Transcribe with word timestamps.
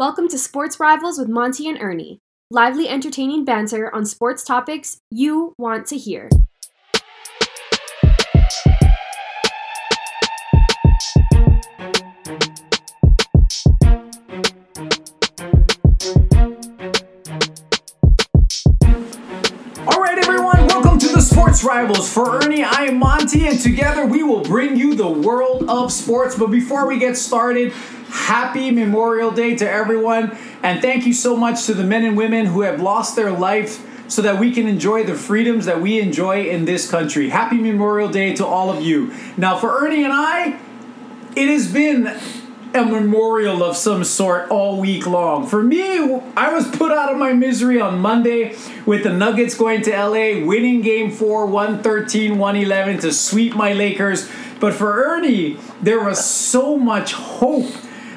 Welcome 0.00 0.28
to 0.28 0.38
Sports 0.38 0.80
Rivals 0.80 1.18
with 1.18 1.28
Monty 1.28 1.68
and 1.68 1.76
Ernie. 1.78 2.20
Lively, 2.50 2.88
entertaining 2.88 3.44
banter 3.44 3.94
on 3.94 4.06
sports 4.06 4.42
topics 4.42 5.02
you 5.10 5.52
want 5.58 5.86
to 5.88 5.98
hear. 5.98 6.30
All 19.86 20.00
right, 20.00 20.16
everyone, 20.16 20.66
welcome 20.66 20.98
to 20.98 21.08
the 21.08 21.20
Sports 21.20 21.62
Rivals. 21.62 22.10
For 22.10 22.42
Ernie, 22.42 22.64
I 22.64 22.84
am 22.84 22.98
Monty, 22.98 23.46
and 23.46 23.60
together 23.60 24.06
we 24.06 24.22
will 24.22 24.42
bring 24.42 24.78
you 24.78 24.94
the 24.94 25.10
world 25.10 25.68
of 25.68 25.92
sports. 25.92 26.38
But 26.38 26.46
before 26.46 26.88
we 26.88 26.98
get 26.98 27.18
started, 27.18 27.74
happy 28.10 28.70
Memorial 28.70 29.30
Day 29.30 29.56
to 29.56 29.70
everyone, 29.70 30.36
and 30.62 30.80
thank 30.80 31.06
you 31.06 31.12
so 31.12 31.36
much 31.36 31.66
to 31.66 31.74
the 31.74 31.84
men 31.84 32.04
and 32.04 32.16
women 32.16 32.46
who 32.46 32.62
have 32.62 32.80
lost 32.80 33.16
their 33.16 33.30
life 33.30 33.86
so 34.10 34.22
that 34.22 34.38
we 34.40 34.52
can 34.52 34.66
enjoy 34.66 35.04
the 35.04 35.14
freedoms 35.14 35.66
that 35.66 35.80
we 35.80 36.00
enjoy 36.00 36.48
in 36.48 36.64
this 36.64 36.90
country. 36.90 37.28
Happy 37.28 37.56
Memorial 37.56 38.08
Day 38.08 38.34
to 38.34 38.44
all 38.44 38.70
of 38.70 38.82
you. 38.82 39.14
Now, 39.36 39.56
for 39.56 39.84
Ernie 39.84 40.02
and 40.02 40.12
I, 40.12 40.58
it 41.36 41.48
has 41.48 41.72
been 41.72 42.18
a 42.74 42.84
memorial 42.84 43.62
of 43.64 43.76
some 43.76 44.04
sort 44.04 44.48
all 44.50 44.80
week 44.80 45.06
long. 45.06 45.46
For 45.46 45.62
me, 45.62 45.98
I 46.36 46.52
was 46.52 46.68
put 46.76 46.92
out 46.92 47.12
of 47.12 47.18
my 47.18 47.32
misery 47.32 47.80
on 47.80 47.98
Monday 47.98 48.56
with 48.86 49.02
the 49.02 49.12
Nuggets 49.12 49.54
going 49.54 49.82
to 49.82 49.90
LA, 49.90 50.44
winning 50.44 50.80
game 50.80 51.10
four, 51.10 51.46
113 51.46 52.38
111 52.38 52.98
to 52.98 53.12
sweep 53.12 53.54
my 53.54 53.72
Lakers. 53.72 54.28
But 54.60 54.74
for 54.74 55.04
Ernie, 55.04 55.58
there 55.80 56.02
was 56.02 56.24
so 56.24 56.76
much 56.76 57.12
hope. 57.12 57.72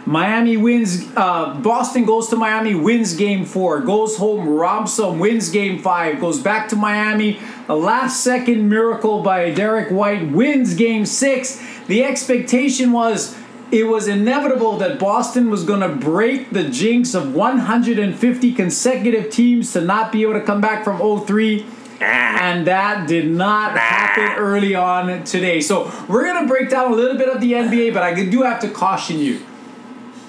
Miami 0.06 0.58
wins, 0.58 1.08
uh, 1.16 1.54
Boston 1.62 2.06
goes 2.06 2.28
to 2.30 2.36
Miami, 2.36 2.76
wins 2.76 3.16
game 3.16 3.46
four, 3.46 3.80
goes 3.80 4.18
home, 4.18 4.50
robs 4.50 4.94
some, 4.94 5.18
wins 5.18 5.50
game 5.50 5.80
five, 5.80 6.20
goes 6.20 6.40
back 6.40 6.68
to 6.70 6.76
Miami. 6.76 7.40
A 7.70 7.76
last 7.76 8.22
second 8.22 8.68
miracle 8.68 9.24
by 9.24 9.52
Derrick 9.52 9.92
White 9.92 10.30
wins 10.32 10.74
game 10.74 11.06
six. 11.06 11.62
The 11.88 12.04
expectation 12.04 12.92
was 12.92 13.38
it 13.72 13.88
was 13.88 14.08
inevitable 14.08 14.78
that 14.78 15.00
Boston 15.00 15.50
was 15.50 15.64
going 15.64 15.80
to 15.80 15.90
break 15.90 16.52
the 16.52 16.70
jinx 16.70 17.14
of 17.14 17.34
150 17.34 18.54
consecutive 18.54 19.32
teams 19.32 19.72
to 19.74 19.82
not 19.82 20.12
be 20.12 20.24
able 20.24 20.34
to 20.34 20.42
come 20.42 20.60
back 20.60 20.84
from 20.84 21.26
03 21.26 21.66
and 22.02 22.68
that 22.68 23.08
did 23.08 23.32
not 23.32 23.78
happen 23.78 24.38
early 24.38 24.76
on 24.76 25.24
today. 25.24 25.62
So 25.62 25.90
we're 26.10 26.24
going 26.24 26.46
to 26.46 26.48
break 26.48 26.70
down 26.70 26.92
a 26.92 26.96
little 26.96 27.18
bit 27.18 27.30
of 27.30 27.40
the 27.40 27.54
NBA, 27.54 27.94
but 27.94 28.04
I 28.04 28.14
do 28.26 28.42
have 28.42 28.60
to 28.62 28.70
caution 28.70 29.20
you 29.20 29.40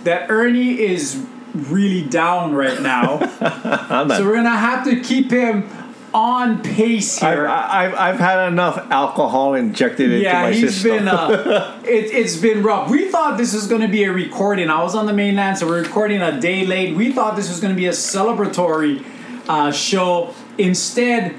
that 0.05 0.31
Ernie 0.31 0.81
is 0.81 1.25
really 1.55 2.03
down 2.03 2.55
right 2.55 2.81
now. 2.81 3.19
So 3.95 4.25
we're 4.25 4.35
to 4.45 4.51
have 4.51 4.85
to 4.85 5.01
keep 5.01 5.31
him 5.31 5.69
on 6.15 6.63
pace 6.63 7.23
I've, 7.23 7.35
here. 7.35 7.47
I've, 7.49 7.95
I've 7.95 8.19
had 8.19 8.49
enough 8.49 8.79
alcohol 8.91 9.55
injected 9.55 10.13
into 10.13 10.23
yeah, 10.25 10.43
my 10.43 10.53
he's 10.53 10.75
system. 10.75 10.99
been. 10.99 11.09
Uh, 11.09 11.81
it, 11.85 12.13
it's 12.13 12.37
been 12.37 12.63
rough. 12.63 12.89
We 12.89 13.11
thought 13.11 13.37
this 13.37 13.53
was 13.53 13.67
to 13.81 13.89
be 13.89 14.05
a 14.05 14.13
recording. 14.13 14.71
I 14.71 14.83
was 14.83 14.95
on 14.95 15.07
the 15.07 15.13
mainland, 15.13 15.59
so 15.59 15.67
we're 15.67 15.83
recording 15.83 16.23
a 16.23 16.41
day 16.41 16.65
late. 16.65 16.95
We 16.97 17.13
thought 17.13 17.37
this 17.37 17.49
was 17.49 17.61
to 17.75 17.77
be 17.77 17.87
a 17.87 17.93
celebratory 17.93 19.05
uh, 19.49 19.73
show. 19.73 20.35
Instead, 20.57 21.35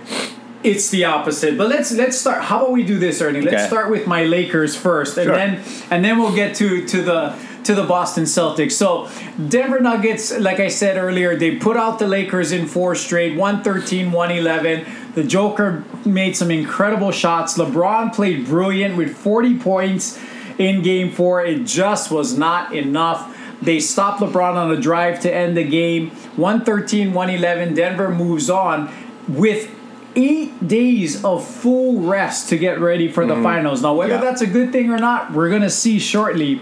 it's 0.61 0.89
the 0.89 1.05
opposite. 1.05 1.57
But 1.57 1.69
let's 1.69 1.91
let's 1.93 2.17
start. 2.17 2.43
How 2.43 2.59
about 2.59 2.71
we 2.73 2.83
do 2.83 2.99
this, 2.99 3.21
Ernie? 3.21 3.41
Let's 3.41 3.55
Okay. 3.55 3.67
start 3.67 3.89
with 3.89 4.07
my 4.07 4.25
Lakers 4.25 4.75
first, 4.75 5.17
and 5.17 5.27
Sure. 5.27 5.35
then 5.35 5.61
and 5.89 6.03
then 6.03 6.17
we'll 6.19 6.35
get 6.35 6.55
to 6.55 6.85
to 6.85 7.01
the 7.01 7.33
to 7.65 7.75
the 7.75 7.83
Boston 7.83 8.23
Celtics. 8.23 8.73
So 8.73 9.09
Denver 9.49 9.79
Nuggets, 9.79 10.37
like 10.37 10.59
I 10.59 10.67
said 10.67 10.97
earlier, 10.97 11.35
they 11.35 11.55
put 11.55 11.77
out 11.77 11.99
the 11.99 12.07
Lakers 12.07 12.51
in 12.51 12.67
four 12.67 12.95
straight, 12.95 13.35
113, 13.35 14.11
111. 14.11 14.85
The 15.15 15.23
Joker 15.23 15.83
made 16.05 16.35
some 16.35 16.51
incredible 16.51 17.11
shots. 17.11 17.57
LeBron 17.57 18.13
played 18.13 18.45
brilliant 18.45 18.97
with 18.97 19.15
40 19.15 19.59
points 19.59 20.19
in 20.57 20.81
game 20.81 21.11
four. 21.11 21.43
It 21.43 21.65
just 21.65 22.11
was 22.11 22.37
not 22.37 22.75
enough. 22.75 23.31
They 23.61 23.79
stopped 23.79 24.21
LeBron 24.21 24.55
on 24.55 24.71
a 24.71 24.77
drive 24.79 25.19
to 25.21 25.33
end 25.33 25.57
the 25.57 25.63
game. 25.63 26.09
113, 26.35 27.13
111. 27.13 27.73
Denver 27.73 28.09
moves 28.09 28.49
on 28.49 28.91
with 29.27 29.71
eight 30.15 30.67
days 30.67 31.23
of 31.25 31.45
full 31.45 32.01
rest 32.01 32.49
to 32.49 32.57
get 32.57 32.79
ready 32.79 33.11
for 33.11 33.25
the 33.25 33.33
mm-hmm. 33.33 33.43
finals. 33.43 33.81
Now, 33.81 33.93
whether 33.93 34.13
Yeah. 34.13 34.21
that's 34.21 34.41
a 34.41 34.47
good 34.47 34.71
thing 34.71 34.91
or 34.91 34.97
not, 34.97 35.33
we're 35.33 35.49
going 35.49 35.61
to 35.61 35.69
see 35.69 35.99
shortly. 35.99 36.61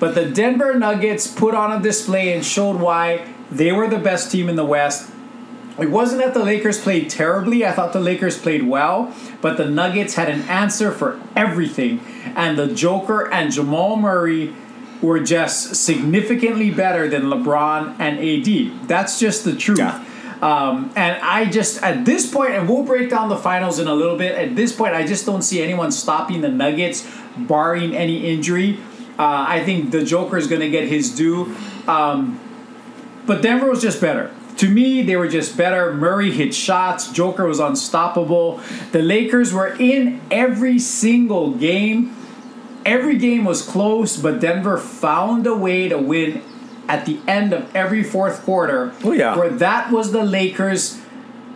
But 0.00 0.16
the 0.16 0.24
Denver 0.24 0.74
Nuggets 0.74 1.28
put 1.28 1.54
on 1.54 1.78
a 1.78 1.80
display 1.80 2.32
and 2.32 2.44
showed 2.44 2.80
why 2.80 3.32
they 3.50 3.70
were 3.70 3.86
the 3.86 3.98
best 3.98 4.32
team 4.32 4.48
in 4.48 4.56
the 4.56 4.64
West. 4.64 5.12
It 5.78 5.90
wasn't 5.90 6.22
that 6.22 6.34
the 6.34 6.42
Lakers 6.42 6.80
played 6.80 7.08
terribly. 7.08 7.64
I 7.64 7.72
thought 7.72 7.92
the 7.92 8.00
Lakers 8.00 8.36
played 8.36 8.64
well, 8.64 9.14
but 9.40 9.56
the 9.56 9.66
Nuggets 9.66 10.14
had 10.14 10.28
an 10.28 10.40
answer 10.42 10.90
for 10.90 11.20
everything. 11.36 12.00
And 12.34 12.58
the 12.58 12.66
Joker 12.66 13.30
and 13.32 13.52
Jamal 13.52 13.96
Murray 13.96 14.54
were 15.02 15.20
just 15.20 15.76
significantly 15.76 16.70
better 16.70 17.08
than 17.08 17.24
LeBron 17.24 17.96
and 17.98 18.18
AD. 18.18 18.88
That's 18.88 19.20
just 19.20 19.44
the 19.44 19.54
truth. 19.54 19.78
Yeah. 19.78 20.04
Um, 20.42 20.90
and 20.96 21.20
I 21.22 21.44
just, 21.46 21.82
at 21.82 22.06
this 22.06 22.30
point, 22.30 22.52
and 22.52 22.68
we'll 22.68 22.84
break 22.84 23.10
down 23.10 23.28
the 23.28 23.36
finals 23.36 23.78
in 23.78 23.86
a 23.86 23.94
little 23.94 24.16
bit. 24.16 24.36
At 24.36 24.56
this 24.56 24.72
point, 24.72 24.94
I 24.94 25.06
just 25.06 25.26
don't 25.26 25.42
see 25.42 25.62
anyone 25.62 25.92
stopping 25.92 26.40
the 26.40 26.48
Nuggets, 26.48 27.06
barring 27.36 27.94
any 27.94 28.26
injury. 28.26 28.78
Uh, 29.20 29.44
I 29.46 29.62
think 29.62 29.90
the 29.90 30.02
Joker 30.02 30.38
is 30.38 30.46
going 30.46 30.62
to 30.62 30.70
get 30.70 30.88
his 30.88 31.14
due. 31.14 31.54
Um, 31.86 32.40
but 33.26 33.42
Denver 33.42 33.68
was 33.68 33.82
just 33.82 34.00
better. 34.00 34.32
To 34.56 34.68
me, 34.68 35.02
they 35.02 35.16
were 35.16 35.28
just 35.28 35.58
better. 35.58 35.92
Murray 35.92 36.30
hit 36.30 36.54
shots. 36.54 37.12
Joker 37.12 37.46
was 37.46 37.60
unstoppable. 37.60 38.60
The 38.92 39.02
Lakers 39.02 39.52
were 39.52 39.76
in 39.78 40.22
every 40.30 40.78
single 40.78 41.52
game. 41.52 42.16
Every 42.86 43.18
game 43.18 43.44
was 43.44 43.60
close, 43.60 44.16
but 44.16 44.40
Denver 44.40 44.78
found 44.78 45.46
a 45.46 45.54
way 45.54 45.88
to 45.88 45.98
win 45.98 46.42
at 46.88 47.04
the 47.04 47.20
end 47.28 47.52
of 47.52 47.74
every 47.76 48.02
fourth 48.02 48.42
quarter. 48.42 48.94
Oh, 49.04 49.12
yeah. 49.12 49.36
Where 49.36 49.50
that 49.50 49.92
was 49.92 50.12
the 50.12 50.24
Lakers. 50.24 50.99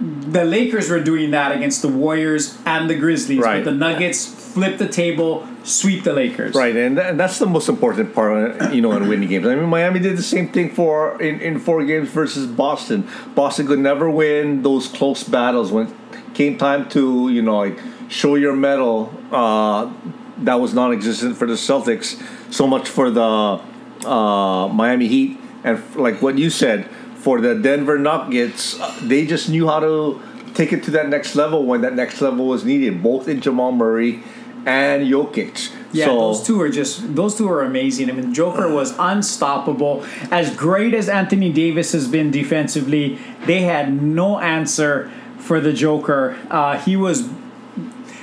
The 0.05 0.45
Lakers 0.45 0.91
were 0.91 1.01
doing 1.03 1.31
that 1.31 1.53
against 1.57 1.83
the 1.83 1.89
Warriors 1.89 2.59
and 2.67 2.91
the 2.91 2.95
Grizzlies. 2.95 3.39
Right. 3.39 3.65
But 3.65 3.71
the 3.71 3.77
Nuggets 3.77 4.27
flipped 4.53 4.79
the 4.79 4.89
table, 4.89 5.47
sweep 5.65 6.05
the 6.05 6.13
Lakers. 6.13 6.55
Right, 6.55 6.77
and, 6.77 6.97
tha- 6.97 7.07
and 7.07 7.19
that's 7.19 7.39
the 7.39 7.47
most 7.47 7.69
important 7.69 8.15
part, 8.15 8.61
uh, 8.61 8.69
you 8.71 8.81
know, 8.81 8.93
in 8.93 9.09
winning 9.09 9.29
games. 9.29 9.47
I 9.47 9.55
mean, 9.55 9.69
Miami 9.69 10.01
did 10.01 10.17
the 10.17 10.23
same 10.23 10.49
thing 10.49 10.71
for 10.71 11.21
in, 11.21 11.41
in 11.41 11.59
four 11.59 11.85
games 11.85 12.09
versus 12.11 12.47
Boston. 12.47 13.09
Boston 13.35 13.67
could 13.67 13.79
never 13.81 14.09
win 14.11 14.63
those 14.63 14.89
close 14.89 15.25
battles 15.25 15.73
when 15.73 15.87
it 15.89 16.35
came 16.35 16.59
time 16.59 16.89
to, 16.91 17.29
you 17.31 17.43
know, 17.43 17.59
like 17.59 17.79
show 18.09 18.35
your 18.35 18.55
mettle. 18.55 19.13
Uh, 19.33 19.91
that 20.39 20.61
was 20.61 20.75
non-existent 20.75 21.37
for 21.37 21.47
the 21.47 21.55
Celtics. 21.55 22.21
So 22.53 22.67
much 22.67 22.89
for 22.89 23.11
the 23.11 23.61
uh, 24.07 24.69
Miami 24.69 25.09
Heat, 25.09 25.39
and 25.65 25.79
f- 25.79 25.97
like 25.97 26.21
what 26.23 26.39
you 26.39 26.51
said, 26.51 26.89
for 27.25 27.41
the 27.41 27.55
Denver 27.55 27.99
Nuggets, 27.99 28.79
uh, 28.79 28.95
they 29.03 29.25
just 29.25 29.49
knew 29.49 29.67
how 29.67 29.81
to 29.81 30.21
take 30.53 30.75
it 30.75 30.83
to 30.85 30.91
that 30.91 31.09
next 31.09 31.35
level 31.35 31.65
when 31.65 31.81
that 31.81 31.95
next 31.95 32.21
level 32.21 32.47
was 32.47 32.67
needed, 32.67 33.03
both 33.03 33.29
in 33.29 33.41
Jamal 33.41 33.73
Murray 33.73 34.23
and 34.67 35.07
Jokic. 35.07 35.73
Yeah, 35.91 36.05
so, 36.05 36.19
those 36.19 36.47
two 36.47 36.61
are 36.61 36.69
just 36.69 37.15
those 37.15 37.37
two 37.37 37.49
are 37.49 37.63
amazing. 37.63 38.11
I 38.11 38.13
mean, 38.13 38.35
Joker 38.35 38.71
was 38.71 38.95
unstoppable. 38.99 40.05
As 40.31 40.55
great 40.55 40.93
as 40.93 41.09
Anthony 41.09 41.51
Davis 41.51 41.93
has 41.93 42.07
been 42.09 42.31
defensively, 42.31 43.19
they 43.47 43.63
had 43.63 44.03
no 44.03 44.39
answer 44.39 45.11
for 45.39 45.61
the 45.61 45.73
Joker. 45.73 46.37
Uh, 46.51 46.79
he 46.79 46.95
was. 46.95 47.31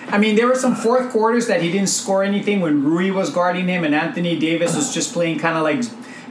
I 0.10 0.18
mean, 0.20 0.36
there 0.36 0.46
were 0.46 0.56
some 0.56 0.76
fourth 0.76 1.10
quarters 1.12 1.48
that 1.48 1.62
he 1.64 1.72
didn't 1.72 1.88
score 1.90 2.22
anything 2.22 2.60
when 2.60 2.84
Rui 2.84 3.10
was 3.10 3.32
guarding 3.32 3.68
him, 3.68 3.84
and 3.84 3.96
Anthony 3.96 4.38
Davis 4.38 4.76
was 4.76 4.94
just 4.94 5.14
playing 5.14 5.40
kind 5.40 5.58
of 5.58 5.64
like 5.64 5.82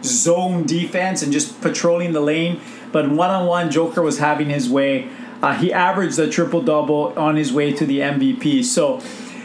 zone 0.03 0.67
defense 0.67 1.23
and 1.23 1.33
just 1.33 1.61
patrolling 1.61 2.13
the 2.13 2.21
lane. 2.21 2.61
But 2.93 3.11
one 3.11 3.31
on 3.31 3.47
one, 3.47 3.71
Joker 3.71 4.03
was 4.03 4.19
having 4.19 4.51
his 4.51 4.69
way. 4.69 5.09
Uh, 5.43 5.55
he 5.55 5.73
averaged 5.73 6.19
a 6.19 6.29
triple 6.29 6.61
double 6.61 7.19
on 7.19 7.37
his 7.37 7.53
way 7.53 7.73
to 7.73 7.87
the 7.87 8.01
MVP. 8.01 8.65
So 8.65 9.01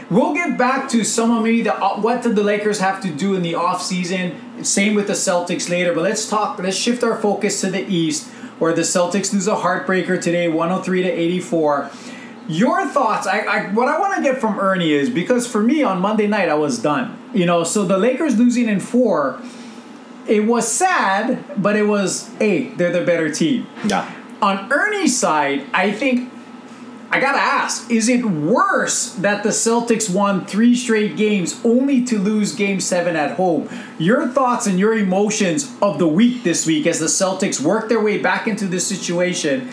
we'll 0.09 0.33
get 0.33 0.57
back 0.57 0.89
to 0.89 1.03
some 1.03 1.31
of 1.31 1.43
maybe 1.43 1.61
the 1.61 1.75
uh, 1.75 1.99
what 1.99 2.23
did 2.23 2.35
the 2.35 2.43
Lakers 2.43 2.79
have 2.79 3.01
to 3.01 3.09
do 3.09 3.35
in 3.35 3.41
the 3.41 3.53
offseason. 3.53 4.65
Same 4.65 4.95
with 4.95 5.07
the 5.07 5.13
Celtics 5.13 5.69
later. 5.69 5.93
But 5.93 6.03
let's 6.03 6.29
talk. 6.29 6.59
Let's 6.59 6.75
shift 6.75 7.03
our 7.03 7.17
focus 7.17 7.61
to 7.61 7.69
the 7.69 7.85
East, 7.87 8.27
where 8.59 8.73
the 8.73 8.81
Celtics 8.81 9.31
lose 9.31 9.47
a 9.47 9.55
heartbreaker 9.55 10.21
today, 10.21 10.47
103 10.47 11.03
to 11.03 11.09
84. 11.09 11.91
Your 12.47 12.87
thoughts? 12.87 13.25
I, 13.25 13.39
I 13.39 13.73
what 13.73 13.87
I 13.87 13.99
want 13.99 14.15
to 14.17 14.21
get 14.21 14.39
from 14.39 14.59
Ernie 14.59 14.91
is 14.91 15.09
because 15.09 15.47
for 15.47 15.63
me 15.63 15.81
on 15.81 15.99
Monday 15.99 16.27
night 16.27 16.49
I 16.49 16.55
was 16.55 16.77
done. 16.77 17.17
You 17.33 17.45
know, 17.45 17.63
so 17.63 17.85
the 17.85 17.97
Lakers 17.97 18.37
losing 18.37 18.69
in 18.69 18.79
four. 18.79 19.41
It 20.27 20.45
was 20.45 20.67
sad, 20.67 21.43
but 21.61 21.75
it 21.75 21.83
was 21.83 22.29
hey, 22.39 22.69
they're 22.69 22.91
the 22.91 23.05
better 23.05 23.29
team 23.31 23.67
yeah. 23.85 24.11
on 24.41 24.71
Ernie's 24.71 25.17
side, 25.17 25.65
I 25.73 25.91
think 25.91 26.31
I 27.15 27.19
gotta 27.21 27.39
ask: 27.39 27.89
Is 27.89 28.09
it 28.09 28.25
worse 28.25 29.13
that 29.13 29.43
the 29.43 29.49
Celtics 29.49 30.13
won 30.13 30.45
three 30.45 30.75
straight 30.75 31.15
games 31.15 31.61
only 31.63 32.03
to 32.05 32.17
lose 32.17 32.53
Game 32.53 32.81
Seven 32.81 33.15
at 33.15 33.37
home? 33.37 33.69
Your 33.97 34.27
thoughts 34.27 34.67
and 34.67 34.77
your 34.77 34.93
emotions 34.93 35.73
of 35.81 35.97
the 35.97 36.07
week 36.07 36.43
this 36.43 36.65
week 36.65 36.85
as 36.85 36.99
the 36.99 37.05
Celtics 37.05 37.61
work 37.61 37.87
their 37.87 38.01
way 38.01 38.17
back 38.17 38.47
into 38.47 38.67
this 38.67 38.85
situation 38.85 39.71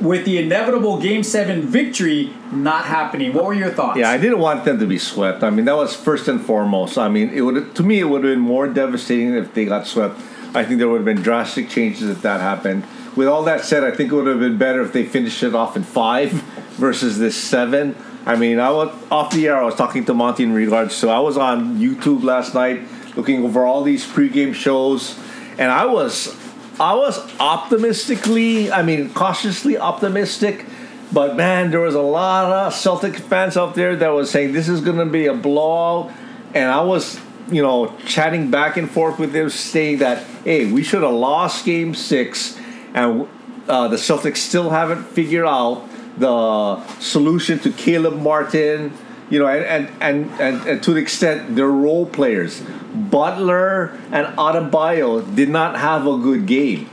with 0.00 0.24
the 0.24 0.38
inevitable 0.38 1.00
Game 1.00 1.22
Seven 1.22 1.62
victory 1.62 2.32
not 2.52 2.84
happening. 2.84 3.32
What 3.32 3.44
were 3.44 3.54
your 3.54 3.70
thoughts? 3.70 3.98
Yeah, 3.98 4.10
I 4.10 4.18
didn't 4.18 4.38
want 4.38 4.64
them 4.64 4.78
to 4.78 4.86
be 4.86 4.98
swept. 4.98 5.42
I 5.42 5.50
mean, 5.50 5.64
that 5.64 5.76
was 5.76 5.94
first 5.94 6.28
and 6.28 6.40
foremost. 6.40 6.98
I 6.98 7.08
mean, 7.08 7.30
it 7.30 7.40
would 7.40 7.74
to 7.74 7.82
me 7.82 8.00
it 8.00 8.04
would 8.04 8.24
have 8.24 8.32
been 8.32 8.40
more 8.40 8.68
devastating 8.68 9.34
if 9.34 9.54
they 9.54 9.64
got 9.64 9.86
swept. 9.86 10.18
I 10.54 10.64
think 10.64 10.78
there 10.78 10.88
would 10.88 10.98
have 10.98 11.04
been 11.04 11.22
drastic 11.22 11.68
changes 11.68 12.08
if 12.08 12.22
that 12.22 12.40
happened. 12.40 12.84
With 13.14 13.28
all 13.28 13.44
that 13.44 13.64
said, 13.64 13.84
I 13.84 13.90
think 13.90 14.12
it 14.12 14.14
would 14.14 14.26
have 14.26 14.40
been 14.40 14.58
better 14.58 14.82
if 14.82 14.92
they 14.92 15.04
finished 15.04 15.42
it 15.42 15.54
off 15.54 15.76
in 15.76 15.82
five 15.82 16.30
versus 16.76 17.18
this 17.18 17.36
seven. 17.36 17.96
I 18.26 18.36
mean, 18.36 18.58
I 18.58 18.70
was 18.70 18.94
off 19.10 19.30
the 19.32 19.46
air. 19.46 19.56
I 19.56 19.64
was 19.64 19.76
talking 19.76 20.04
to 20.06 20.14
Monty 20.14 20.42
in 20.42 20.52
regards 20.52 20.94
So 20.94 21.10
I 21.10 21.20
was 21.20 21.36
on 21.36 21.78
YouTube 21.78 22.24
last 22.24 22.54
night 22.54 22.82
looking 23.16 23.42
over 23.44 23.64
all 23.64 23.82
these 23.82 24.04
pregame 24.06 24.54
shows, 24.54 25.18
and 25.58 25.72
I 25.72 25.86
was, 25.86 26.36
I 26.78 26.94
was 26.94 27.18
optimistically, 27.40 28.70
I 28.70 28.82
mean, 28.82 29.12
cautiously 29.14 29.78
optimistic. 29.78 30.66
But 31.12 31.36
man, 31.36 31.70
there 31.70 31.80
was 31.80 31.94
a 31.94 32.02
lot 32.02 32.52
of 32.52 32.74
Celtic 32.74 33.16
fans 33.16 33.56
out 33.56 33.74
there 33.74 33.96
that 33.96 34.08
was 34.08 34.30
saying 34.30 34.52
this 34.52 34.68
is 34.68 34.80
going 34.80 34.98
to 34.98 35.06
be 35.06 35.26
a 35.26 35.34
blowout, 35.34 36.12
and 36.52 36.70
I 36.70 36.82
was, 36.82 37.20
you 37.48 37.62
know, 37.62 37.94
chatting 38.06 38.50
back 38.50 38.76
and 38.76 38.90
forth 38.90 39.18
with 39.18 39.32
them, 39.32 39.48
saying 39.48 39.98
that 39.98 40.24
hey, 40.44 40.70
we 40.70 40.82
should 40.82 41.02
have 41.02 41.14
lost 41.14 41.64
Game 41.64 41.94
Six, 41.94 42.58
and 42.92 43.28
uh, 43.68 43.88
the 43.88 43.96
Celtics 43.96 44.38
still 44.38 44.70
haven't 44.70 45.04
figured 45.04 45.46
out 45.46 45.88
the 46.18 46.84
solution 46.98 47.58
to 47.60 47.70
Caleb 47.70 48.20
Martin, 48.20 48.92
you 49.30 49.38
know, 49.38 49.46
and 49.46 49.64
and, 49.64 50.02
and, 50.02 50.40
and, 50.40 50.68
and 50.68 50.82
to 50.82 50.94
the 50.94 51.00
extent 51.00 51.56
they're 51.56 51.68
role 51.68 52.06
players. 52.06 52.62
Butler 52.94 53.98
and 54.10 54.26
Adebayo 54.38 55.34
did 55.34 55.48
not 55.48 55.76
have 55.78 56.06
a 56.06 56.16
good 56.18 56.46
game. 56.46 56.88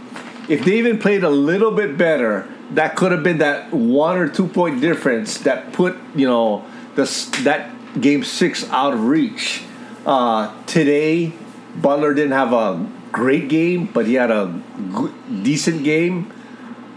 If 0.49 0.65
they 0.65 0.77
even 0.77 0.99
played 0.99 1.23
a 1.23 1.29
little 1.29 1.71
bit 1.71 1.97
better, 1.97 2.47
that 2.71 2.95
could 2.95 3.11
have 3.11 3.23
been 3.23 3.37
that 3.37 3.71
one 3.71 4.17
or 4.17 4.27
two 4.27 4.47
point 4.47 4.81
difference 4.81 5.37
that 5.39 5.71
put 5.73 5.95
you 6.15 6.27
know 6.27 6.65
this 6.95 7.27
that 7.43 7.71
game 7.99 8.23
six 8.23 8.69
out 8.71 8.93
of 8.93 9.03
reach. 9.05 9.63
Uh, 10.05 10.51
today, 10.65 11.31
Butler 11.75 12.13
didn't 12.13 12.33
have 12.33 12.51
a 12.51 12.85
great 13.11 13.47
game, 13.47 13.85
but 13.85 14.05
he 14.05 14.15
had 14.15 14.31
a 14.31 14.61
good, 14.93 15.13
decent 15.43 15.83
game. 15.83 16.33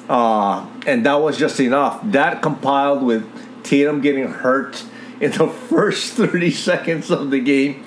Uh, 0.09 0.67
and 0.87 1.05
that 1.05 1.15
was 1.15 1.39
just 1.39 1.61
enough. 1.61 2.01
That 2.05 2.43
compiled 2.43 3.03
with 3.03 3.25
Tatum 3.63 4.01
getting 4.01 4.27
hurt 4.29 4.85
in 5.21 5.33
the 5.33 5.49
first 5.49 6.15
30 6.15 6.51
seconds 6.51 7.11
of 7.11 7.31
the 7.31 7.41
game. 7.41 7.85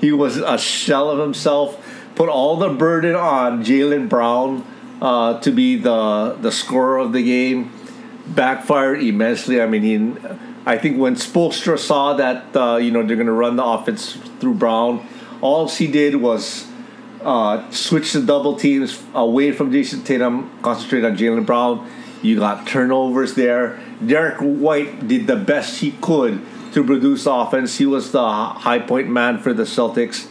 He 0.00 0.12
was 0.12 0.36
a 0.36 0.58
shell 0.58 1.10
of 1.10 1.18
himself. 1.18 1.84
Put 2.14 2.28
all 2.28 2.56
the 2.56 2.68
burden 2.68 3.14
on 3.14 3.64
Jaylen 3.64 4.08
Brown 4.08 4.66
uh, 5.00 5.40
to 5.40 5.50
be 5.50 5.76
the 5.76 6.36
the 6.40 6.52
scorer 6.52 6.98
of 6.98 7.12
the 7.12 7.22
game. 7.22 7.72
Backfired 8.26 9.02
immensely. 9.02 9.60
I 9.60 9.66
mean, 9.66 9.82
he, 9.82 10.28
I 10.66 10.78
think 10.78 10.98
when 10.98 11.14
Spoelstra 11.14 11.78
saw 11.78 12.14
that 12.14 12.54
uh, 12.56 12.76
you 12.76 12.90
know 12.90 13.02
they're 13.04 13.16
going 13.16 13.26
to 13.26 13.32
run 13.32 13.56
the 13.56 13.64
offense 13.64 14.12
through 14.40 14.54
Brown, 14.54 15.06
all 15.40 15.68
he 15.68 15.86
did 15.86 16.16
was 16.16 16.66
uh, 17.22 17.68
switch 17.70 18.12
the 18.12 18.20
double 18.20 18.56
teams 18.56 19.02
away 19.14 19.52
from 19.52 19.72
Jayson 19.72 20.04
Tatum, 20.04 20.50
concentrate 20.62 21.04
on 21.04 21.16
Jaylen 21.16 21.46
Brown. 21.46 21.88
You 22.22 22.38
got 22.38 22.66
turnovers 22.66 23.34
there. 23.34 23.80
Derrick 24.04 24.38
White 24.38 25.08
did 25.08 25.26
the 25.26 25.36
best 25.36 25.80
he 25.80 25.92
could 25.92 26.44
to 26.72 26.84
produce 26.84 27.26
offense. 27.26 27.78
He 27.78 27.86
was 27.86 28.12
the 28.12 28.26
high 28.26 28.78
point 28.78 29.08
man 29.08 29.38
for 29.38 29.52
the 29.52 29.64
Celtics, 29.64 30.28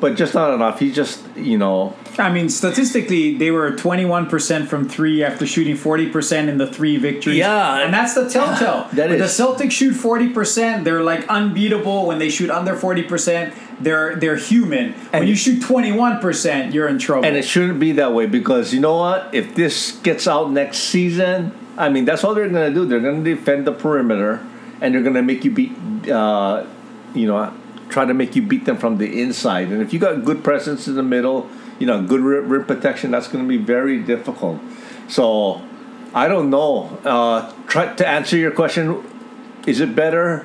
but 0.00 0.16
just 0.16 0.34
not 0.34 0.54
enough. 0.54 0.78
He 0.78 0.92
just, 0.92 1.24
you 1.36 1.58
know. 1.58 1.96
I 2.18 2.30
mean, 2.30 2.48
statistically, 2.48 3.36
they 3.36 3.50
were 3.50 3.72
21% 3.72 4.68
from 4.68 4.88
three 4.88 5.24
after 5.24 5.46
shooting 5.46 5.76
40% 5.76 6.48
in 6.48 6.58
the 6.58 6.66
three 6.66 6.96
victories. 6.96 7.38
Yeah. 7.38 7.80
And 7.80 7.92
that's 7.92 8.14
the 8.14 8.28
telltale. 8.28 8.88
That 8.94 9.10
when 9.10 9.20
is. 9.20 9.36
the 9.36 9.44
Celtics 9.44 9.72
shoot 9.72 9.94
40%, 9.94 10.84
they're 10.84 11.02
like 11.02 11.26
unbeatable. 11.28 12.06
When 12.06 12.18
they 12.18 12.28
shoot 12.28 12.50
under 12.50 12.76
40%, 12.76 13.54
they're 13.80 14.14
they're 14.14 14.36
human. 14.36 14.92
when 15.10 15.26
you 15.26 15.34
shoot 15.34 15.60
21%, 15.60 16.72
you're 16.72 16.86
in 16.86 16.98
trouble. 16.98 17.24
And 17.24 17.36
it 17.36 17.44
shouldn't 17.44 17.80
be 17.80 17.92
that 17.92 18.12
way 18.12 18.26
because 18.26 18.72
you 18.72 18.78
know 18.78 18.96
what? 18.96 19.34
If 19.34 19.56
this 19.56 19.98
gets 20.02 20.28
out 20.28 20.52
next 20.52 20.78
season, 20.78 21.52
I 21.76 21.88
mean, 21.88 22.04
that's 22.04 22.22
all 22.22 22.34
they're 22.34 22.48
going 22.48 22.72
to 22.72 22.74
do. 22.74 22.86
They're 22.86 23.00
going 23.00 23.24
to 23.24 23.34
defend 23.34 23.66
the 23.66 23.72
perimeter 23.72 24.40
and 24.84 24.94
they're 24.94 25.02
going 25.02 25.14
to 25.14 25.22
make 25.22 25.44
you 25.44 25.50
beat, 25.50 25.72
uh, 26.10 26.64
you 27.14 27.26
know, 27.26 27.50
try 27.88 28.04
to 28.04 28.12
make 28.12 28.36
you 28.36 28.42
beat 28.42 28.66
them 28.66 28.76
from 28.76 28.98
the 28.98 29.20
inside. 29.22 29.68
And 29.68 29.80
if 29.80 29.92
you 29.94 29.98
got 29.98 30.24
good 30.24 30.44
presence 30.44 30.86
in 30.86 30.94
the 30.94 31.02
middle, 31.02 31.48
you 31.78 31.86
know, 31.86 32.02
good 32.02 32.20
rim, 32.20 32.48
rim 32.50 32.64
protection, 32.66 33.10
that's 33.10 33.26
going 33.28 33.42
to 33.42 33.48
be 33.48 33.56
very 33.56 33.98
difficult. 34.02 34.60
So 35.08 35.62
I 36.14 36.28
don't 36.28 36.50
know. 36.50 36.98
Uh, 37.04 37.50
try 37.66 37.94
to 37.94 38.06
answer 38.06 38.36
your 38.36 38.50
question. 38.50 39.02
Is 39.66 39.80
it 39.80 39.96
better? 39.96 40.44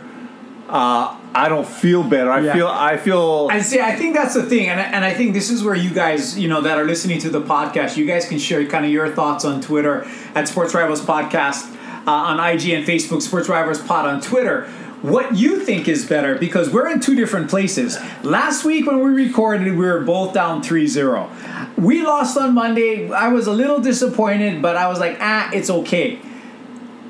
Uh, 0.70 1.18
I 1.36 1.50
don't 1.50 1.68
feel 1.68 2.04
better. 2.04 2.32
I 2.32 2.40
Yeah. 2.42 2.54
feel. 2.54 2.68
I 2.68 2.98
feel. 2.98 3.50
And 3.50 3.64
see, 3.66 3.80
I 3.82 3.94
think 3.96 4.16
that's 4.16 4.34
the 4.36 4.44
thing, 4.44 4.68
and 4.70 4.80
I, 4.80 4.84
and 4.84 5.04
I 5.04 5.14
think 5.14 5.34
this 5.34 5.50
is 5.50 5.64
where 5.64 5.76
you 5.76 5.90
guys, 5.90 6.40
you 6.40 6.48
know, 6.48 6.62
that 6.62 6.78
are 6.78 6.86
listening 6.86 7.20
to 7.22 7.30
the 7.30 7.42
podcast, 7.42 7.98
you 7.98 8.06
guys 8.06 8.26
can 8.28 8.40
share 8.40 8.64
kind 8.66 8.86
of 8.86 8.92
your 8.92 9.10
thoughts 9.10 9.44
on 9.46 9.62
Twitter 9.62 10.08
at 10.34 10.48
Sports 10.48 10.74
Rivals 10.74 11.02
Podcast 11.02 11.66
uh, 12.08 12.12
on 12.12 12.40
IG 12.40 12.70
and 12.70 12.86
Facebook, 12.86 13.22
Sports 13.22 13.50
Rivals 13.50 13.82
Pod 13.82 14.06
on 14.06 14.22
Twitter. 14.22 14.70
What 15.02 15.36
you 15.38 15.64
think 15.64 15.88
is 15.88 16.06
better 16.06 16.36
because 16.36 16.70
we're 16.70 16.90
in 16.90 17.00
two 17.00 17.16
different 17.16 17.50
places. 17.50 17.98
Last 18.22 18.66
week 18.66 18.86
when 18.86 19.00
we 19.00 19.12
recorded, 19.12 19.66
we 19.66 19.86
were 19.86 20.02
both 20.02 20.34
down 20.34 20.62
3-0. 20.62 21.78
We 21.78 22.02
lost 22.04 22.38
on 22.38 22.54
Monday. 22.54 23.10
I 23.10 23.30
was 23.30 23.48
a 23.48 23.54
little 23.54 23.80
disappointed, 23.80 24.62
but 24.62 24.76
I 24.76 24.90
was 24.90 25.00
like, 25.00 25.18
ah, 25.22 25.50
it's 25.54 25.70
okay. 25.70 26.20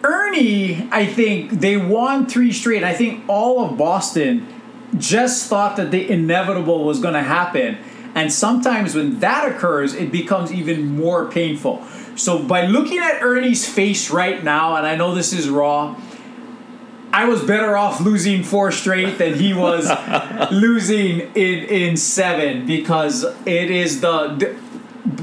Ernie, 0.03 0.87
I 0.91 1.07
think 1.07 1.49
they 1.51 1.77
won 1.77 2.27
three 2.27 2.51
straight. 2.51 2.83
I 2.83 2.93
think 2.93 3.23
all 3.27 3.65
of 3.65 3.77
Boston 3.77 4.47
just 4.97 5.47
thought 5.47 5.75
that 5.77 5.91
the 5.91 6.09
inevitable 6.09 6.83
was 6.83 6.99
going 6.99 7.15
to 7.15 7.23
happen. 7.23 7.77
And 8.15 8.31
sometimes 8.31 8.95
when 8.95 9.19
that 9.19 9.51
occurs, 9.51 9.93
it 9.93 10.11
becomes 10.11 10.51
even 10.51 10.95
more 10.95 11.29
painful. 11.29 11.83
So 12.19 12.37
by 12.37 12.65
looking 12.65 12.97
at 12.97 13.23
Ernie's 13.23 13.67
face 13.67 14.11
right 14.11 14.43
now, 14.43 14.75
and 14.75 14.85
I 14.85 14.95
know 14.95 15.15
this 15.15 15.31
is 15.31 15.49
raw, 15.49 15.95
I 17.13 17.25
was 17.25 17.41
better 17.41 17.77
off 17.77 18.01
losing 18.01 18.43
four 18.43 18.73
straight 18.73 19.17
than 19.17 19.35
he 19.35 19.53
was 19.53 19.89
losing 20.51 21.21
in 21.33 21.63
in 21.63 21.97
seven 21.97 22.67
because 22.67 23.23
it 23.45 23.71
is 23.71 24.01
the, 24.01 24.35
the 24.37 24.55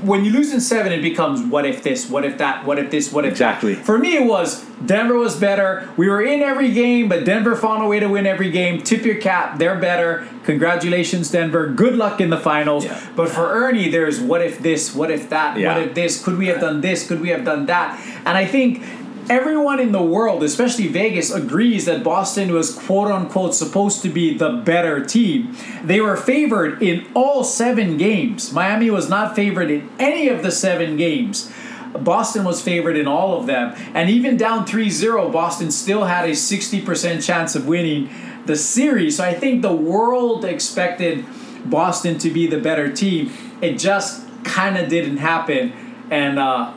when 0.03 0.25
you 0.25 0.31
lose 0.33 0.53
in 0.53 0.61
seven, 0.61 0.93
it 0.93 1.03
becomes 1.03 1.43
what 1.43 1.67
if 1.67 1.83
this, 1.83 2.09
what 2.09 2.25
if 2.25 2.39
that, 2.39 2.65
what 2.65 2.79
if 2.79 2.91
this, 2.91 3.13
what 3.13 3.25
if 3.25 3.33
Exactly. 3.33 3.75
that. 3.75 3.85
For 3.85 3.99
me, 3.99 4.17
it 4.17 4.25
was 4.27 4.65
Denver 4.85 5.17
was 5.17 5.37
better. 5.39 5.89
We 5.97 6.09
were 6.09 6.23
in 6.23 6.41
every 6.41 6.73
game, 6.73 7.09
but 7.09 7.25
Denver 7.25 7.55
found 7.57 7.83
a 7.83 7.87
way 7.87 8.01
to 8.01 8.09
win 8.09 8.27
every 8.27 8.51
game. 8.51 8.83
Tip 8.83 9.05
your 9.05 9.17
cap, 9.17 9.59
they're 9.59 9.79
better. 9.79 10.27
Congratulations, 10.45 11.31
Denver. 11.31 11.69
Good 11.69 11.97
luck 11.97 12.21
in 12.21 12.31
the 12.31 12.37
finals. 12.39 12.85
Yeah. 12.85 13.01
But 13.15 13.29
for 13.29 13.47
Ernie, 13.53 13.91
there's 13.91 14.21
what 14.21 14.43
if 14.43 14.59
this, 14.61 14.95
what 14.95 15.11
if 15.11 15.29
that, 15.31 15.59
Yeah. 15.59 15.75
what 15.79 15.87
if 15.89 15.95
this, 15.95 16.23
could 16.25 16.39
we 16.39 16.47
have 16.49 16.61
done 16.61 16.81
this, 16.81 17.07
could 17.07 17.21
we 17.21 17.29
have 17.31 17.45
done 17.45 17.67
that? 17.67 17.99
And 18.25 18.37
I 18.37 18.45
think 18.45 18.83
everyone 19.29 19.81
in 19.81 19.93
the 19.93 20.03
world, 20.03 20.43
especially 20.43 20.89
Vegas, 20.89 21.31
agrees 21.31 21.85
that 21.87 22.03
Boston 22.03 22.53
was 22.53 22.75
quote 22.75 23.11
unquote 23.11 23.55
supposed 23.55 24.03
to 24.03 24.09
be 24.09 24.37
the 24.37 24.51
better 24.51 25.05
team. 25.05 25.57
They 25.85 26.01
were 26.01 26.17
favored 26.17 26.83
in 26.83 27.07
all 27.15 27.45
seven 27.45 27.97
games. 27.97 28.53
Miami 28.53 28.91
was 28.91 29.09
not 29.09 29.35
favored 29.35 29.71
in 29.71 29.91
any 29.99 30.29
of 30.29 30.43
the 30.43 30.51
seven 30.51 30.97
games. 30.97 31.53
Boston 31.99 32.45
was 32.45 32.61
favored 32.63 32.97
in 32.97 33.07
all 33.07 33.39
of 33.39 33.47
them. 33.47 33.75
And 33.95 34.11
even 34.11 34.37
down 34.37 34.67
3 34.67 34.91
0, 34.91 35.31
Boston 35.31 35.71
still 35.71 36.05
had 36.05 36.29
a 36.29 36.33
60% 36.33 37.25
chance 37.25 37.55
of 37.55 37.67
winning 37.67 38.11
the 38.47 38.57
series. 38.57 39.17
So 39.17 39.25
I 39.25 39.35
think 39.35 39.63
the 39.63 39.75
world 39.75 40.45
expected 40.45 41.25
Boston 41.65 42.19
to 42.19 42.31
be 42.31 42.47
the 42.47 42.59
better 42.59 42.93
team. 42.93 43.33
It 43.61 43.79
just 43.79 44.25
kind 44.45 44.77
of 44.77 44.89
didn't 44.89 45.19
happen. 45.19 45.73
And, 46.11 46.39
uh, 46.39 46.73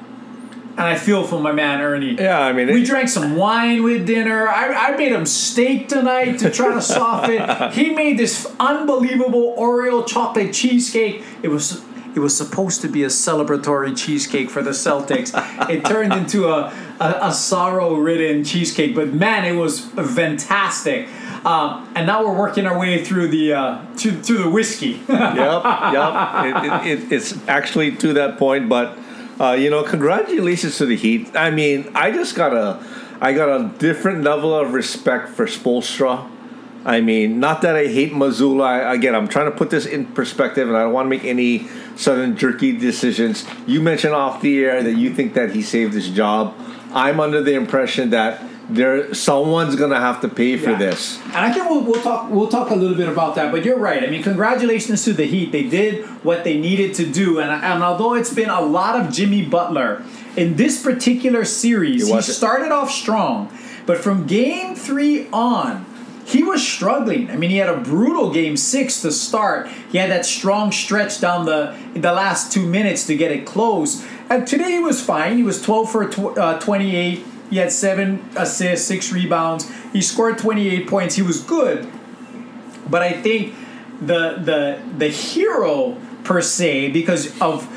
and 0.71 0.81
I 0.87 0.95
feel 0.95 1.25
for 1.25 1.39
my 1.39 1.51
man 1.51 1.81
Ernie. 1.81 2.15
Yeah, 2.15 2.39
I 2.39 2.53
mean, 2.53 2.67
we 2.67 2.81
it- 2.81 2.85
drank 2.85 3.09
some 3.09 3.35
wine 3.35 3.83
with 3.83 4.05
dinner. 4.05 4.47
I, 4.47 4.91
I 4.91 4.97
made 4.97 5.11
him 5.11 5.25
steak 5.25 5.89
tonight 5.89 6.39
to 6.39 6.49
try 6.49 6.73
to 6.73 6.81
soften. 6.81 7.71
He 7.71 7.89
made 7.91 8.17
this 8.17 8.45
unbelievable 8.59 9.55
Oreo 9.57 10.05
chocolate 10.05 10.53
cheesecake. 10.53 11.23
It 11.43 11.49
was 11.49 11.83
it 12.15 12.19
was 12.19 12.35
supposed 12.35 12.81
to 12.81 12.87
be 12.87 13.03
a 13.03 13.07
celebratory 13.07 13.95
cheesecake 13.95 14.49
for 14.49 14.63
the 14.63 14.71
Celtics. 14.71 15.31
it 15.69 15.85
turned 15.85 16.13
into 16.13 16.47
a 16.47 16.73
a, 16.99 17.27
a 17.27 17.33
sorrow 17.33 17.95
ridden 17.95 18.43
cheesecake, 18.43 18.95
but 18.95 19.13
man, 19.13 19.45
it 19.45 19.57
was 19.57 19.79
fantastic. 19.79 21.07
Um, 21.45 21.89
and 21.95 22.05
now 22.05 22.25
we're 22.25 22.37
working 22.37 22.65
our 22.65 22.77
way 22.77 23.03
through 23.03 23.29
the 23.29 23.53
uh, 23.53 23.85
through, 23.95 24.21
through 24.23 24.39
the 24.39 24.49
whiskey. 24.49 25.01
yep, 25.07 25.63
yep. 25.63 26.83
It, 26.83 26.87
it, 27.03 27.11
it's 27.13 27.37
actually 27.47 27.95
to 27.97 28.13
that 28.13 28.37
point, 28.37 28.67
but 28.67 28.97
uh, 29.39 29.53
you 29.53 29.69
know, 29.69 29.83
congratulations 29.83 30.77
to 30.77 30.85
the 30.85 30.95
Heat. 30.95 31.35
I 31.35 31.49
mean, 31.49 31.89
I 31.95 32.11
just 32.11 32.35
gotta, 32.35 32.83
I 33.21 33.33
got 33.33 33.49
a 33.49 33.69
different 33.77 34.23
level 34.23 34.53
of 34.53 34.73
respect 34.73 35.29
for 35.29 35.45
Spoelstra. 35.45 36.29
I 36.85 37.01
mean, 37.01 37.39
not 37.39 37.61
that 37.61 37.75
I 37.75 37.87
hate 37.87 38.13
Mazzulla. 38.13 38.63
I, 38.63 38.93
again, 38.93 39.13
I'm 39.13 39.27
trying 39.27 39.51
to 39.51 39.55
put 39.55 39.69
this 39.69 39.85
in 39.85 40.05
perspective, 40.07 40.67
and 40.67 40.77
I 40.77 40.83
don't 40.83 40.93
want 40.93 41.05
to 41.05 41.09
make 41.09 41.25
any 41.25 41.67
sudden 41.95 42.37
jerky 42.37 42.71
decisions. 42.77 43.45
You 43.67 43.81
mentioned 43.81 44.13
off 44.13 44.41
the 44.41 44.63
air 44.63 44.81
that 44.83 44.95
you 44.97 45.13
think 45.13 45.33
that 45.33 45.51
he 45.51 45.61
saved 45.61 45.93
his 45.93 46.09
job. 46.09 46.55
I'm 46.93 47.19
under 47.19 47.41
the 47.41 47.53
impression 47.53 48.09
that 48.11 48.41
there 48.69 49.13
someone's 49.13 49.75
gonna 49.75 49.99
have 49.99 50.21
to 50.21 50.27
pay 50.27 50.55
for 50.57 50.71
Yeah. 50.71 50.77
this. 50.77 51.19
And 51.27 51.37
I 51.37 51.51
think 51.51 51.69
we'll, 51.69 51.81
we'll 51.81 52.01
talk 52.01 52.29
we'll 52.29 52.47
talk 52.47 52.69
a 52.69 52.75
little 52.75 52.95
bit 52.95 53.09
about 53.09 53.35
that. 53.35 53.51
But 53.51 53.65
you're 53.65 53.79
right. 53.79 54.03
I 54.03 54.07
mean, 54.07 54.23
congratulations 54.23 55.03
to 55.05 55.13
the 55.13 55.25
Heat. 55.25 55.51
They 55.51 55.63
did 55.63 56.05
what 56.23 56.43
they 56.43 56.57
needed 56.59 56.93
to 56.95 57.05
do. 57.05 57.39
And, 57.39 57.49
and 57.49 57.83
although 57.83 58.13
it's 58.13 58.33
been 58.33 58.49
a 58.49 58.61
lot 58.61 58.99
of 58.99 59.11
Jimmy 59.11 59.43
Butler 59.43 60.03
in 60.37 60.55
this 60.55 60.81
particular 60.83 61.43
series, 61.45 62.07
he 62.07 62.21
started 62.21 62.71
off 62.71 62.91
strong, 62.91 63.51
but 63.85 63.97
from 63.97 64.25
Game 64.27 64.75
Three 64.75 65.27
on. 65.33 65.85
He 66.25 66.43
was 66.43 66.61
struggling. 66.61 67.31
I 67.31 67.37
mean, 67.37 67.49
he 67.49 67.57
had 67.57 67.69
a 67.69 67.77
brutal 67.77 68.31
game 68.31 68.55
six 68.55 69.01
to 69.01 69.11
start. 69.11 69.67
He 69.91 69.97
had 69.97 70.11
that 70.11 70.27
strong 70.27 70.71
stretch 70.71 71.19
down 71.19 71.47
the 71.47 71.75
the 71.95 72.11
last 72.11 72.51
two 72.53 72.67
minutes 72.67 73.07
to 73.07 73.17
get 73.17 73.31
it 73.31 73.47
close. 73.47 74.05
And 74.29 74.45
today 74.45 74.73
he 74.73 74.79
was 74.79 75.01
fine. 75.03 75.37
He 75.37 75.41
was 75.43 75.59
12 75.59 75.91
for 75.91 76.05
tw- 76.07 76.37
uh, 76.37 76.59
28. 76.59 77.25
He 77.49 77.57
had 77.57 77.71
seven 77.71 78.27
assists, 78.35 78.87
six 78.87 79.11
rebounds. 79.11 79.69
He 79.91 80.01
scored 80.01 80.37
28 80.37 80.87
points. 80.87 81.15
He 81.15 81.21
was 81.21 81.41
good. 81.41 81.87
But 82.89 83.01
I 83.01 83.13
think 83.13 83.55
the 84.01 84.37
the 84.39 84.81
the 84.97 85.09
hero 85.09 85.97
per 86.23 86.41
se, 86.41 86.89
because 86.91 87.39
of 87.41 87.67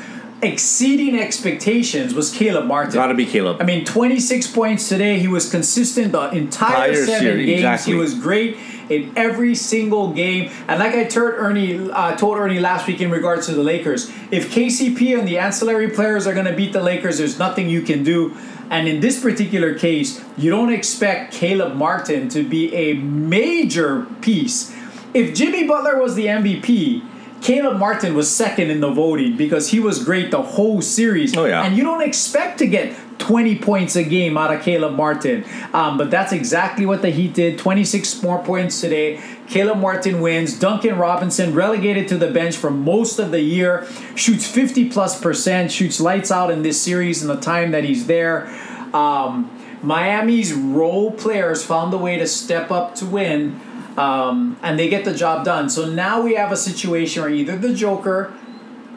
exceeding 0.41 1.17
expectations, 1.19 2.13
was 2.13 2.31
Caleb 2.31 2.65
Martin. 2.65 2.93
Gotta 2.93 3.13
be 3.13 3.25
Caleb. 3.25 3.57
I 3.61 3.65
mean, 3.65 3.85
26 3.85 4.47
points 4.47 4.89
today. 4.89 5.19
He 5.19 5.27
was 5.27 5.49
consistent 5.49 6.11
the 6.11 6.29
entire 6.31 6.89
Entire 6.89 7.05
seven 7.05 7.19
series, 7.21 7.45
games. 7.45 7.59
exactly. 7.59 7.93
He 7.93 7.99
was 7.99 8.13
great 8.13 8.57
in 8.89 9.13
every 9.15 9.55
single 9.55 10.11
game. 10.11 10.51
And 10.67 10.79
like 10.79 10.93
I 10.93 11.05
told 11.05 11.33
Ernie, 11.35 11.89
uh, 11.89 12.15
told 12.17 12.37
Ernie 12.37 12.59
last 12.59 12.87
week 12.87 12.99
in 13.01 13.09
regards 13.09 13.45
to 13.47 13.53
the 13.53 13.63
Lakers, 13.63 14.09
if 14.31 14.51
KCP 14.53 15.17
and 15.17 15.27
the 15.27 15.37
ancillary 15.39 15.89
players 15.89 16.27
are 16.27 16.33
going 16.33 16.45
to 16.47 16.53
beat 16.53 16.73
the 16.73 16.81
Lakers, 16.83 17.17
there's 17.19 17.39
nothing 17.39 17.69
you 17.69 17.81
can 17.81 18.03
do. 18.03 18.35
And 18.69 18.87
in 18.87 18.99
this 18.99 19.21
particular 19.21 19.77
case, 19.77 20.23
you 20.37 20.49
don't 20.49 20.71
expect 20.71 21.33
Caleb 21.33 21.75
Martin 21.75 22.29
to 22.29 22.47
be 22.47 22.73
a 22.73 22.93
major 22.93 24.05
piece. 24.21 24.75
If 25.13 25.35
Jimmy 25.35 25.67
Butler 25.67 26.01
was 26.01 26.15
the 26.15 26.25
MVP, 26.25 27.03
Caleb 27.43 27.77
Martin 27.77 28.15
was 28.15 28.33
second 28.33 28.71
in 28.71 28.79
the 28.79 28.89
voting 28.89 29.35
because 29.35 29.69
he 29.69 29.79
was 29.79 30.03
great 30.03 30.31
the 30.31 30.41
whole 30.41 30.81
series. 30.81 31.35
Oh, 31.35 31.45
yeah. 31.45 31.63
And 31.63 31.75
you 31.75 31.83
don't 31.83 32.01
expect 32.01 32.59
to 32.59 32.67
get 32.67 32.95
20 33.19 33.59
points 33.59 33.95
a 33.95 34.03
game 34.03 34.37
out 34.37 34.53
of 34.53 34.61
Caleb 34.61 34.95
Martin. 34.95 35.45
Um, 35.73 35.97
but 35.97 36.09
that's 36.09 36.31
exactly 36.31 36.85
what 36.85 37.01
the 37.01 37.09
Heat 37.09 37.33
did. 37.33 37.59
26 37.59 38.23
more 38.23 38.41
points 38.43 38.79
today. 38.79 39.21
Caleb 39.47 39.79
Martin 39.79 40.21
wins. 40.21 40.57
Duncan 40.57 40.97
Robinson 40.97 41.53
relegated 41.53 42.07
to 42.09 42.17
the 42.17 42.31
bench 42.31 42.55
for 42.55 42.71
most 42.71 43.19
of 43.19 43.31
the 43.31 43.41
year. 43.41 43.87
Shoots 44.15 44.47
50 44.47 44.89
plus 44.89 45.19
percent. 45.19 45.71
Shoots 45.71 45.99
lights 45.99 46.31
out 46.31 46.49
in 46.49 46.63
this 46.63 46.81
series 46.81 47.21
in 47.21 47.27
the 47.27 47.39
time 47.39 47.71
that 47.71 47.83
he's 47.83 48.07
there. 48.07 48.47
Um, 48.93 49.49
Miami's 49.81 50.53
role 50.53 51.11
players 51.11 51.63
found 51.63 51.93
a 51.93 51.97
way 51.97 52.17
to 52.17 52.27
step 52.27 52.71
up 52.71 52.95
to 52.95 53.05
win. 53.05 53.59
Um, 53.97 54.57
and 54.63 54.79
they 54.79 54.89
get 54.89 55.05
the 55.05 55.13
job 55.13 55.45
done. 55.45 55.69
So 55.69 55.87
now 55.87 56.21
we 56.21 56.35
have 56.35 56.51
a 56.51 56.57
situation 56.57 57.21
where 57.21 57.31
either 57.31 57.57
the 57.57 57.73
Joker 57.73 58.33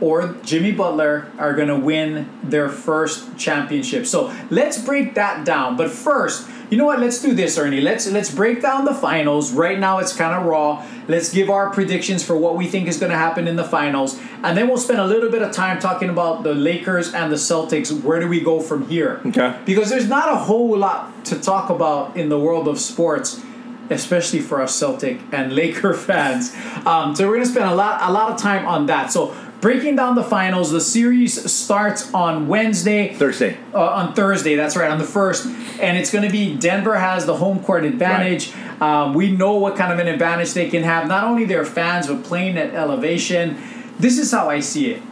or 0.00 0.36
Jimmy 0.42 0.72
Butler 0.72 1.30
are 1.38 1.54
going 1.54 1.68
to 1.68 1.78
win 1.78 2.28
their 2.42 2.68
first 2.68 3.36
championship. 3.36 4.06
So 4.06 4.34
let's 4.50 4.78
break 4.82 5.14
that 5.14 5.44
down. 5.44 5.76
But 5.76 5.90
first, 5.90 6.48
you 6.70 6.76
know 6.76 6.86
what? 6.86 6.98
Let's 7.00 7.22
do 7.22 7.34
this, 7.34 7.56
Ernie. 7.58 7.80
Let's 7.80 8.08
let's 8.08 8.34
break 8.34 8.60
down 8.60 8.84
the 8.84 8.94
finals. 8.94 9.52
Right 9.52 9.78
now, 9.78 9.98
it's 9.98 10.14
kind 10.14 10.34
of 10.34 10.46
raw. 10.46 10.84
Let's 11.06 11.32
give 11.32 11.48
our 11.48 11.70
predictions 11.70 12.24
for 12.24 12.36
what 12.36 12.56
we 12.56 12.66
think 12.66 12.88
is 12.88 12.98
going 12.98 13.12
to 13.12 13.18
happen 13.18 13.46
in 13.46 13.56
the 13.56 13.64
finals, 13.64 14.18
and 14.42 14.56
then 14.56 14.66
we'll 14.66 14.78
spend 14.78 14.98
a 14.98 15.06
little 15.06 15.30
bit 15.30 15.42
of 15.42 15.52
time 15.52 15.78
talking 15.78 16.08
about 16.08 16.42
the 16.42 16.54
Lakers 16.54 17.14
and 17.14 17.30
the 17.30 17.36
Celtics. 17.36 17.92
Where 18.02 18.18
do 18.20 18.28
we 18.28 18.40
go 18.40 18.60
from 18.60 18.88
here? 18.88 19.20
Okay. 19.26 19.56
Because 19.64 19.90
there's 19.90 20.08
not 20.08 20.32
a 20.32 20.36
whole 20.36 20.76
lot 20.76 21.24
to 21.26 21.38
talk 21.38 21.70
about 21.70 22.16
in 22.16 22.28
the 22.28 22.38
world 22.38 22.68
of 22.68 22.78
sports 22.78 23.42
especially 23.90 24.40
for 24.40 24.60
us 24.60 24.74
Celtic 24.74 25.20
and 25.32 25.52
Laker 25.54 25.94
fans. 25.94 26.54
Um, 26.84 27.14
so 27.14 27.28
we're 27.28 27.34
gonna 27.34 27.46
spend 27.46 27.70
a 27.70 27.74
lot 27.74 28.00
a 28.02 28.12
lot 28.12 28.32
of 28.32 28.40
time 28.40 28.66
on 28.66 28.86
that. 28.86 29.12
So 29.12 29.34
breaking 29.60 29.96
down 29.96 30.14
the 30.14 30.24
finals, 30.24 30.70
the 30.70 30.80
series 30.80 31.50
starts 31.50 32.12
on 32.12 32.48
Wednesday. 32.48 33.14
Thursday. 33.14 33.56
Uh, 33.74 33.84
on 33.84 34.14
Thursday, 34.14 34.54
that's 34.54 34.76
right, 34.76 34.90
on 34.90 34.98
the 34.98 35.04
first, 35.04 35.46
and 35.80 35.96
it's 35.96 36.10
going 36.10 36.24
to 36.24 36.30
be 36.30 36.56
Denver 36.56 36.96
has 36.98 37.26
the 37.26 37.36
home 37.36 37.62
court 37.62 37.84
advantage. 37.84 38.52
Um, 38.80 39.14
we 39.14 39.30
know 39.30 39.54
what 39.56 39.76
kind 39.76 39.92
of 39.92 39.98
an 39.98 40.08
advantage 40.08 40.52
they 40.52 40.68
can 40.68 40.82
have, 40.82 41.08
not 41.08 41.24
only 41.24 41.44
their 41.44 41.64
fans, 41.64 42.06
but 42.06 42.24
playing 42.24 42.58
at 42.58 42.74
elevation. 42.74 43.56
This 43.98 44.18
is 44.18 44.30
how 44.30 44.50
I 44.50 44.60
see 44.60 44.90
it. 44.90 45.02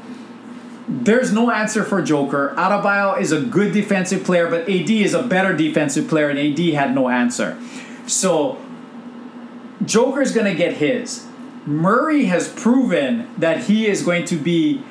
There's 0.87 1.33
no 1.33 1.51
answer 1.51 1.83
for 1.83 2.03
Joker. 2.03 2.53
Adebayo 2.59 3.19
is 3.19 3.33
a 3.33 3.41
good 3.41 3.73
defensive 3.73 4.23
player, 4.23 4.51
but 4.51 4.69
AD 4.69 4.91
is 4.91 5.15
a 5.15 5.23
better 5.23 5.55
defensive 5.57 6.09
player, 6.09 6.29
and 6.29 6.39
AD 6.39 6.59
had 6.75 6.95
no 6.95 7.09
answer. 7.09 7.59
So 8.07 8.59
Joker's 9.85 10.33
going 10.33 10.51
to 10.51 10.55
get 10.55 10.77
his. 10.77 11.27
Murray 11.67 12.27
has 12.27 12.49
proven 12.49 13.29
that 13.39 13.65
he 13.65 13.87
is 13.87 14.03
going 14.03 14.25
to 14.27 14.37
be 14.37 14.83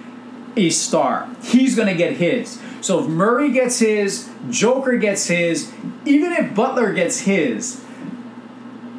a 0.56 0.70
star. 0.70 1.30
He's 1.44 1.76
going 1.76 1.88
to 1.88 1.96
get 1.96 2.18
his. 2.18 2.60
So 2.82 3.00
if 3.00 3.08
Murray 3.08 3.52
gets 3.52 3.80
his, 3.80 4.30
Joker 4.50 4.98
gets 4.98 5.28
his, 5.28 5.72
even 6.06 6.34
if 6.34 6.54
Butler 6.54 6.94
gets 6.94 7.22
his, 7.22 7.84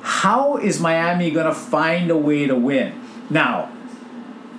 how 0.03 0.57
is 0.57 0.81
Miami 0.81 1.31
going 1.31 1.47
to 1.47 1.55
find 1.55 2.11
a 2.11 2.17
way 2.17 2.47
to 2.47 2.55
win? 2.55 2.99
Now, 3.29 3.71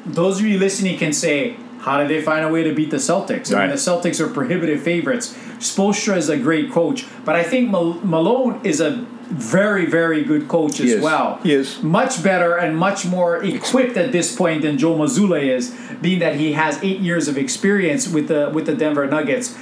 those 0.05 0.39
of 0.39 0.45
you 0.45 0.59
listening 0.59 0.97
can 0.97 1.13
say, 1.13 1.57
how 1.85 1.99
did 1.99 2.07
they 2.09 2.19
find 2.19 2.43
a 2.43 2.49
way 2.49 2.63
to 2.63 2.73
beat 2.73 2.89
the 2.89 2.97
Celtics? 2.97 3.53
I 3.55 3.59
mean, 3.61 3.69
the 3.69 3.75
Celtics 3.75 4.19
are 4.19 4.27
prohibitive 4.27 4.81
favorites. 4.81 5.35
Spoelstra 5.59 6.17
is 6.17 6.29
a 6.29 6.37
great 6.37 6.71
coach, 6.71 7.05
but 7.23 7.35
I 7.35 7.43
think 7.43 7.69
Mal- 7.69 8.01
Malone 8.03 8.59
is 8.63 8.81
a 8.81 9.05
very, 9.29 9.85
very 9.85 10.23
good 10.23 10.47
coach 10.47 10.79
as 10.79 10.99
well. 10.99 11.39
He 11.43 11.53
is. 11.53 11.83
Much 11.83 12.23
better 12.23 12.55
and 12.57 12.75
much 12.75 13.05
more 13.05 13.43
equipped 13.43 13.97
at 13.97 14.11
this 14.11 14.35
point 14.35 14.63
than 14.63 14.79
Joe 14.79 14.95
Mazzulla 14.95 15.41
is, 15.43 15.75
being 16.01 16.17
that 16.19 16.35
he 16.37 16.53
has 16.53 16.83
eight 16.83 17.01
years 17.01 17.27
of 17.27 17.37
experience 17.37 18.07
with 18.07 18.29
the 18.29 18.49
with 18.51 18.65
the 18.65 18.73
Denver 18.75 19.05
Nuggets. 19.05 19.55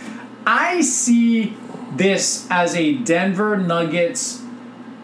I 0.46 0.80
see 0.82 1.58
this 1.92 2.48
as 2.50 2.74
a 2.75 2.94
Denver 2.94 3.58
Nuggets 3.58 4.42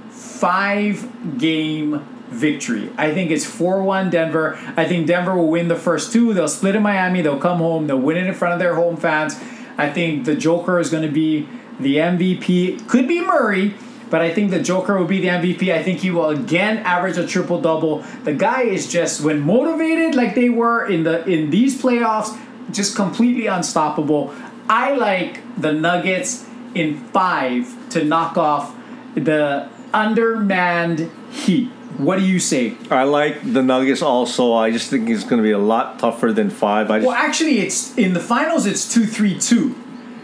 five 0.10 1.38
game 1.38 2.06
victory. 2.30 2.92
I 2.98 3.14
think 3.14 3.32
it's 3.32 3.46
4 3.46 3.84
1 3.84 4.10
Denver. 4.10 4.58
I 4.78 4.86
think 4.86 5.08
Denver 5.08 5.36
will 5.36 5.50
win 5.50 5.68
the 5.68 5.76
first 5.76 6.14
two. 6.14 6.34
They'll 6.34 6.48
split 6.48 6.76
in 6.76 6.84
Miami. 6.84 7.22
They'll 7.22 7.40
come 7.40 7.58
home. 7.58 7.88
They'll 7.88 8.00
win 8.00 8.18
it 8.18 8.28
in 8.28 8.34
front 8.34 8.54
of 8.54 8.60
their 8.60 8.76
home 8.76 8.98
fans. 8.98 9.36
I 9.78 9.90
think 9.90 10.26
the 10.26 10.36
Joker 10.36 10.80
is 10.80 10.90
going 10.90 11.04
to 11.04 11.12
be 11.12 11.48
the 11.80 11.98
MVP. 11.98 12.88
Could 12.88 13.08
be 13.08 13.22
Murray. 13.22 13.74
But 14.10 14.22
I 14.22 14.34
think 14.34 14.50
the 14.50 14.62
Joker 14.62 14.98
will 14.98 15.06
be 15.06 15.22
the 15.22 15.28
MVP. 15.28 15.72
I 15.72 15.84
think 15.84 16.00
he 16.00 16.10
will 16.10 16.30
again 16.30 16.78
average 16.80 17.18
a 17.18 17.28
triple 17.28 17.62
double. 17.62 18.00
The 18.24 18.34
guy 18.34 18.64
is 18.64 18.92
just 18.92 19.22
when 19.22 19.42
motivated 19.42 20.16
like 20.16 20.34
they 20.34 20.50
were 20.50 20.88
in 20.88 21.04
the 21.04 21.24
in 21.28 21.52
these 21.52 21.80
playoffs, 21.80 22.36
just 22.72 22.96
completely 22.96 23.46
unstoppable. 23.46 24.34
I 24.68 24.96
like 24.96 25.42
the 25.62 25.74
Nuggets 25.74 26.46
in 26.74 26.98
five 27.10 27.90
to 27.92 28.04
knock 28.04 28.38
off 28.38 28.76
the 29.16 29.70
undermanned 29.94 31.12
Heat. 31.32 31.72
What 32.00 32.18
do 32.18 32.26
you 32.26 32.40
say? 32.40 32.76
I 32.90 33.04
like 33.04 33.36
the 33.54 33.62
Nuggets 33.62 34.02
also. 34.02 34.54
I 34.54 34.72
just 34.72 34.90
think 34.90 35.10
it's 35.10 35.24
going 35.24 35.38
to 35.38 35.44
be 35.44 35.52
a 35.52 35.60
lot 35.60 36.00
tougher 36.00 36.32
than 36.32 36.50
five. 36.50 36.90
I 36.90 37.00
just, 37.00 37.08
Well, 37.08 37.16
actually, 37.16 37.60
it's 37.60 37.96
in 37.98 38.14
the 38.14 38.20
finals. 38.22 38.66
It's 38.66 38.92
two 38.92 39.06
three 39.06 39.38
two. 39.38 39.76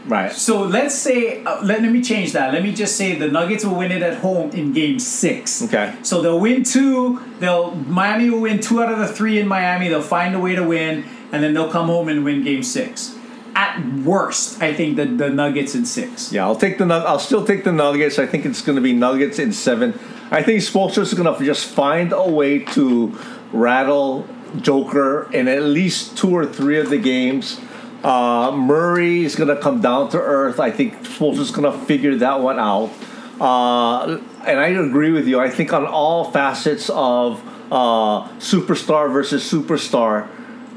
right. 0.07 0.31
So 0.31 0.63
let's 0.63 0.95
say, 0.95 1.43
uh, 1.43 1.61
let, 1.63 1.81
let 1.81 1.91
me 1.91 2.01
change 2.01 2.31
that. 2.31 2.53
Let 2.53 2.63
me 2.63 2.71
just 2.73 2.95
say 2.95 3.15
the 3.19 3.27
Nuggets 3.27 3.65
will 3.65 3.75
win 3.75 3.91
it 3.91 4.01
at 4.01 4.19
home 4.19 4.51
in 4.51 4.71
Game 4.71 4.99
Six. 4.99 5.63
Okay. 5.63 5.93
So 6.01 6.21
they'll 6.21 6.39
win 6.39 6.63
two. 6.63 7.19
They'll 7.39 7.71
Miami 7.75 8.29
will 8.29 8.41
win 8.41 8.59
two 8.61 8.81
out 8.81 8.91
of 8.91 8.99
the 8.99 9.07
three 9.07 9.37
in 9.39 9.47
Miami. 9.47 9.89
They'll 9.89 10.01
find 10.01 10.33
a 10.33 10.39
way 10.39 10.55
to 10.55 10.63
win, 10.63 11.03
and 11.33 11.43
then 11.43 11.53
they'll 11.53 11.71
come 11.71 11.87
home 11.87 12.07
and 12.07 12.23
win 12.23 12.43
Game 12.43 12.63
Six. 12.63 13.17
At 13.57 13.79
worst, 14.03 14.61
I 14.61 14.73
think 14.73 14.95
the 14.95 15.05
the 15.05 15.29
Nuggets 15.29 15.75
in 15.75 15.85
six. 15.85 16.31
Yeah, 16.31 16.45
I'll 16.45 16.57
take 16.57 16.77
the. 16.77 16.85
I'll 16.85 17.19
still 17.19 17.45
take 17.45 17.63
the 17.63 17.71
Nuggets. 17.71 18.17
I 18.19 18.25
think 18.25 18.45
it's 18.45 18.61
going 18.61 18.75
to 18.77 18.81
be 18.81 18.93
Nuggets 18.93 19.39
in 19.39 19.51
seven. 19.53 19.93
I 20.31 20.41
think 20.41 20.61
Spolster's 20.61 21.13
going 21.13 21.33
to 21.33 21.45
just 21.45 21.67
find 21.67 22.11
a 22.11 22.27
way 22.27 22.59
to 22.59 23.17
rattle 23.51 24.27
Joker 24.61 25.29
in 25.31 25.47
at 25.47 25.63
least 25.63 26.17
two 26.17 26.31
or 26.31 26.45
three 26.45 26.79
of 26.79 26.89
the 26.89 26.97
games. 26.97 27.59
Uh, 28.03 28.51
Murray 28.51 29.23
is 29.23 29.35
to 29.35 29.55
come 29.57 29.81
down 29.81 30.09
to 30.09 30.19
earth. 30.19 30.59
I 30.59 30.71
think 30.71 30.93
Spolster's 31.03 31.51
going 31.51 31.71
to 31.71 31.85
figure 31.85 32.15
that 32.17 32.41
one 32.41 32.59
out. 32.59 32.91
Uh, 33.39 34.19
and 34.45 34.59
I 34.59 34.67
agree 34.67 35.11
with 35.11 35.27
you. 35.27 35.39
I 35.39 35.49
think 35.49 35.73
on 35.73 35.85
all 35.85 36.31
facets 36.31 36.89
of 36.89 37.43
uh, 37.71 38.27
superstar 38.37 39.11
versus 39.11 39.49
superstar, 39.49 40.29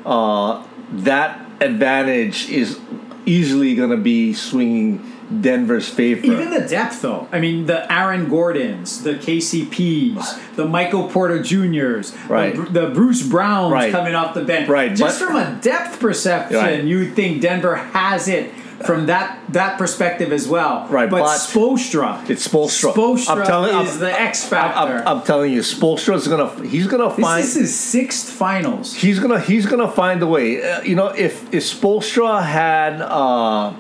uh, 0.05 0.67
that 0.91 1.41
advantage 1.61 2.49
is 2.51 2.81
easily 3.27 3.75
going 3.75 3.91
to 3.91 3.97
be 3.97 4.33
swinging 4.33 5.05
Denver's 5.41 5.89
favor. 5.89 6.25
Even 6.27 6.51
the 6.51 6.61
depth, 6.67 7.03
though. 7.03 7.29
I 7.33 7.39
mean, 7.41 7.67
the 7.67 7.91
Aaron 7.93 8.29
Gordons, 8.29 9.03
the 9.03 9.15
KCPs, 9.15 10.57
the 10.57 10.65
Michael 10.67 11.09
Porter 11.09 11.43
Juniors, 11.43 12.15
Right. 12.29 12.55
the, 12.55 12.63
the 12.63 12.87
Bruce 12.91 13.23
Browns 13.23 13.73
Right. 13.73 13.93
coming 13.93 14.15
off 14.15 14.35
the 14.35 14.45
bench. 14.45 14.69
Right, 14.69 14.95
Just 14.95 15.21
but- 15.21 15.27
from 15.27 15.37
a 15.37 15.59
depth 15.61 16.01
perception, 16.01 16.57
Right. 16.59 16.83
you 16.85 17.11
think 17.11 17.43
Denver 17.43 17.77
has 17.77 18.29
it 18.29 18.53
from 18.85 19.07
that 19.07 19.37
that 19.51 19.77
perspective 19.77 20.33
as 20.33 20.47
well. 20.47 20.87
Right, 20.89 21.11
but, 21.11 21.21
but- 21.23 21.39
Spoelstra, 21.41 22.29
It's 22.31 22.47
Spoelstra. 22.47 22.93
Spolstra 22.93 23.41
I'm 23.41 23.47
telling- 23.47 23.71
is 23.87 23.91
I'm- 23.93 23.99
the 24.01 24.21
X 24.21 24.45
factor. 24.45 25.03
I'm, 25.05 25.19
I'm 25.19 25.23
telling 25.25 25.53
you, 25.53 25.61
Spoelstra's 25.63 26.29
gonna 26.29 26.49
he's 26.65 26.87
gonna 26.87 27.11
find 27.11 27.43
this 27.43 27.57
is 27.57 27.63
his 27.63 27.75
sixth 27.79 28.31
finals. 28.31 28.95
he's 28.95 29.19
gonna 29.19 29.41
he's 29.41 29.67
gonna 29.67 29.91
find 29.91 30.23
a 30.23 30.27
way. 30.27 30.63
Uh, 30.63 30.81
you 30.83 30.95
know, 30.95 31.09
if 31.09 31.53
if 31.53 31.65
Spoelstra 31.65 32.43
had 32.45 33.01
uh, 33.03 33.73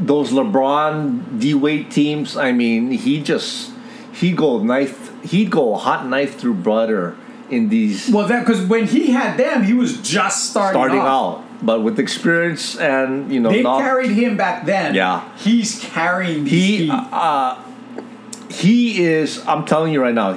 those 0.00 0.30
LeBron 0.32 1.38
D 1.40 1.54
Wade 1.54 1.90
teams, 1.90 2.36
I 2.36 2.52
mean, 2.52 2.90
he 2.90 3.20
just 3.22 3.70
he'd 4.14 4.36
go 4.36 4.58
knife 4.62 5.08
he'd 5.24 5.50
go 5.50 5.74
hot 5.76 6.06
knife 6.06 6.38
through 6.38 6.54
butter 6.54 7.16
in 7.50 7.68
these 7.68 8.08
Well, 8.10 8.26
that 8.28 8.40
because 8.46 8.64
when 8.66 8.86
he 8.86 9.08
had 9.12 9.36
them, 9.36 9.64
he 9.64 9.74
was 9.74 10.00
just 10.00 10.50
starting, 10.50 10.80
starting 10.80 11.00
off. 11.00 11.40
out. 11.40 11.44
But 11.62 11.82
with 11.82 11.98
experience 11.98 12.78
and 12.78 13.30
you 13.32 13.38
know, 13.40 13.50
They 13.50 13.62
not- 13.62 13.80
carried 13.82 14.10
him 14.12 14.36
back 14.36 14.64
then. 14.64 14.94
Yeah. 14.94 15.28
he's 15.36 15.78
carrying 15.84 16.44
these 16.44 16.80
he 16.80 16.90
uh, 16.90 17.56
he 18.48 19.02
is 19.04 19.44
i'm 19.46 19.64
telling 19.64 19.92
you 19.92 20.00
right 20.02 20.14
now 20.14 20.32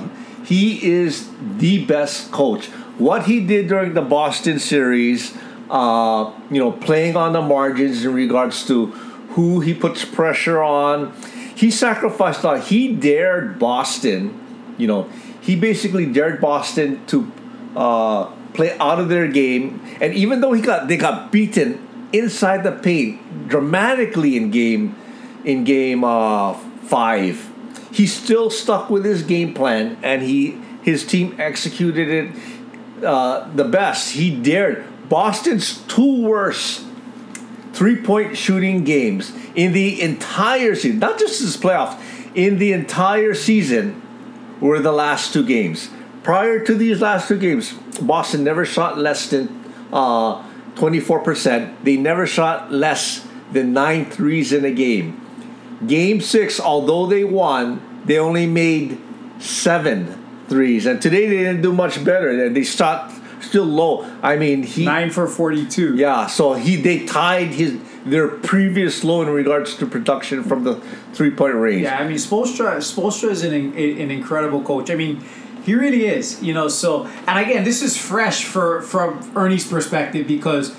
he 0.45 0.83
is 0.85 1.29
the 1.57 1.83
best 1.85 2.31
coach 2.31 2.67
what 2.97 3.25
he 3.25 3.39
did 3.45 3.67
during 3.67 3.93
the 3.93 4.01
boston 4.01 4.59
series 4.59 5.35
uh, 5.69 6.31
you 6.51 6.59
know 6.59 6.71
playing 6.71 7.15
on 7.15 7.33
the 7.33 7.41
margins 7.41 8.05
in 8.05 8.13
regards 8.13 8.65
to 8.67 8.87
who 9.33 9.59
he 9.59 9.73
puts 9.73 10.05
pressure 10.05 10.61
on 10.61 11.13
he 11.55 11.69
sacrificed 11.69 12.43
a 12.43 12.47
lot 12.47 12.63
he 12.65 12.93
dared 12.93 13.59
boston 13.59 14.39
you 14.77 14.87
know 14.87 15.09
he 15.41 15.55
basically 15.55 16.05
dared 16.05 16.39
boston 16.39 17.05
to 17.05 17.31
uh, 17.75 18.25
play 18.53 18.77
out 18.77 18.99
of 18.99 19.09
their 19.09 19.27
game 19.27 19.81
and 20.01 20.13
even 20.13 20.41
though 20.41 20.53
he 20.53 20.61
got 20.61 20.87
they 20.87 20.97
got 20.97 21.31
beaten 21.31 21.79
inside 22.13 22.63
the 22.63 22.71
paint 22.71 23.49
dramatically 23.49 24.37
in 24.37 24.51
game 24.51 24.95
in 25.43 25.63
game 25.63 26.03
uh, 26.03 26.53
five. 26.83 27.49
He 27.91 28.07
still 28.07 28.49
stuck 28.49 28.89
with 28.89 29.03
his 29.03 29.23
game 29.23 29.53
plan, 29.53 29.97
and 30.01 30.21
he 30.21 30.61
his 30.83 31.05
team 31.05 31.35
executed 31.39 32.09
it 32.09 33.03
uh, 33.03 33.49
the 33.53 33.63
best. 33.65 34.13
He 34.13 34.35
dared. 34.35 34.85
Boston's 35.09 35.79
two 35.87 36.23
worst 36.23 36.85
three 37.73 38.01
point 38.01 38.37
shooting 38.37 38.83
games 38.83 39.33
in 39.55 39.73
the 39.73 40.01
entire 40.01 40.75
season, 40.75 40.99
not 40.99 41.19
just 41.19 41.41
this 41.41 41.57
playoffs, 41.57 41.99
in 42.35 42.57
the 42.57 42.71
entire 42.71 43.33
season, 43.33 44.01
were 44.61 44.79
the 44.79 44.91
last 44.91 45.33
two 45.33 45.45
games. 45.45 45.89
Prior 46.23 46.63
to 46.63 46.73
these 46.73 47.01
last 47.01 47.27
two 47.27 47.37
games, 47.37 47.73
Boston 48.01 48.43
never 48.43 48.65
shot 48.65 48.97
less 48.97 49.29
than 49.29 49.49
uh, 49.91 50.41
24%. 50.75 51.83
They 51.83 51.97
never 51.97 52.25
shot 52.25 52.71
less 52.71 53.27
than 53.51 53.73
nine 53.73 54.05
threes 54.05 54.53
in 54.53 54.63
a 54.63 54.71
game. 54.71 55.19
Game 55.85 56.21
six, 56.21 56.59
although 56.59 57.07
they 57.07 57.23
won, 57.23 58.01
they 58.05 58.17
only 58.17 58.45
made 58.45 58.99
seven 59.39 60.45
threes. 60.47 60.85
And 60.85 61.01
today 61.01 61.27
they 61.27 61.37
didn't 61.37 61.61
do 61.61 61.73
much 61.73 62.03
better. 62.03 62.49
They 62.49 62.63
shot 62.63 63.11
still 63.53 63.65
low. 63.65 64.03
I 64.23 64.35
mean, 64.35 64.63
he. 64.63 64.83
Nine 64.83 65.11
for 65.11 65.27
forty-two. 65.27 65.95
Yeah, 65.95 66.25
so 66.25 66.53
he 66.53 66.75
they 66.75 67.05
tied 67.05 67.49
his 67.49 67.77
their 68.03 68.27
previous 68.27 69.03
low 69.03 69.21
in 69.21 69.29
regards 69.29 69.75
to 69.75 69.85
production 69.85 70.43
from 70.43 70.63
the 70.63 70.81
three 71.13 71.29
point 71.29 71.53
range. 71.53 71.83
Yeah, 71.83 71.99
I 71.99 72.07
mean, 72.07 72.17
Spoelstra, 72.17 72.77
Spoelstra 72.77 73.29
is 73.29 73.43
an, 73.43 73.53
an 73.53 74.09
incredible 74.09 74.63
coach. 74.63 74.89
I 74.89 74.95
mean, 74.95 75.23
he 75.63 75.75
really 75.75 76.07
is. 76.07 76.41
You 76.41 76.55
know, 76.55 76.67
so 76.67 77.05
and 77.27 77.37
again, 77.37 77.63
this 77.63 77.83
is 77.83 77.95
fresh 77.95 78.43
for 78.43 78.81
from 78.81 79.31
Ernie's 79.35 79.67
perspective 79.67 80.27
because 80.27 80.75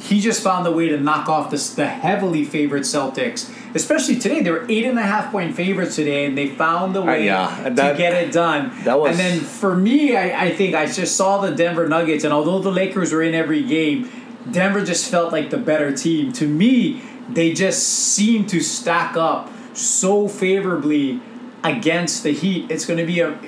he 0.00 0.18
just 0.18 0.42
found 0.42 0.66
a 0.66 0.72
way 0.72 0.88
to 0.88 0.98
knock 0.98 1.28
off 1.28 1.50
the, 1.50 1.58
the 1.76 1.86
heavily 1.86 2.44
favored 2.46 2.82
Celtics. 2.82 3.52
Especially 3.76 4.18
today, 4.18 4.40
they 4.42 4.50
were 4.50 4.66
eight 4.68 4.84
and 4.84 4.98
a 4.98 5.02
half 5.02 5.30
point 5.30 5.54
favorites 5.54 5.96
today, 5.96 6.24
and 6.24 6.36
they 6.36 6.48
found 6.48 6.96
a 6.96 7.02
uh, 7.02 7.06
way 7.06 7.26
yeah, 7.26 7.62
to 7.64 7.72
get 7.72 8.14
it 8.14 8.32
done. 8.32 8.72
that 8.84 8.98
was- 8.98 9.10
and 9.10 9.18
then 9.20 9.40
for 9.40 9.76
me, 9.76 10.16
I, 10.16 10.46
I 10.46 10.50
think 10.54 10.74
I 10.74 10.86
just 10.86 11.14
saw 11.14 11.38
the 11.38 11.54
Denver 11.54 11.88
Nuggets, 11.88 12.24
and 12.24 12.32
although 12.32 12.58
the 12.58 12.72
Lakers 12.72 13.12
were 13.12 13.22
in 13.22 13.34
every 13.34 13.62
game, 13.62 14.10
Denver 14.50 14.84
just 14.84 15.10
felt 15.10 15.30
like 15.32 15.50
the 15.50 15.58
better 15.58 15.94
team. 15.94 16.32
To 16.32 16.48
me, 16.48 17.02
they 17.28 17.52
just 17.52 17.86
seem 17.86 18.46
to 18.46 18.60
stack 18.60 19.16
up 19.16 19.50
so 19.72 20.26
favorably 20.26 21.20
against 21.62 22.22
the 22.22 22.32
Heat. 22.32 22.70
It's 22.70 22.86
going 22.86 22.98
to 22.98 23.06
be 23.06 23.20
a 23.20 23.38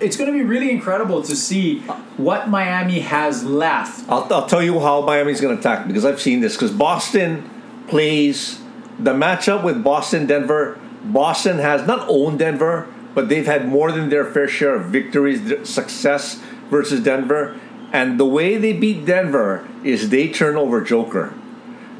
it's 0.00 0.16
going 0.16 0.30
to 0.30 0.36
be 0.36 0.44
really 0.44 0.70
incredible 0.70 1.22
to 1.22 1.34
see 1.34 1.78
what 2.18 2.48
Miami 2.50 3.00
has 3.00 3.44
left. 3.44 4.06
I'll, 4.10 4.30
I'll 4.30 4.46
tell 4.46 4.62
you 4.62 4.78
how 4.78 5.00
Miami's 5.00 5.40
going 5.40 5.56
to 5.56 5.60
attack 5.60 5.86
because 5.86 6.04
I've 6.04 6.20
seen 6.20 6.40
this. 6.40 6.54
Because 6.54 6.70
Boston 6.70 7.48
plays 7.88 8.60
the 9.02 9.14
matchup 9.14 9.64
with 9.64 9.82
Boston 9.82 10.26
Denver. 10.26 10.78
Boston 11.02 11.58
has 11.58 11.86
not 11.86 12.06
owned 12.08 12.38
Denver, 12.38 12.86
but 13.14 13.28
they've 13.28 13.46
had 13.46 13.66
more 13.66 13.90
than 13.90 14.10
their 14.10 14.24
fair 14.24 14.46
share 14.46 14.74
of 14.74 14.86
victories, 14.86 15.68
success 15.68 16.40
versus 16.68 17.02
Denver. 17.02 17.58
And 17.92 18.20
the 18.20 18.26
way 18.26 18.56
they 18.56 18.72
beat 18.72 19.06
Denver 19.06 19.66
is 19.82 20.10
they 20.10 20.28
turn 20.28 20.56
over 20.56 20.80
Joker. 20.80 21.34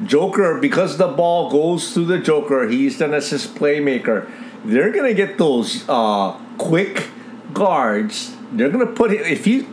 Joker, 0.05 0.59
because 0.59 0.97
the 0.97 1.07
ball 1.07 1.49
goes 1.49 1.93
through 1.93 2.05
the 2.05 2.19
Joker, 2.19 2.67
he's 2.67 3.01
an 3.01 3.13
assist 3.13 3.55
playmaker. 3.55 4.29
They're 4.63 4.91
gonna 4.91 5.13
get 5.13 5.37
those 5.37 5.83
uh, 5.89 6.33
quick 6.57 7.09
guards. 7.53 8.35
They're 8.51 8.69
gonna 8.69 8.87
put 8.87 9.11
it 9.11 9.21
if 9.27 9.45
he 9.45 9.63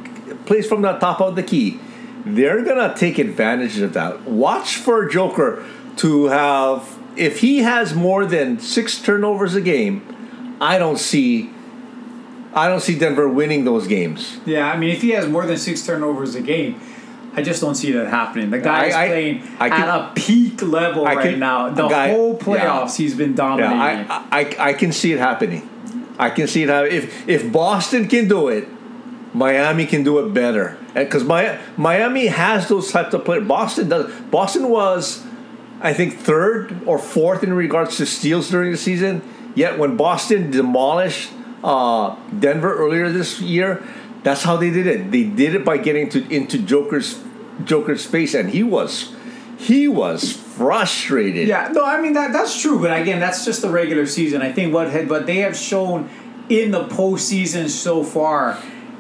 plays 0.46 0.66
from 0.66 0.82
the 0.82 0.92
top 0.94 1.20
of 1.20 1.36
the 1.36 1.42
key. 1.42 1.78
They're 2.24 2.62
gonna 2.62 2.94
take 2.96 3.18
advantage 3.18 3.78
of 3.78 3.92
that. 3.94 4.22
Watch 4.22 4.76
for 4.76 5.06
Joker 5.08 5.64
to 5.96 6.26
have 6.26 6.97
if 7.18 7.40
he 7.40 7.58
has 7.58 7.94
more 7.94 8.24
than 8.26 8.58
six 8.60 9.00
turnovers 9.00 9.54
a 9.54 9.60
game. 9.60 10.14
I 10.60 10.78
don't 10.78 10.98
see. 10.98 11.50
I 12.54 12.66
don't 12.66 12.80
see 12.80 12.98
Denver 12.98 13.28
winning 13.28 13.64
those 13.64 13.86
games. 13.86 14.38
Yeah, 14.44 14.68
I 14.72 14.76
mean, 14.76 14.90
if 14.90 15.02
he 15.02 15.10
has 15.10 15.28
more 15.28 15.46
than 15.46 15.56
six 15.56 15.86
turnovers 15.86 16.34
a 16.34 16.40
game, 16.40 16.80
I 17.34 17.42
just 17.42 17.60
don't 17.60 17.76
see 17.76 17.92
that 17.92 18.08
happening. 18.08 18.50
The 18.50 18.58
guy 18.58 18.86
is 18.86 18.94
I- 18.94 19.04
I- 19.04 19.08
playing 19.08 19.42
I 19.60 19.68
can- 19.68 19.82
at 19.82 19.88
a 19.88 20.10
peak 20.16 20.60
level 20.62 21.06
I 21.06 21.14
right 21.14 21.38
now. 21.38 21.68
The 21.70 21.86
guy- 21.86 22.08
whole 22.10 22.32
yeah. 22.40 22.44
playoffs, 22.46 22.96
he's 22.96 23.14
been 23.14 23.34
dominating. 23.36 23.76
Yeah, 23.78 24.22
I, 24.32 24.40
I, 24.40 24.70
I 24.70 24.72
can 24.72 24.90
see 24.90 25.12
it 25.12 25.18
happening. 25.20 25.68
I 26.18 26.30
can 26.30 26.48
see 26.48 26.64
it 26.64 26.68
happening. 26.68 26.96
If 26.96 27.28
if 27.28 27.52
Boston 27.52 28.08
can 28.08 28.26
do 28.26 28.48
it, 28.48 28.66
Miami 29.32 29.86
can 29.86 30.02
do 30.02 30.18
it 30.18 30.34
better. 30.34 30.76
Because 30.94 31.22
Miami 31.76 32.26
has 32.26 32.68
those 32.68 32.90
types 32.90 33.14
of 33.14 33.24
players. 33.24 33.46
Boston 33.46 33.88
does. 33.90 34.10
Boston 34.30 34.68
was, 34.70 35.22
I 35.80 35.94
think, 35.94 36.14
third 36.14 36.82
or 36.86 36.98
fourth 36.98 37.42
in 37.44 37.52
regards 37.52 37.96
to 37.98 38.06
steals 38.06 38.50
during 38.50 38.72
the 38.72 38.78
season. 38.78 39.22
Yet 39.54 39.78
when 39.78 39.96
Boston 39.96 40.50
demolished 40.50 41.30
uh, 41.64 42.16
Denver 42.38 42.76
earlier 42.76 43.10
this 43.10 43.40
year, 43.40 43.82
that's 44.22 44.42
how 44.42 44.56
they 44.56 44.70
did 44.70 44.86
it. 44.86 45.10
They 45.10 45.24
did 45.24 45.54
it 45.54 45.64
by 45.64 45.78
getting 45.78 46.08
to 46.10 46.28
into 46.34 46.58
Joker's 46.58 47.20
Joker's 47.64 48.04
face, 48.04 48.34
and 48.34 48.50
he 48.50 48.62
was 48.62 49.14
he 49.58 49.88
was 49.88 50.32
frustrated. 50.32 51.48
Yeah, 51.48 51.70
no, 51.72 51.84
I 51.84 52.00
mean 52.00 52.12
that 52.12 52.32
that's 52.32 52.60
true, 52.60 52.80
but 52.80 52.98
again, 53.00 53.20
that's 53.20 53.44
just 53.44 53.62
the 53.62 53.70
regular 53.70 54.06
season. 54.06 54.42
I 54.42 54.52
think 54.52 54.72
what 54.72 54.90
had 54.90 55.08
what 55.08 55.26
they 55.26 55.38
have 55.38 55.56
shown 55.56 56.08
in 56.48 56.70
the 56.70 56.84
postseason 56.86 57.68
so 57.68 58.02
far 58.02 58.58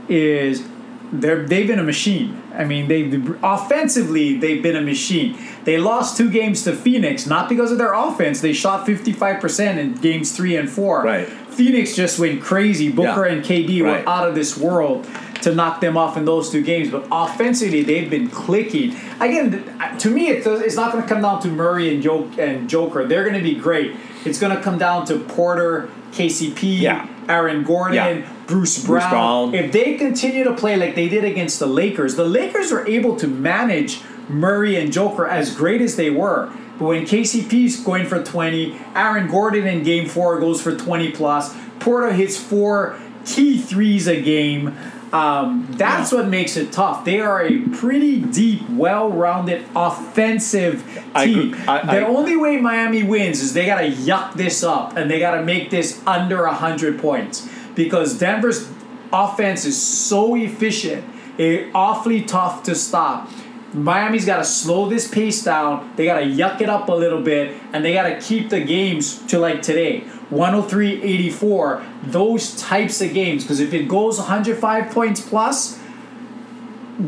is 0.08 0.66
they're 1.12 1.46
they've 1.46 1.66
been 1.66 1.78
a 1.78 1.82
machine. 1.84 2.42
I 2.54 2.64
mean, 2.64 2.88
they 2.88 3.02
offensively 3.42 4.36
they've 4.38 4.62
been 4.62 4.76
a 4.76 4.80
machine. 4.80 5.36
They 5.64 5.78
lost 5.78 6.16
two 6.16 6.30
games 6.30 6.62
to 6.64 6.74
Phoenix 6.74 7.26
not 7.26 7.48
because 7.48 7.72
of 7.72 7.78
their 7.78 7.92
offense. 7.94 8.40
They 8.40 8.52
shot 8.52 8.86
fifty 8.86 9.12
five 9.12 9.40
percent 9.40 9.78
in 9.78 9.94
games 9.94 10.36
three 10.36 10.56
and 10.56 10.68
four. 10.68 11.02
Right. 11.02 11.26
Phoenix 11.28 11.94
just 11.96 12.18
went 12.18 12.40
crazy. 12.42 12.90
Booker 12.90 13.26
Yeah. 13.26 13.32
and 13.34 13.44
KD 13.44 13.82
Right. 13.82 14.04
were 14.04 14.08
out 14.08 14.28
of 14.28 14.34
this 14.34 14.56
world 14.56 15.06
to 15.42 15.54
knock 15.54 15.80
them 15.80 15.96
off 15.96 16.16
in 16.16 16.24
those 16.24 16.50
two 16.50 16.62
games. 16.62 16.90
But 16.90 17.06
offensively, 17.10 17.82
they've 17.82 18.08
been 18.10 18.28
clicking. 18.28 18.94
Again, 19.20 19.64
to 19.98 20.10
me, 20.10 20.28
it's 20.28 20.76
not 20.76 20.92
going 20.92 21.02
to 21.02 21.08
come 21.08 21.22
down 21.22 21.40
to 21.42 21.48
Murray 21.48 21.92
and, 21.94 22.02
jo- 22.02 22.28
and 22.38 22.68
Joker. 22.68 23.06
They're 23.06 23.22
going 23.24 23.36
to 23.36 23.42
be 23.42 23.54
great. 23.54 23.94
It's 24.24 24.38
going 24.40 24.54
to 24.56 24.60
come 24.62 24.78
down 24.78 25.06
to 25.06 25.18
Porter, 25.18 25.88
KCP, 26.12 26.80
Yeah. 26.80 27.06
Aaron 27.28 27.62
Gordon, 27.64 27.94
Yeah. 27.94 28.22
Bruce 28.48 28.84
Brown. 28.84 29.50
Brown. 29.50 29.54
If 29.54 29.72
they 29.72 29.94
continue 29.96 30.42
to 30.44 30.54
play 30.54 30.76
like 30.76 30.94
they 30.94 31.08
did 31.08 31.22
against 31.24 31.58
the 31.58 31.66
Lakers, 31.66 32.16
the 32.16 32.24
Lakers 32.24 32.72
were 32.72 32.86
able 32.88 33.14
to 33.16 33.28
manage 33.28 34.00
Murray 34.28 34.76
and 34.76 34.92
Joker 34.92 35.26
as 35.26 35.54
great 35.54 35.80
as 35.80 35.96
they 35.96 36.10
were. 36.10 36.50
But 36.78 36.84
when 36.86 37.04
KCP's 37.04 37.82
going 37.84 38.06
for 38.06 38.22
20, 38.22 38.76
Aaron 38.94 39.28
Gordon 39.28 39.66
in 39.66 39.82
game 39.82 40.08
four 40.08 40.40
goes 40.40 40.60
for 40.62 40.74
20 40.76 41.12
plus, 41.12 41.54
Porter 41.78 42.12
hits 42.12 42.36
four 42.36 42.98
key 43.26 43.58
threes 43.58 44.06
a 44.08 44.20
game. 44.20 44.74
Um, 45.12 45.66
that's 45.72 46.12
what 46.12 46.28
makes 46.28 46.56
it 46.56 46.70
tough. 46.70 47.04
They 47.04 47.18
are 47.20 47.42
a 47.42 47.60
pretty 47.68 48.20
deep, 48.20 48.68
well-rounded 48.70 49.64
offensive 49.74 50.84
team. 51.16 51.54
agree. 51.54 51.54
I- 51.66 51.86
the 51.86 52.00
I- 52.00 52.08
only 52.08 52.36
way 52.36 52.58
Miami 52.58 53.02
wins 53.02 53.40
is 53.40 53.54
they 53.54 53.64
got 53.66 53.80
to 53.80 53.88
yuck 53.90 54.34
this 54.34 54.62
up 54.62 54.96
and 54.96 55.10
they 55.10 55.18
got 55.18 55.34
to 55.36 55.42
make 55.42 55.70
this 55.70 56.00
under 56.06 56.46
hundred 56.46 56.98
points 57.00 57.48
because 57.78 58.18
Denver's 58.18 58.68
offense 59.12 59.64
is 59.64 59.80
so 59.80 60.34
efficient, 60.34 61.04
it 61.38 61.70
awfully 61.72 62.22
tough 62.22 62.64
to 62.64 62.74
stop. 62.74 63.30
Miami's 63.72 64.24
got 64.26 64.38
to 64.38 64.44
slow 64.44 64.88
this 64.88 65.06
pace 65.06 65.44
down. 65.44 65.92
They 65.94 66.04
got 66.06 66.18
to 66.18 66.26
yuck 66.26 66.60
it 66.60 66.68
up 66.68 66.88
a 66.88 66.92
little 66.92 67.22
bit, 67.22 67.56
and 67.72 67.84
they 67.84 67.92
got 67.92 68.08
to 68.08 68.20
keep 68.20 68.50
the 68.50 68.60
games 68.60 69.24
to 69.26 69.38
like 69.38 69.62
today 69.62 70.00
103 70.30 71.02
84. 71.02 71.84
Those 72.02 72.60
types 72.60 73.00
of 73.00 73.14
games. 73.14 73.44
Because 73.44 73.60
if 73.60 73.72
it 73.72 73.86
goes 73.86 74.18
105 74.18 74.90
points 74.90 75.20
plus, 75.20 75.78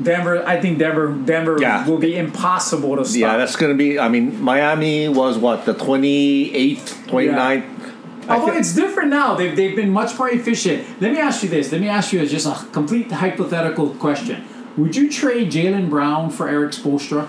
Denver, 0.02 0.46
I 0.46 0.60
think 0.60 0.78
Denver, 0.78 1.08
Denver 1.12 1.58
Yeah. 1.60 1.84
will 1.88 1.98
be 1.98 2.16
impossible 2.16 2.96
to 2.96 3.04
stop. 3.04 3.18
Yeah, 3.18 3.36
that's 3.38 3.56
going 3.56 3.72
to 3.72 3.76
be. 3.76 3.98
I 3.98 4.08
mean, 4.08 4.40
Miami 4.40 5.08
was 5.08 5.36
what 5.36 5.64
the 5.64 5.74
28th, 5.74 7.06
29th. 7.08 7.64
I 7.99 7.99
Although 8.28 8.52
it's 8.52 8.74
different 8.74 9.10
now, 9.10 9.34
they've, 9.34 9.54
they've 9.56 9.74
been 9.74 9.90
much 9.90 10.16
more 10.18 10.28
efficient. 10.30 11.00
Let 11.00 11.12
me 11.12 11.18
ask 11.18 11.42
you 11.42 11.48
this. 11.48 11.72
Let 11.72 11.80
me 11.80 11.88
ask 11.88 12.12
you 12.12 12.24
just 12.26 12.46
a 12.46 12.66
complete 12.72 13.10
hypothetical 13.10 13.90
question. 13.94 14.44
Would 14.76 14.94
you 14.94 15.10
trade 15.10 15.50
Jaylen 15.50 15.90
Brown 15.90 16.30
for 16.30 16.48
Erik 16.48 16.72
Spoelstra? 16.72 17.28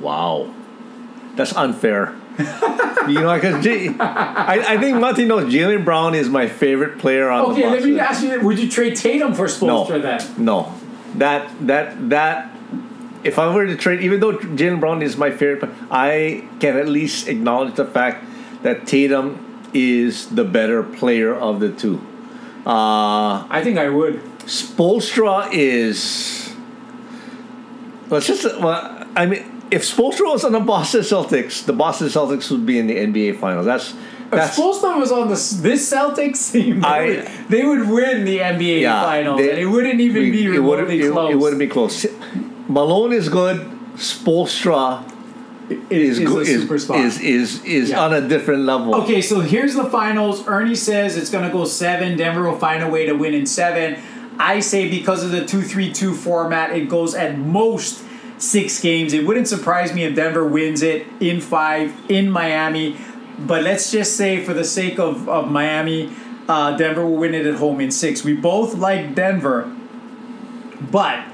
Wow, 0.00 0.52
that's 1.36 1.54
unfair. 1.54 2.14
you 3.08 3.20
know, 3.20 3.34
because 3.34 3.66
I, 3.66 4.64
I 4.68 4.78
think 4.78 4.96
Monty 4.98 5.26
knows 5.26 5.52
Jaylen 5.52 5.84
Brown 5.84 6.14
is 6.14 6.28
my 6.28 6.48
favorite 6.48 6.98
player 6.98 7.28
on 7.28 7.50
Okay, 7.52 7.62
the 7.62 7.66
Okay, 7.68 7.80
let 7.80 7.84
me 7.84 8.00
ask 8.00 8.22
you: 8.22 8.40
Would 8.40 8.58
you 8.58 8.70
trade 8.70 8.96
Tatum 8.96 9.34
for 9.34 9.42
No, 9.64 9.84
Spoelstra 9.84 10.02
then? 10.02 10.44
no, 10.44 10.72
that 11.16 11.50
that 11.66 12.10
that. 12.10 12.48
If 13.22 13.38
I 13.38 13.54
were 13.54 13.66
to 13.66 13.76
trade, 13.76 14.00
even 14.00 14.18
though 14.18 14.36
Jaylen 14.36 14.80
Brown 14.80 15.00
is 15.02 15.16
my 15.16 15.30
favorite, 15.30 15.70
I 15.92 16.44
can 16.58 16.76
at 16.76 16.88
least 16.88 17.28
acknowledge 17.28 17.74
the 17.76 17.84
fact 17.84 18.24
that 18.62 18.86
Tatum 18.86 19.38
is 19.74 20.28
the 20.28 20.44
better 20.44 20.82
player 20.82 21.34
of 21.34 21.60
the 21.60 21.70
two. 21.70 22.00
Uh, 22.66 23.46
I 23.50 23.60
think 23.64 23.78
I 23.78 23.88
would. 23.88 24.20
Spoelstra 24.46 25.48
is. 25.52 26.54
Let's 28.10 28.26
just. 28.26 28.44
Well, 28.60 29.06
I 29.16 29.26
mean, 29.26 29.62
if 29.70 29.82
Spoelstra 29.82 30.30
was 30.32 30.44
on 30.44 30.52
the 30.52 30.60
Boston 30.60 31.00
Celtics, 31.00 31.64
the 31.64 31.72
Boston 31.72 32.08
Celtics 32.08 32.50
would 32.50 32.66
be 32.66 32.78
in 32.78 32.86
the 32.86 32.96
NBA 32.96 33.38
Finals. 33.40 33.66
That's 33.66 33.90
If 33.92 34.30
that's. 34.30 34.58
Spoelstra 34.58 34.98
was 34.98 35.10
on 35.10 35.28
this 35.28 35.50
this 35.50 35.90
Celtics 35.92 36.52
team, 36.52 36.80
they, 36.80 36.86
I- 36.86 37.06
would, 37.06 37.28
they 37.48 37.64
would 37.64 37.88
win 37.88 38.24
the 38.24 38.38
NBA 38.38 38.82
Yeah, 38.82 39.02
Finals, 39.02 39.40
they- 39.40 39.50
and 39.50 39.58
it 39.58 39.66
wouldn't 39.66 40.00
even 40.00 40.30
be 40.30 40.44
it 40.44 40.58
wouldn't, 40.60 40.88
remotely 40.88 41.00
it, 41.08 41.12
close. 41.12 41.32
it 41.32 41.36
wouldn't 41.36 41.58
be 41.58 41.66
close. 41.68 42.06
Malone 42.68 43.12
is 43.12 43.28
good. 43.28 43.58
Spoelstra 43.96 45.02
is 45.90 46.18
Is 46.18 46.30
a. 46.30 46.38
Is, 46.40 46.64
superstar. 46.64 46.96
is 47.04 47.20
is 47.20 47.64
is 47.64 47.90
Yeah. 47.90 48.04
on 48.04 48.12
a 48.14 48.20
different 48.26 48.62
level. 48.62 48.94
Okay, 49.02 49.20
so 49.20 49.40
here's 49.40 49.74
the 49.74 49.84
finals. 49.84 50.46
Ernie 50.46 50.74
says 50.74 51.16
it's 51.16 51.30
going 51.30 51.44
to 51.44 51.50
go 51.50 51.64
seven. 51.64 52.16
Denver 52.16 52.48
will 52.48 52.58
find 52.58 52.82
a 52.82 52.88
way 52.88 53.06
to 53.06 53.12
win 53.14 53.34
in 53.34 53.46
seven. 53.46 53.96
I 54.38 54.60
say 54.60 54.88
because 54.88 55.22
of 55.22 55.30
the 55.30 55.44
2 55.44 55.62
3 55.62 55.92
2 55.92 56.14
format, 56.14 56.70
it 56.76 56.88
goes 56.88 57.14
at 57.14 57.38
most 57.38 58.02
six 58.38 58.80
games. 58.80 59.12
It 59.12 59.26
wouldn't 59.26 59.46
surprise 59.46 59.92
me 59.94 60.04
if 60.04 60.16
Denver 60.16 60.44
wins 60.46 60.82
it 60.82 61.06
in 61.20 61.40
five 61.40 61.92
in 62.08 62.30
Miami. 62.30 62.96
But 63.38 63.62
let's 63.62 63.90
just 63.92 64.16
say, 64.16 64.42
for 64.44 64.52
the 64.54 64.64
sake 64.64 64.98
of, 64.98 65.28
of 65.28 65.50
Miami, 65.50 66.10
uh, 66.48 66.76
Denver 66.76 67.04
will 67.06 67.16
win 67.16 67.34
it 67.34 67.46
at 67.46 67.54
home 67.56 67.80
in 67.80 67.90
six. 67.90 68.24
We 68.24 68.34
both 68.34 68.74
like 68.74 69.14
Denver, 69.14 69.72
but 70.90 71.24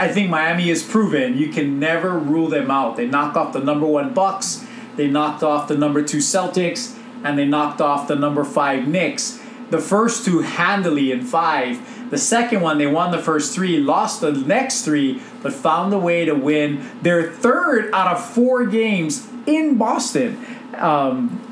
I 0.00 0.08
think 0.08 0.30
Miami 0.30 0.70
has 0.70 0.82
proven 0.82 1.36
you 1.36 1.50
can 1.50 1.78
never 1.78 2.18
rule 2.18 2.48
them 2.48 2.70
out. 2.70 2.96
They 2.96 3.06
knocked 3.06 3.36
off 3.36 3.52
the 3.52 3.60
number 3.60 3.84
one 3.84 4.14
Bucks, 4.14 4.64
they 4.96 5.06
knocked 5.06 5.42
off 5.42 5.68
the 5.68 5.76
number 5.76 6.02
two 6.02 6.18
Celtics, 6.18 6.96
and 7.22 7.38
they 7.38 7.44
knocked 7.44 7.82
off 7.82 8.08
the 8.08 8.16
number 8.16 8.42
five 8.42 8.88
Knicks. 8.88 9.38
The 9.68 9.78
first 9.78 10.24
two 10.24 10.40
handily 10.40 11.12
in 11.12 11.22
five. 11.22 12.10
The 12.10 12.16
second 12.16 12.62
one, 12.62 12.78
they 12.78 12.86
won 12.86 13.10
the 13.10 13.18
first 13.18 13.54
three, 13.54 13.78
lost 13.78 14.22
the 14.22 14.32
next 14.32 14.86
three, 14.86 15.20
but 15.42 15.52
found 15.52 15.92
a 15.92 15.98
way 15.98 16.24
to 16.24 16.34
win 16.34 16.82
their 17.02 17.30
third 17.30 17.92
out 17.92 18.08
of 18.08 18.24
four 18.24 18.64
games 18.64 19.28
in 19.46 19.76
Boston. 19.76 20.42
Um, 20.76 21.49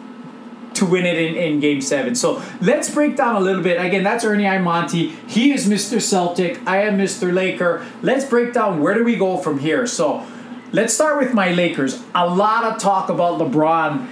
to 0.79 0.87
win 0.87 1.07
it 1.07 1.17
in, 1.17 1.35
in 1.35 1.61
game 1.61 1.81
seven. 1.81 2.15
So 2.15 2.43
let's 2.61 2.91
break 2.91 3.17
down 3.17 3.37
a 3.37 3.41
little 3.41 3.63
bit. 3.63 3.85
Again, 3.85 4.03
that's 4.03 4.25
Ernie 4.25 4.45
Imonti. 4.45 5.15
He 5.29 5.53
is 5.53 5.69
Mr. 5.69 6.01
Celtic. 6.01 6.61
I 6.67 6.83
am 6.83 6.99
Mr. 6.99 7.33
Laker. 7.33 7.85
Let's 8.03 8.25
break 8.25 8.53
down 8.53 8.81
where 8.81 8.95
do 8.95 9.05
we 9.05 9.17
go 9.17 9.37
from 9.37 9.59
here. 9.59 9.87
So 9.87 10.25
let's 10.73 10.95
start 10.95 11.19
with 11.19 11.35
my 11.35 11.53
Lakers. 11.53 12.03
A 12.15 12.27
lot 12.29 12.65
of 12.65 12.79
talk 12.79 13.09
about 13.09 13.41
LeBron. 13.41 14.09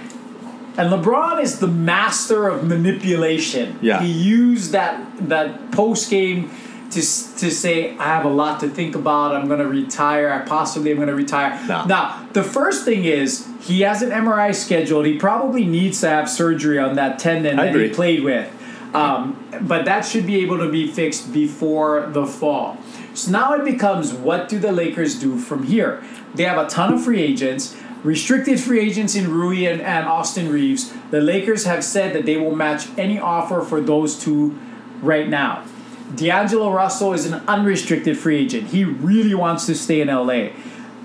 And 0.77 0.91
LeBron 0.91 1.41
is 1.41 1.59
the 1.59 1.67
master 1.67 2.47
of 2.47 2.63
manipulation. 2.63 3.79
Yeah. 3.81 4.01
He 4.01 4.11
used 4.11 4.73
that 4.73 5.01
that 5.27 5.71
post 5.71 6.09
game 6.09 6.51
to, 6.91 7.01
to 7.01 7.51
say, 7.51 7.97
I 7.97 8.05
have 8.05 8.25
a 8.25 8.29
lot 8.29 8.59
to 8.61 8.69
think 8.69 8.95
about. 8.95 9.35
I'm 9.35 9.47
going 9.47 9.59
to 9.59 9.67
retire. 9.67 10.31
I 10.31 10.47
possibly 10.47 10.91
am 10.91 10.97
going 10.97 11.09
to 11.09 11.15
retire. 11.15 11.59
No. 11.67 11.85
Now, 11.85 12.27
the 12.33 12.43
first 12.43 12.85
thing 12.85 13.05
is 13.05 13.47
he 13.61 13.81
has 13.81 14.01
an 14.01 14.11
MRI 14.11 14.55
scheduled. 14.55 15.05
He 15.05 15.17
probably 15.17 15.65
needs 15.65 16.01
to 16.01 16.09
have 16.09 16.29
surgery 16.29 16.79
on 16.79 16.95
that 16.95 17.19
tendon 17.19 17.59
I 17.59 17.71
that 17.71 17.79
he 17.79 17.89
played 17.89 18.23
with. 18.23 18.53
Um, 18.93 19.43
but 19.61 19.85
that 19.85 20.05
should 20.05 20.25
be 20.25 20.37
able 20.37 20.57
to 20.59 20.69
be 20.69 20.87
fixed 20.91 21.33
before 21.33 22.07
the 22.07 22.25
fall. 22.25 22.77
So 23.13 23.31
now 23.31 23.53
it 23.53 23.65
becomes 23.65 24.13
what 24.13 24.47
do 24.47 24.59
the 24.59 24.71
Lakers 24.71 25.19
do 25.19 25.37
from 25.37 25.63
here? 25.63 26.03
They 26.35 26.43
have 26.43 26.57
a 26.57 26.69
ton 26.69 26.93
of 26.93 27.03
free 27.03 27.21
agents, 27.21 27.75
restricted 28.03 28.59
free 28.59 28.79
agents 28.79 29.15
in 29.15 29.31
Rui 29.31 29.65
and, 29.65 29.81
and 29.81 30.07
Austin 30.07 30.49
Reaves. 30.49 30.93
The 31.11 31.19
Lakers 31.19 31.65
have 31.65 31.83
said 31.83 32.13
that 32.13 32.25
they 32.25 32.37
will 32.37 32.55
match 32.55 32.87
any 32.97 33.19
offer 33.19 33.61
for 33.61 33.81
those 33.81 34.17
two 34.17 34.57
right 35.01 35.27
now. 35.27 35.65
D'Angelo 36.15 36.71
Russell 36.71 37.13
is 37.13 37.25
an 37.25 37.41
unrestricted 37.47 38.17
free 38.17 38.37
agent. 38.37 38.67
He 38.67 38.83
really 38.83 39.35
wants 39.35 39.65
to 39.65 39.75
stay 39.75 40.01
in 40.01 40.07
LA. 40.07 40.49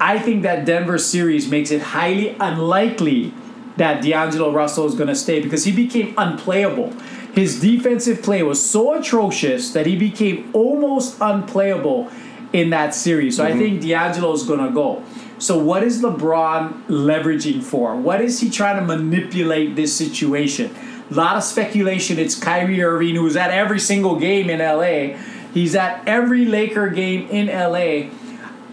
I 0.01 0.19
think 0.19 0.43
that 0.43 0.65
Denver 0.65 0.99
series 0.99 1.49
makes 1.49 1.71
it 1.71 1.83
highly 1.83 2.37
unlikely 2.41 3.35
that 3.77 4.03
D'Angelo 4.03 4.53
Russell 4.53 4.87
is 4.87 4.95
going 4.95 5.09
to 5.09 5.15
stay 5.15 5.41
because 5.41 5.65
he 5.65 5.73
became 5.73 6.15
unplayable. 6.17 6.93
His 7.35 7.61
defensive 7.61 8.23
play 8.23 8.43
was 8.43 8.65
so 8.65 8.95
atrocious 8.95 9.73
that 9.73 9.87
he 9.87 9.97
became 9.97 10.51
almost 10.53 11.17
unplayable 11.21 12.11
in 12.53 12.71
that 12.71 12.95
series. 12.95 13.37
So 13.37 13.45
I 13.45 13.51
mm-hmm. 13.51 13.59
think 13.59 13.81
D'Angelo 13.81 14.33
is 14.33 14.43
going 14.43 14.61
to 14.61 14.71
go. 14.71 15.03
So 15.39 15.59
what 15.59 15.83
is 15.83 16.03
LeBron 16.03 16.87
leveraging 16.87 17.63
for? 17.63 17.97
What 17.97 18.21
is 18.21 18.41
he 18.41 18.51
trying 18.51 18.77
to 18.77 18.85
manipulate 18.85 19.75
this 19.75 19.97
situation? 19.97 20.73
A 21.13 21.15
lot 21.15 21.37
of 21.37 21.45
speculation. 21.45 22.19
It's 22.19 22.35
Kyrie 22.35 22.83
Irving, 22.83 23.17
who's 23.17 23.37
at 23.37 23.51
every 23.51 23.79
single 23.79 24.19
game 24.19 24.49
in 24.49 24.61
LA. 24.61 25.19
He's 25.53 25.75
at 25.75 26.09
every 26.09 26.47
Laker 26.47 26.89
game 26.89 27.29
in 27.29 27.49
LA. 27.49 28.09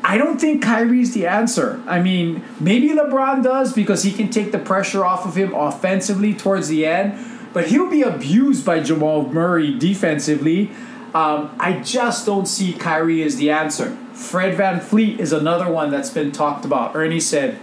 I 0.05 0.17
don't 0.17 0.39
think 0.39 0.63
Kyrie's 0.63 1.13
the 1.13 1.27
answer. 1.27 1.83
I 1.85 1.99
mean, 1.99 2.41
maybe 2.57 2.91
LeBron 2.91 3.43
does 3.43 3.73
because 3.73 4.03
he 4.03 4.13
can 4.13 4.29
take 4.29 4.53
the 4.53 4.57
pressure 4.57 5.03
off 5.03 5.25
of 5.25 5.35
him 5.35 5.53
offensively 5.53 6.33
towards 6.33 6.69
the 6.69 6.85
end, 6.85 7.19
but 7.51 7.67
he'll 7.67 7.89
be 7.89 8.03
abused 8.03 8.65
by 8.65 8.79
Jamal 8.79 9.27
Murray 9.27 9.77
defensively. 9.77 10.71
Um, 11.13 11.53
I 11.59 11.81
just 11.83 12.25
don't 12.25 12.45
see 12.45 12.71
Kyrie 12.71 13.21
as 13.21 13.35
the 13.35 13.49
answer. 13.49 13.97
Fred 14.13 14.57
VanVleet 14.57 15.19
is 15.19 15.33
another 15.33 15.69
one 15.69 15.91
that's 15.91 16.09
been 16.09 16.31
talked 16.31 16.63
about. 16.63 16.95
Ernie 16.95 17.19
said 17.19 17.59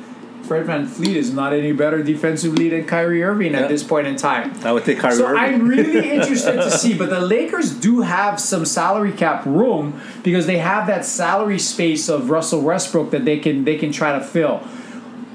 Fred 0.46 0.66
VanVleet 0.66 1.14
is 1.16 1.32
not 1.32 1.52
any 1.52 1.72
better 1.72 2.02
defensively 2.02 2.68
than 2.68 2.84
Kyrie 2.86 3.22
Irving 3.22 3.52
Yeah. 3.52 3.60
at 3.62 3.68
this 3.68 3.82
point 3.82 4.06
in 4.06 4.16
time. 4.16 4.52
I 4.64 4.72
would 4.72 4.84
take 4.84 4.98
Kyrie 5.00 5.16
So 5.16 5.26
Irving. 5.26 5.38
I'm 5.38 5.68
really 5.68 6.10
interested 6.16 6.52
to 6.56 6.70
see, 6.70 6.94
but 6.96 7.10
the 7.10 7.20
Lakers 7.20 7.72
do 7.72 8.02
have 8.02 8.38
some 8.40 8.64
salary 8.64 9.12
cap 9.12 9.44
room 9.44 10.00
because 10.22 10.46
they 10.46 10.58
have 10.58 10.86
that 10.86 11.04
salary 11.04 11.58
space 11.58 12.08
of 12.08 12.30
Russell 12.30 12.60
Westbrook 12.60 13.10
that 13.10 13.24
they 13.24 13.38
can 13.38 13.64
they 13.64 13.76
can 13.76 13.90
try 13.92 14.16
to 14.18 14.24
fill. 14.24 14.60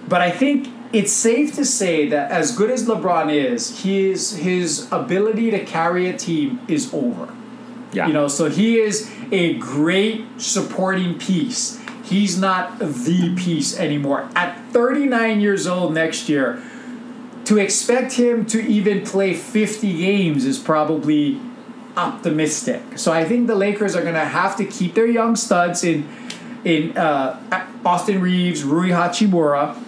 But 0.08 0.22
I 0.22 0.32
think 0.32 0.68
it's 0.94 1.12
safe 1.14 1.56
to 1.56 1.66
say 1.66 2.10
that 2.10 2.32
as 2.32 2.56
good 2.56 2.70
as 2.70 2.86
LeBron 2.88 3.34
is, 3.34 3.82
his 3.84 4.38
his 4.38 4.88
ability 4.92 5.52
to 5.52 5.64
carry 5.66 6.10
a 6.10 6.18
team 6.18 6.60
is 6.68 6.94
over. 6.94 7.34
yeah. 7.94 8.08
You 8.08 8.14
know, 8.14 8.28
so 8.28 8.50
he 8.50 8.78
is 8.80 9.10
a 9.32 9.56
great 9.56 10.26
supporting 10.38 11.18
piece. 11.18 11.80
He's 12.12 12.38
not 12.38 12.78
the 12.80 13.34
piece 13.38 13.80
anymore. 13.80 14.30
At 14.36 14.62
39 14.72 15.40
years 15.40 15.66
old 15.66 15.94
next 15.94 16.28
year, 16.28 16.62
to 17.46 17.58
expect 17.58 18.12
him 18.14 18.46
to 18.48 18.62
even 18.62 19.06
play 19.06 19.34
50 19.34 19.98
games 19.98 20.44
is 20.44 20.60
probably 20.60 21.40
optimistic. 21.96 22.82
So 22.98 23.14
I 23.14 23.24
think 23.24 23.48
the 23.48 23.56
Lakers 23.56 23.96
are 23.96 24.02
going 24.02 24.16
to 24.16 24.26
have 24.26 24.58
to 24.58 24.66
keep 24.66 24.94
their 24.94 25.08
young 25.08 25.38
studs 25.38 25.86
in 25.86 26.06
in 26.66 26.98
uh, 26.98 27.40
Austin 27.86 28.20
Reaves, 28.20 28.66
Rui 28.66 28.90
Hachimura. 28.90 29.82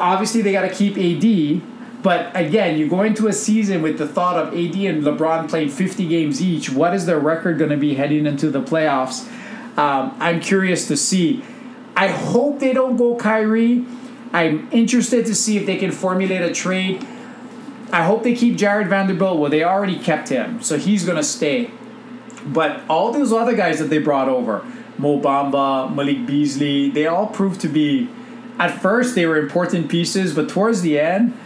Obviously, 0.00 0.42
they 0.42 0.50
got 0.50 0.62
to 0.62 0.74
keep 0.74 0.98
AD. 0.98 2.02
But 2.02 2.36
again, 2.36 2.76
you 2.78 2.88
go 2.88 3.02
into 3.02 3.28
a 3.28 3.32
season 3.32 3.80
with 3.80 3.96
the 3.96 4.08
thought 4.08 4.36
of 4.36 4.48
AD 4.48 4.74
and 4.74 5.04
LeBron 5.04 5.48
playing 5.48 5.68
50 5.68 6.06
games 6.08 6.42
each. 6.42 6.68
What 6.68 6.94
is 6.94 7.06
their 7.06 7.20
record 7.20 7.58
going 7.58 7.70
to 7.70 7.76
be 7.76 7.94
heading 7.94 8.26
into 8.26 8.50
the 8.50 8.60
playoffs? 8.60 9.28
Um, 9.78 10.16
I'm 10.18 10.40
curious 10.40 10.88
to 10.88 10.96
see. 10.96 11.44
I 11.96 12.08
hope 12.08 12.58
they 12.58 12.72
don't 12.72 12.96
go 12.96 13.14
Kyrie. 13.14 13.86
I'm 14.32 14.68
interested 14.72 15.24
to 15.26 15.34
see 15.34 15.56
if 15.56 15.66
they 15.66 15.76
can 15.76 15.92
formulate 15.92 16.42
a 16.42 16.52
trade. 16.52 17.06
I 17.92 18.02
hope 18.02 18.24
they 18.24 18.34
keep 18.34 18.56
Jarred 18.56 18.88
Vanderbilt. 18.88 19.38
Well, 19.38 19.50
they 19.50 19.62
already 19.62 19.98
kept 19.98 20.28
him, 20.28 20.60
so 20.62 20.76
he's 20.76 21.04
going 21.04 21.16
to 21.16 21.22
stay. 21.22 21.70
But 22.44 22.82
all 22.88 23.12
those 23.12 23.32
other 23.32 23.54
guys 23.54 23.78
that 23.78 23.88
they 23.88 23.98
brought 23.98 24.28
over, 24.28 24.66
Mo 24.98 25.20
Bamba, 25.20 25.94
Malik 25.94 26.26
Beasley, 26.26 26.90
they 26.90 27.06
all 27.06 27.28
proved 27.28 27.60
to 27.60 27.68
be, 27.68 28.10
at 28.58 28.82
first, 28.82 29.14
they 29.14 29.26
were 29.26 29.38
important 29.38 29.88
pieces, 29.88 30.34
but 30.34 30.48
towards 30.48 30.82
the 30.82 30.98
end, 30.98 31.38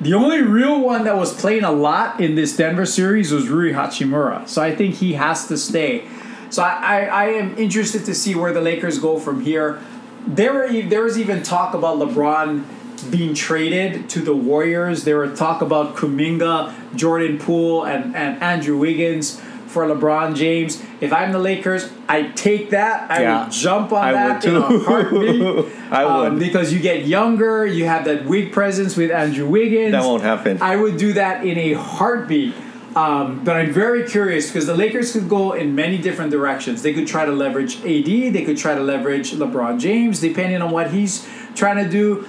the 0.00 0.12
only 0.12 0.42
real 0.42 0.80
one 0.80 1.04
that 1.04 1.16
was 1.16 1.32
playing 1.32 1.64
a 1.64 1.72
lot 1.72 2.20
in 2.20 2.34
this 2.34 2.54
Denver 2.54 2.84
series 2.84 3.32
was 3.32 3.48
Rui 3.48 3.72
Hachimura. 3.72 4.46
So 4.46 4.60
I 4.60 4.74
think 4.74 4.96
he 4.96 5.14
has 5.14 5.46
to 5.46 5.56
stay. 5.56 6.06
So 6.52 6.62
I, 6.62 6.68
I, 6.68 6.98
I 7.06 7.24
am 7.40 7.56
interested 7.56 8.04
to 8.04 8.14
see 8.14 8.34
where 8.34 8.52
the 8.52 8.60
Lakers 8.60 8.98
go 8.98 9.18
from 9.18 9.40
here. 9.40 9.80
There 10.26 10.52
were 10.52 10.68
there 10.82 11.02
was 11.02 11.18
even 11.18 11.42
talk 11.42 11.72
about 11.74 11.96
LeBron 11.98 12.64
being 13.10 13.32
traded 13.34 14.10
to 14.10 14.20
the 14.20 14.36
Warriors. 14.36 15.04
There 15.04 15.16
were 15.16 15.34
talk 15.34 15.62
about 15.62 15.96
Kuminga, 15.96 16.94
Jordan 16.94 17.38
Poole, 17.38 17.84
and, 17.86 18.14
and 18.14 18.40
Andrew 18.42 18.76
Wiggins 18.76 19.40
for 19.66 19.86
LeBron 19.86 20.36
James. 20.36 20.82
If 21.00 21.10
I'm 21.10 21.32
the 21.32 21.38
Lakers, 21.38 21.90
I 22.06 22.24
take 22.24 22.68
that. 22.70 23.10
I 23.10 23.22
Yeah. 23.22 23.44
would 23.44 23.52
jump 23.52 23.90
on 23.90 24.04
I 24.08 24.12
that 24.12 24.44
would 24.44 24.54
in 24.54 24.56
a 24.62 24.78
heartbeat. 24.84 25.72
I 25.90 26.04
Um, 26.04 26.34
would. 26.34 26.38
because 26.38 26.70
you 26.70 26.80
get 26.80 27.06
younger, 27.06 27.64
you 27.66 27.86
have 27.86 28.04
that 28.04 28.26
wig 28.26 28.52
presence 28.52 28.94
with 28.98 29.10
Andrew 29.10 29.48
Wiggins. 29.48 29.92
That 29.92 30.04
won't 30.04 30.22
happen. 30.22 30.58
I 30.60 30.76
would 30.76 30.98
do 30.98 31.14
that 31.14 31.46
in 31.46 31.56
a 31.56 31.72
heartbeat. 31.72 32.54
Um, 32.94 33.42
but 33.42 33.56
I'm 33.56 33.72
very 33.72 34.06
curious 34.06 34.48
because 34.48 34.66
the 34.66 34.76
Lakers 34.76 35.12
could 35.12 35.28
go 35.28 35.52
in 35.52 35.74
many 35.74 35.96
different 35.96 36.30
directions. 36.30 36.82
They 36.82 36.92
could 36.92 37.06
try 37.06 37.24
to 37.24 37.32
leverage 37.32 37.76
AD. 37.78 38.34
They 38.34 38.44
could 38.44 38.58
try 38.58 38.74
to 38.74 38.82
leverage 38.82 39.32
LeBron 39.32 39.80
James, 39.80 40.20
depending 40.20 40.60
on 40.60 40.70
what 40.70 40.90
he's 40.90 41.26
trying 41.54 41.82
to 41.82 41.90
do. 41.90 42.26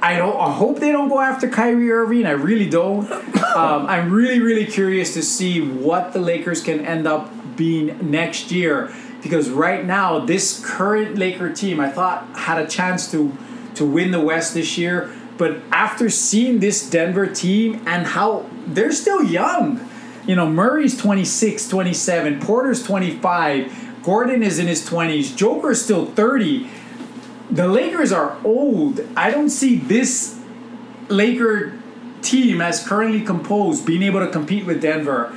I 0.00 0.16
don't. 0.16 0.36
I 0.36 0.52
hope 0.52 0.78
they 0.78 0.92
don't 0.92 1.08
go 1.08 1.20
after 1.20 1.48
Kyrie 1.48 1.90
Irving. 1.90 2.24
I 2.24 2.30
really 2.30 2.68
don't. 2.68 3.10
Um, 3.48 3.86
I'm 3.86 4.12
really, 4.12 4.40
really 4.40 4.66
curious 4.66 5.14
to 5.14 5.22
see 5.22 5.60
what 5.60 6.12
the 6.12 6.20
Lakers 6.20 6.62
can 6.62 6.84
end 6.84 7.06
up 7.06 7.30
being 7.56 8.10
next 8.10 8.52
year 8.52 8.94
because 9.22 9.50
right 9.50 9.84
now 9.84 10.20
this 10.20 10.64
current 10.64 11.16
Laker 11.16 11.52
team, 11.52 11.80
I 11.80 11.90
thought 11.90 12.24
had 12.36 12.62
a 12.62 12.66
chance 12.66 13.10
to 13.10 13.36
to 13.74 13.84
win 13.84 14.10
the 14.10 14.20
West 14.20 14.54
this 14.54 14.78
year. 14.78 15.10
But 15.36 15.58
after 15.70 16.10
seeing 16.10 16.58
this 16.58 16.88
Denver 16.88 17.26
team 17.26 17.82
and 17.86 18.06
how 18.06 18.46
they're 18.66 18.92
still 18.92 19.22
young, 19.22 19.87
you 20.28 20.36
know, 20.36 20.46
Murray's 20.46 20.96
26, 20.96 21.68
27, 21.68 22.40
Porter's 22.40 22.82
25, 22.82 24.02
Gordon 24.02 24.42
is 24.42 24.58
in 24.58 24.66
his 24.66 24.88
20s, 24.88 25.34
Joker's 25.34 25.82
still 25.82 26.04
30. 26.04 26.68
The 27.50 27.66
Lakers 27.66 28.12
are 28.12 28.36
old. 28.44 29.00
I 29.16 29.30
don't 29.30 29.48
see 29.48 29.76
this 29.76 30.38
Laker 31.08 31.72
team 32.20 32.60
as 32.60 32.86
currently 32.86 33.22
composed 33.22 33.86
being 33.86 34.02
able 34.02 34.20
to 34.20 34.30
compete 34.30 34.66
with 34.66 34.82
Denver 34.82 35.32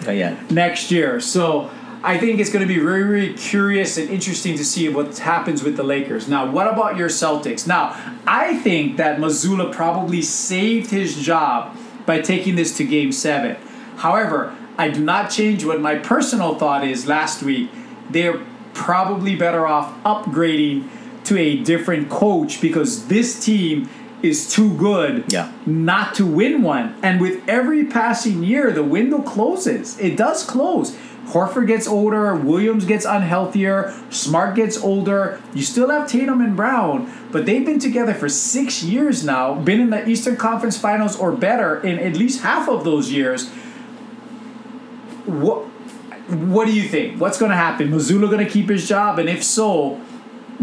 next 0.49 0.91
year. 0.91 1.21
So 1.21 1.71
I 2.03 2.17
think 2.17 2.41
it's 2.41 2.51
going 2.51 2.67
to 2.67 2.73
be 2.73 2.79
very, 2.79 3.03
very 3.03 3.33
curious 3.35 3.97
and 3.97 4.09
interesting 4.09 4.57
to 4.57 4.65
see 4.65 4.89
what 4.89 5.17
happens 5.19 5.63
with 5.63 5.77
the 5.77 5.83
Lakers. 5.83 6.27
Now, 6.27 6.51
what 6.51 6.67
about 6.67 6.97
your 6.97 7.07
Celtics? 7.07 7.65
Now, 7.65 7.95
I 8.27 8.57
think 8.57 8.97
that 8.97 9.19
Mazzulla 9.19 9.71
probably 9.71 10.21
saved 10.21 10.91
his 10.91 11.15
job 11.15 11.77
by 12.05 12.19
taking 12.19 12.55
this 12.55 12.75
to 12.75 12.83
game 12.83 13.13
seven. 13.13 13.55
However, 13.97 14.53
I 14.77 14.89
do 14.89 15.03
not 15.03 15.29
change 15.29 15.65
what 15.65 15.79
my 15.81 15.95
personal 15.95 16.55
thought 16.55 16.85
is 16.85 17.07
last 17.07 17.43
week. 17.43 17.69
They're 18.09 18.39
probably 18.73 19.35
better 19.35 19.67
off 19.67 19.93
upgrading 20.03 20.87
to 21.25 21.37
a 21.37 21.57
different 21.57 22.09
coach 22.09 22.61
because 22.61 23.07
this 23.07 23.43
team 23.43 23.89
is 24.23 24.49
too 24.51 24.71
good 24.75 25.25
Yeah. 25.27 25.49
not 25.65 26.13
to 26.15 26.25
win 26.25 26.61
one. 26.61 26.93
And 27.01 27.19
with 27.19 27.41
every 27.47 27.83
passing 27.85 28.43
year, 28.43 28.71
the 28.71 28.83
window 28.83 29.19
closes. 29.19 29.97
It 29.99 30.15
does 30.15 30.43
close. 30.43 30.95
Horford 31.29 31.67
gets 31.67 31.87
older, 31.87 32.35
Williams 32.35 32.83
gets 32.85 33.05
unhealthier, 33.05 33.93
Smart 34.09 34.55
gets 34.55 34.81
older. 34.81 35.39
You 35.53 35.61
still 35.63 35.89
have 35.89 36.07
Tatum 36.07 36.41
and 36.41 36.55
Brown, 36.55 37.11
but 37.31 37.45
they've 37.45 37.65
been 37.65 37.79
together 37.79 38.13
for 38.13 38.27
six 38.27 38.83
years 38.83 39.23
now, 39.23 39.53
been 39.55 39.79
in 39.79 39.91
the 39.91 40.07
Eastern 40.09 40.35
Conference 40.35 40.77
Finals 40.77 41.15
or 41.15 41.31
better 41.31 41.79
in 41.79 41.99
at 41.99 42.17
least 42.17 42.41
half 42.41 42.67
of 42.67 42.83
those 42.83 43.11
years. 43.11 43.49
What 45.25 45.65
what 46.31 46.65
do 46.65 46.73
you 46.73 46.87
think? 46.87 47.19
What's 47.19 47.37
going 47.37 47.51
to 47.51 47.57
happen? 47.57 47.89
Mazzulla 47.89 48.29
going 48.29 48.45
to 48.45 48.49
keep 48.49 48.69
his 48.69 48.87
job, 48.87 49.19
and 49.19 49.27
if 49.27 49.43
so, 49.43 49.99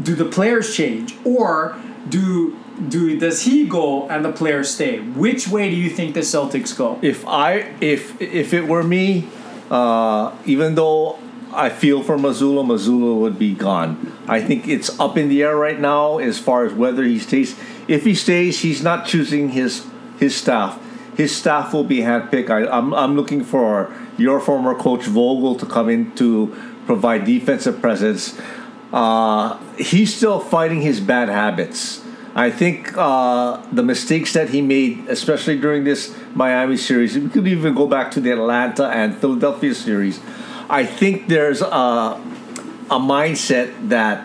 do 0.00 0.14
the 0.14 0.24
players 0.24 0.74
change, 0.74 1.14
or 1.24 1.76
do 2.08 2.56
do 2.88 3.18
does 3.18 3.42
he 3.42 3.66
go 3.66 4.08
and 4.08 4.24
the 4.24 4.32
players 4.32 4.70
stay? 4.70 5.00
Which 5.00 5.48
way 5.48 5.70
do 5.70 5.76
you 5.76 5.90
think 5.90 6.14
the 6.14 6.20
Celtics 6.20 6.76
go? 6.76 6.98
If 7.02 7.26
I 7.26 7.74
if 7.80 8.20
if 8.20 8.54
it 8.54 8.66
were 8.66 8.82
me, 8.82 9.28
uh, 9.70 10.34
even 10.46 10.74
though 10.74 11.18
I 11.52 11.70
feel 11.70 12.02
for 12.02 12.16
Mazzulla, 12.16 12.64
Mazzulla 12.64 13.18
would 13.18 13.38
be 13.38 13.54
gone. 13.54 14.16
I 14.28 14.40
think 14.40 14.68
it's 14.68 14.98
up 15.00 15.16
in 15.16 15.28
the 15.28 15.42
air 15.42 15.56
right 15.56 15.78
now 15.78 16.18
as 16.18 16.38
far 16.38 16.64
as 16.64 16.72
whether 16.72 17.02
he 17.02 17.18
stays. 17.18 17.58
If 17.88 18.04
he 18.04 18.14
stays, 18.14 18.60
he's 18.60 18.82
not 18.82 19.06
choosing 19.06 19.50
his 19.50 19.86
his 20.18 20.36
staff. 20.36 20.78
His 21.18 21.34
staff 21.34 21.74
will 21.74 21.82
be 21.82 21.98
handpicked. 21.98 22.48
I, 22.48 22.70
I'm 22.70 22.94
I'm 22.94 23.16
looking 23.16 23.42
for 23.42 23.92
your 24.16 24.38
former 24.38 24.74
coach 24.76 25.04
Vogel 25.04 25.56
to 25.56 25.66
come 25.66 25.88
in 25.90 26.14
to 26.14 26.54
provide 26.86 27.24
defensive 27.26 27.82
presence. 27.82 28.38
Uh, 28.92 29.58
he's 29.76 30.14
still 30.14 30.38
fighting 30.38 30.80
his 30.80 31.00
bad 31.00 31.28
habits. 31.28 32.04
I 32.36 32.52
think 32.52 32.96
uh, 32.96 33.60
the 33.72 33.82
mistakes 33.82 34.32
that 34.34 34.50
he 34.50 34.62
made, 34.62 35.08
especially 35.08 35.58
during 35.58 35.82
this 35.82 36.14
Miami 36.34 36.76
series, 36.76 37.18
we 37.18 37.28
could 37.28 37.48
even 37.48 37.74
go 37.74 37.88
back 37.88 38.12
to 38.12 38.20
the 38.20 38.30
Atlanta 38.30 38.86
and 38.86 39.18
Philadelphia 39.18 39.74
series. 39.74 40.20
I 40.70 40.86
think 40.86 41.26
there's 41.26 41.62
a, 41.62 42.14
a 42.94 43.00
mindset 43.02 43.88
that 43.88 44.22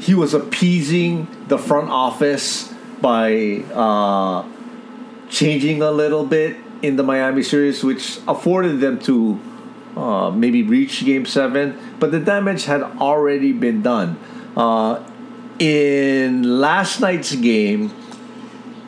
he 0.00 0.14
was 0.14 0.32
appeasing 0.32 1.28
the 1.48 1.58
front 1.58 1.90
office 1.90 2.72
by 3.02 3.62
uh, 3.74 4.48
changing 5.32 5.80
a 5.80 5.90
little 5.90 6.26
bit 6.26 6.58
in 6.82 6.96
the 6.96 7.02
Miami 7.02 7.42
series, 7.42 7.82
which 7.82 8.20
afforded 8.28 8.80
them 8.80 9.00
to 9.00 9.40
uh, 9.96 10.30
maybe 10.30 10.62
reach 10.62 11.04
Game 11.04 11.24
Seven. 11.24 11.78
But 11.98 12.12
the 12.12 12.20
damage 12.20 12.66
had 12.66 12.82
already 12.82 13.52
been 13.52 13.82
done. 13.82 14.18
Uh, 14.56 15.02
in 15.58 16.60
last 16.60 17.00
night's 17.00 17.34
game, 17.34 17.92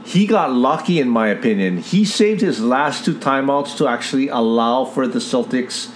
he 0.04 0.26
got 0.26 0.52
lucky, 0.52 1.00
in 1.00 1.08
my 1.08 1.28
opinion. 1.28 1.78
He 1.78 2.04
saved 2.04 2.42
his 2.42 2.60
last 2.60 3.06
two 3.06 3.14
timeouts 3.14 3.76
to 3.78 3.88
actually 3.88 4.28
allow 4.28 4.84
for 4.84 5.08
the 5.08 5.20
Celtics 5.20 5.90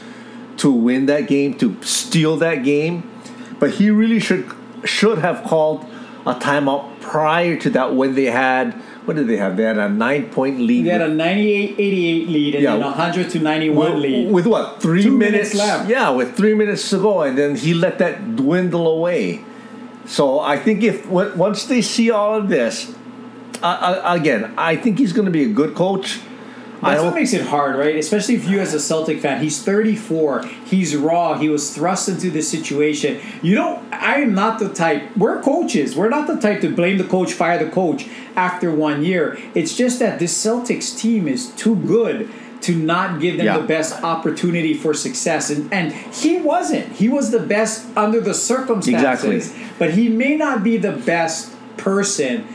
to 0.56 0.72
win 0.72 1.06
that 1.06 1.28
game, 1.28 1.54
to 1.58 1.80
steal 1.82 2.36
that 2.38 2.64
game. 2.64 3.08
But 3.58 3.72
he 3.72 3.90
really 3.90 4.18
should 4.18 4.50
should 4.84 5.18
have 5.18 5.44
called 5.44 5.84
a 6.24 6.34
timeout 6.34 7.00
prior 7.00 7.56
to 7.56 7.70
that 7.70 7.94
when 7.94 8.14
they 8.14 8.26
had 8.26 8.80
what 9.08 9.16
did 9.16 9.26
they 9.26 9.38
have? 9.38 9.56
They 9.56 9.62
had 9.62 9.78
a 9.78 9.88
nine 9.88 10.28
point 10.28 10.60
lead. 10.60 10.84
They 10.84 10.90
had 10.90 11.00
a 11.00 11.08
98-88 11.08 12.28
lead 12.28 12.54
and 12.56 12.62
Yeah. 12.62 12.72
then 12.76 12.82
a 12.82 12.90
100 12.90 13.30
to 13.30 13.38
91 13.38 13.94
with, 13.94 14.02
lead. 14.02 14.30
with 14.30 14.46
what 14.46 14.82
three 14.82 15.02
Two 15.02 15.16
minutes, 15.16 15.54
minutes 15.54 15.54
left. 15.54 15.88
Yeah, 15.88 16.10
with 16.10 16.36
three 16.36 16.52
minutes 16.54 16.90
to 16.90 16.98
go, 16.98 17.22
and 17.22 17.36
then 17.38 17.56
he 17.56 17.72
let 17.72 17.96
that 17.98 18.36
dwindle 18.36 18.86
away. 18.86 19.40
So 20.04 20.40
I 20.40 20.58
think 20.58 20.82
if 20.82 21.06
once 21.08 21.64
they 21.64 21.80
see 21.80 22.10
all 22.10 22.34
of 22.36 22.48
this, 22.50 22.94
uh, 23.62 23.66
uh, 23.66 24.14
again, 24.14 24.52
I 24.58 24.76
think 24.76 24.98
he's 24.98 25.12
going 25.14 25.24
to 25.26 25.30
be 25.32 25.44
a 25.44 25.48
good 25.60 25.74
coach. 25.74 26.20
That's 26.80 27.02
what 27.02 27.14
makes 27.14 27.32
it 27.32 27.46
hard, 27.46 27.76
right? 27.76 27.96
Especially 27.96 28.34
if 28.36 28.48
you, 28.48 28.60
as 28.60 28.74
a 28.74 28.80
Celtic 28.80 29.20
fan, 29.20 29.42
he's 29.42 29.62
34, 29.62 30.44
he's 30.66 30.94
raw, 30.96 31.36
he 31.38 31.48
was 31.48 31.74
thrust 31.74 32.08
into 32.08 32.30
this 32.30 32.48
situation. 32.48 33.20
You 33.42 33.56
don't, 33.56 33.92
I 33.92 34.16
am 34.20 34.34
not 34.34 34.58
the 34.58 34.72
type, 34.72 35.16
we're 35.16 35.42
coaches, 35.42 35.96
we're 35.96 36.08
not 36.08 36.26
the 36.26 36.36
type 36.36 36.60
to 36.60 36.70
blame 36.74 36.98
the 36.98 37.04
coach, 37.04 37.32
fire 37.32 37.62
the 37.62 37.70
coach 37.70 38.06
after 38.36 38.70
one 38.70 39.04
year. 39.04 39.38
It's 39.54 39.76
just 39.76 39.98
that 39.98 40.18
this 40.18 40.32
Celtics 40.44 40.96
team 40.96 41.26
is 41.26 41.50
too 41.56 41.76
good 41.76 42.30
to 42.60 42.74
not 42.74 43.20
give 43.20 43.36
them 43.36 43.46
Yeah. 43.46 43.58
the 43.58 43.66
best 43.66 44.02
opportunity 44.02 44.74
for 44.74 44.92
success. 44.92 45.48
And, 45.50 45.72
and 45.72 45.92
he 45.92 46.38
wasn't. 46.38 46.92
He 46.92 47.08
was 47.08 47.30
the 47.30 47.38
best 47.40 47.86
under 47.96 48.20
the 48.20 48.34
circumstances. 48.34 49.50
Exactly. 49.50 49.72
But 49.78 49.94
he 49.94 50.08
may 50.08 50.36
not 50.36 50.64
be 50.64 50.76
the 50.76 50.92
best 50.92 51.54
person. 51.76 52.46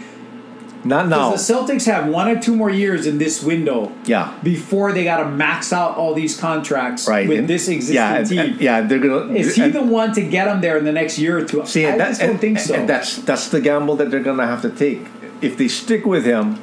Not 0.86 1.08
now. 1.08 1.30
Because 1.32 1.48
the 1.48 1.54
Celtics 1.54 1.86
have 1.86 2.08
one 2.08 2.28
or 2.28 2.40
two 2.40 2.56
more 2.56 2.70
years 2.70 3.08
in 3.08 3.18
this 3.18 3.42
window 3.42 3.92
Yeah, 4.06 4.34
before 4.44 4.92
they 4.92 5.04
got 5.04 5.18
to 5.24 5.30
max 5.30 5.72
out 5.72 5.98
all 5.98 6.14
these 6.14 6.38
contracts 6.40 7.08
right. 7.08 7.28
with 7.28 7.40
And- 7.40 7.48
this 7.48 7.68
existing 7.68 7.96
yeah, 7.96 8.16
and- 8.16 8.28
team. 8.28 8.40
and- 8.40 8.62
yeah, 8.62 8.82
they're 8.82 9.00
gonna. 9.00 9.34
Is 9.34 9.56
he 9.56 9.70
the 9.70 9.82
one 9.84 10.14
to 10.14 10.22
get 10.22 10.46
them 10.46 10.62
there 10.62 10.78
in 10.78 10.84
the 10.86 10.92
next 10.92 11.18
year 11.18 11.38
or 11.40 11.46
two? 11.46 11.66
See, 11.66 11.86
I 11.86 11.98
that, 11.98 12.08
just 12.10 12.22
don't 12.22 12.38
think 12.40 12.60
so. 12.60 12.86
That's 12.86 13.18
that's 13.18 13.48
the 13.50 13.62
gamble 13.62 13.96
that 13.98 14.12
they're 14.12 14.20
gonna 14.24 14.48
have 14.48 14.62
to 14.64 14.70
take. 14.70 15.02
If 15.42 15.58
they 15.58 15.68
stick 15.68 16.06
with 16.06 16.26
him, 16.26 16.58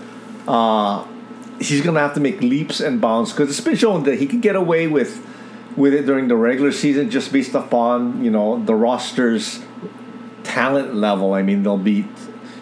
uh, 0.49 1.05
he's 1.59 1.81
gonna 1.83 2.01
have 2.01 2.15
to 2.15 2.21
make 2.21 2.41
leaps 2.43 2.81
and 2.81 3.01
bounds 3.01 3.33
because 3.33 3.49
it's 3.51 3.61
been 3.61 3.77
shown 3.77 4.05
that 4.05 4.19
he 4.19 4.27
can 4.27 4.41
get 4.41 4.57
away 4.57 4.87
with 4.87 5.27
with 5.77 5.95
it 5.95 6.05
during 6.05 6.29
the 6.29 6.37
regular 6.37 6.73
season 6.73 7.09
just 7.11 7.33
based 7.33 7.55
upon 7.55 8.23
you 8.25 8.31
know 8.31 8.63
the 8.65 8.75
roster's 8.75 9.61
talent 10.43 10.95
level. 10.95 11.35
I 11.35 11.43
mean, 11.43 11.63
they'll 11.63 11.77
be, 11.79 12.07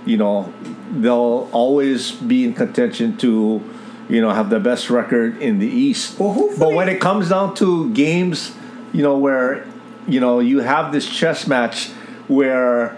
you 0.05 0.17
know, 0.17 0.53
they'll 0.91 1.49
always 1.53 2.13
be 2.13 2.45
in 2.45 2.55
contention 2.55 3.17
to, 3.19 3.63
you 4.09 4.21
know, 4.21 4.31
have 4.31 4.51
the 4.51 4.61
best 4.61 4.91
record 4.91 5.41
in 5.43 5.59
the 5.59 5.67
East. 5.67 6.19
Well, 6.19 6.51
but 6.59 6.73
when 6.73 6.89
it 6.89 7.01
comes 7.01 7.29
down 7.29 7.55
to 7.57 7.93
games, 7.93 8.55
you 8.93 9.03
know, 9.03 9.19
where 9.19 9.67
you 10.07 10.21
know 10.21 10.41
you 10.41 10.61
have 10.61 10.93
this 10.93 11.09
chess 11.09 11.47
match 11.47 11.89
where 12.29 12.97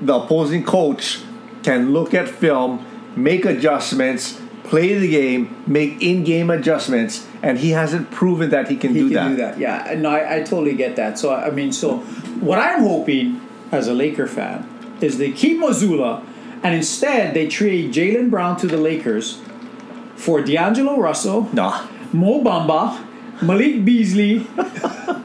the 0.00 0.14
opposing 0.14 0.64
coach 0.64 1.20
can 1.62 1.92
look 1.92 2.14
at 2.14 2.28
film, 2.28 2.84
make 3.16 3.44
adjustments, 3.44 4.40
play 4.64 4.98
the 4.98 5.08
game, 5.08 5.62
make 5.66 6.02
in-game 6.02 6.50
adjustments, 6.50 7.26
and 7.42 7.58
he 7.58 7.70
hasn't 7.70 8.10
proven 8.10 8.50
that 8.50 8.68
he 8.68 8.76
can, 8.76 8.94
he 8.94 9.00
do, 9.00 9.10
can 9.10 9.14
that. 9.14 9.28
do 9.28 9.36
that. 9.36 9.58
Yeah, 9.58 9.94
no, 9.98 10.10
I, 10.10 10.36
I 10.36 10.42
totally 10.42 10.74
get 10.74 10.96
that. 10.96 11.18
So 11.18 11.34
I 11.34 11.50
mean, 11.50 11.72
so 11.72 11.98
what 12.40 12.58
I'm 12.58 12.82
hoping 12.82 13.40
as 13.70 13.88
a 13.88 13.94
Laker 13.94 14.26
fan 14.26 14.68
is 15.00 15.18
they 15.18 15.32
keep 15.32 15.58
Mazzulla, 15.58 16.24
and 16.62 16.74
instead 16.74 17.34
they 17.34 17.48
trade 17.48 17.92
Jaylen 17.92 18.30
Brown 18.30 18.56
to 18.58 18.66
the 18.66 18.76
Lakers 18.76 19.40
for 20.16 20.40
D'Angelo 20.42 20.98
Russell, 20.98 21.48
Nah. 21.52 21.86
Mo 22.12 22.40
Bamba, 22.42 22.98
Malik 23.42 23.84
Beasley, 23.84 24.46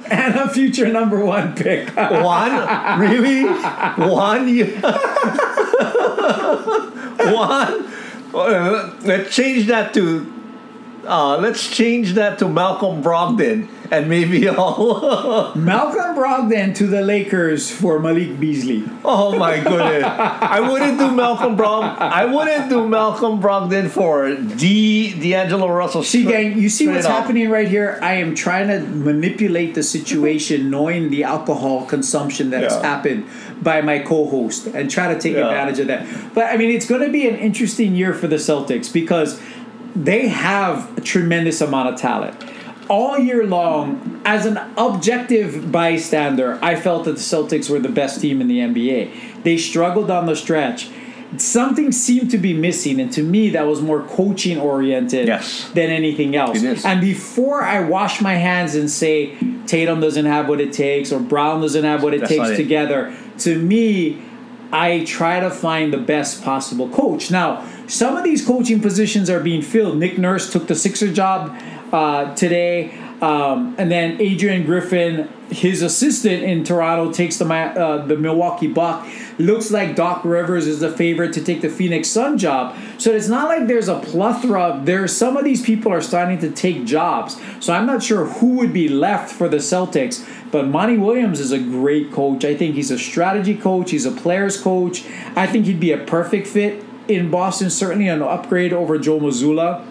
and 0.10 0.36
a 0.36 0.50
future 0.50 0.88
number 0.88 1.24
one 1.24 1.54
pick. 1.56 1.90
One? 1.96 3.00
really? 3.00 3.44
One? 3.46 4.58
One? 7.34 7.86
Uh, 8.34 8.96
let's 9.04 9.36
change 9.36 9.68
that 9.68 9.94
to. 9.94 10.34
Uh, 11.06 11.38
let's 11.38 11.70
change 11.70 12.14
that 12.14 12.40
to 12.40 12.48
Malcolm 12.50 13.02
Brogdon, 13.04 13.68
and 13.92 14.10
maybe 14.10 14.48
I'll. 14.50 15.54
Malcolm 15.56 16.16
Brogdon 16.16 16.76
to 16.76 16.88
the 16.88 17.02
Lakers 17.02 17.70
for 17.72 18.00
Malik 18.00 18.40
Beasley. 18.40 18.84
oh 19.06 19.38
my 19.38 19.60
goodness! 19.60 20.04
I 20.06 20.60
wouldn't 20.60 20.98
do 21.00 21.12
Malcolm 21.12 21.56
Brog. 21.56 21.84
I 22.00 22.26
wouldn't 22.26 22.70
do 22.70 22.88
Malcolm 22.88 23.42
Brogdon 23.42 23.90
for 23.90 24.36
D. 24.36 25.14
D'Angelo 25.20 25.68
Russell. 25.70 26.04
See, 26.04 26.24
gang, 26.26 26.58
you 26.58 26.70
see 26.70 26.88
what's 26.88 27.06
happening 27.06 27.50
right 27.50 27.68
here? 27.68 28.00
I 28.02 28.14
am 28.16 28.36
trying 28.36 28.68
to 28.68 28.80
manipulate 28.80 29.76
the 29.76 29.84
situation, 29.84 30.70
knowing 30.70 31.10
the 31.10 31.24
alcohol 31.24 31.86
consumption 31.86 32.50
that 32.52 32.64
has 32.64 32.82
happened 32.82 33.26
by 33.62 33.82
my 33.82 34.00
co-host, 34.00 34.68
and 34.68 34.90
try 34.90 35.14
to 35.14 35.20
take 35.20 35.34
Yeah. 35.36 35.48
advantage 35.48 35.80
of 35.80 35.88
that. 35.88 36.06
But 36.34 36.46
I 36.54 36.58
mean, 36.58 36.72
it's 36.72 36.86
going 36.88 37.02
to 37.02 37.10
be 37.12 37.28
an 37.28 37.36
interesting 37.36 37.96
year 37.96 38.14
for 38.14 38.28
the 38.28 38.36
Celtics 38.38 38.92
because 38.92 39.40
they 39.96 40.28
have 40.28 40.96
a 40.98 41.02
tremendous 41.02 41.60
amount 41.62 41.90
of 41.90 42.00
talent. 42.00 42.36
All 42.90 43.18
year 43.20 43.46
long, 43.46 44.22
as 44.26 44.46
an 44.46 44.60
objective 44.78 45.72
bystander, 45.72 46.58
I 46.62 46.76
felt 46.76 47.06
that 47.06 47.14
the 47.14 47.20
Celtics 47.22 47.70
were 47.70 47.80
the 47.80 47.90
best 47.90 48.22
team 48.22 48.40
in 48.42 48.48
the 48.48 48.60
NBA. 48.60 49.44
They 49.44 49.58
struggled 49.58 50.10
on 50.10 50.26
the 50.26 50.36
stretch. 50.36 50.90
Something 51.36 51.92
seemed 51.92 52.32
to 52.32 52.38
be 52.38 52.54
missing, 52.54 53.02
and 53.02 53.12
to 53.12 53.22
me, 53.22 53.50
that 53.50 53.68
was 53.68 53.82
more 53.82 54.02
coaching 54.04 54.58
oriented 54.58 55.28
Yes. 55.28 55.70
than 55.74 55.90
anything 55.90 56.38
else. 56.38 56.64
And 56.86 57.02
before 57.02 57.64
I 57.64 57.82
wash 57.82 58.22
my 58.22 58.36
hands 58.36 58.76
and 58.76 58.90
say 58.90 59.32
Tatum 59.66 60.00
doesn't 60.00 60.26
have 60.26 60.48
what 60.48 60.62
it 60.62 60.72
takes 60.72 61.12
or 61.12 61.20
Brown 61.20 61.60
doesn't 61.60 61.84
have 61.84 62.02
what 62.02 62.14
it 62.14 62.22
That's 62.22 62.32
takes 62.32 62.50
it. 62.52 62.56
together, 62.56 63.12
to 63.40 63.60
me, 63.60 64.20
I 64.72 65.04
try 65.06 65.42
to 65.42 65.50
find 65.50 65.92
the 65.92 65.98
best 65.98 66.44
possible 66.44 66.88
coach. 66.88 67.30
Now, 67.30 67.62
some 67.88 68.16
of 68.16 68.24
these 68.24 68.46
coaching 68.46 68.80
positions 68.80 69.30
are 69.30 69.42
being 69.42 69.62
filled. 69.62 69.98
Nick 69.98 70.18
Nurse 70.18 70.50
took 70.52 70.68
the 70.68 70.76
Sixer 70.76 71.12
job 71.12 71.54
uh, 71.92 72.36
today. 72.36 72.98
Um, 73.22 73.76
and 73.80 73.90
then 73.92 74.22
Adrian 74.22 74.64
Griffin, 74.64 75.28
his 75.50 75.82
assistant 75.82 76.44
in 76.44 76.64
Toronto, 76.64 77.12
takes 77.12 77.38
the 77.38 77.52
uh, 77.52 78.06
the 78.06 78.16
Milwaukee 78.16 78.68
Buck. 78.68 79.08
Looks 79.40 79.72
like 79.72 79.96
Doc 79.96 80.24
Rivers 80.24 80.68
is 80.68 80.82
the 80.82 80.92
favorite 80.92 81.34
to 81.34 81.44
take 81.44 81.62
the 81.62 81.70
Phoenix 81.70 82.10
Sun 82.10 82.38
job. 82.38 82.76
So 83.00 83.12
it's 83.12 83.28
not 83.28 83.48
like 83.50 83.68
there's 83.68 83.88
a 83.88 84.00
plethora. 84.00 84.80
There's 84.84 85.16
some 85.16 85.36
of 85.36 85.44
these 85.44 85.64
people 85.64 85.92
are 85.92 86.02
starting 86.02 86.38
to 86.40 86.52
take 86.52 86.86
jobs. 86.86 87.42
So 87.60 87.74
I'm 87.74 87.88
not 87.88 88.04
sure 88.04 88.26
who 88.26 88.58
would 88.58 88.74
be 88.74 88.88
left 88.88 89.34
for 89.34 89.50
the 89.50 89.58
Celtics. 89.58 90.28
But 90.52 90.68
Monty 90.68 90.98
Williams 90.98 91.40
is 91.40 91.52
a 91.52 91.60
great 91.60 92.12
coach. 92.12 92.46
I 92.46 92.56
think 92.56 92.76
he's 92.76 92.92
a 92.92 93.00
strategy 93.00 93.56
coach. 93.56 93.92
He's 93.92 94.06
a 94.06 94.12
players 94.12 94.62
coach. 94.62 95.04
I 95.36 95.48
think 95.48 95.66
he'd 95.66 95.80
be 95.80 95.92
a 95.92 95.98
perfect 95.98 96.48
fit 96.48 96.84
in 97.08 97.30
Boston. 97.32 97.70
Certainly 97.70 98.08
an 98.08 98.22
upgrade 98.22 98.74
over 98.74 98.98
Joe 98.98 99.20
Mazzulla. 99.20 99.86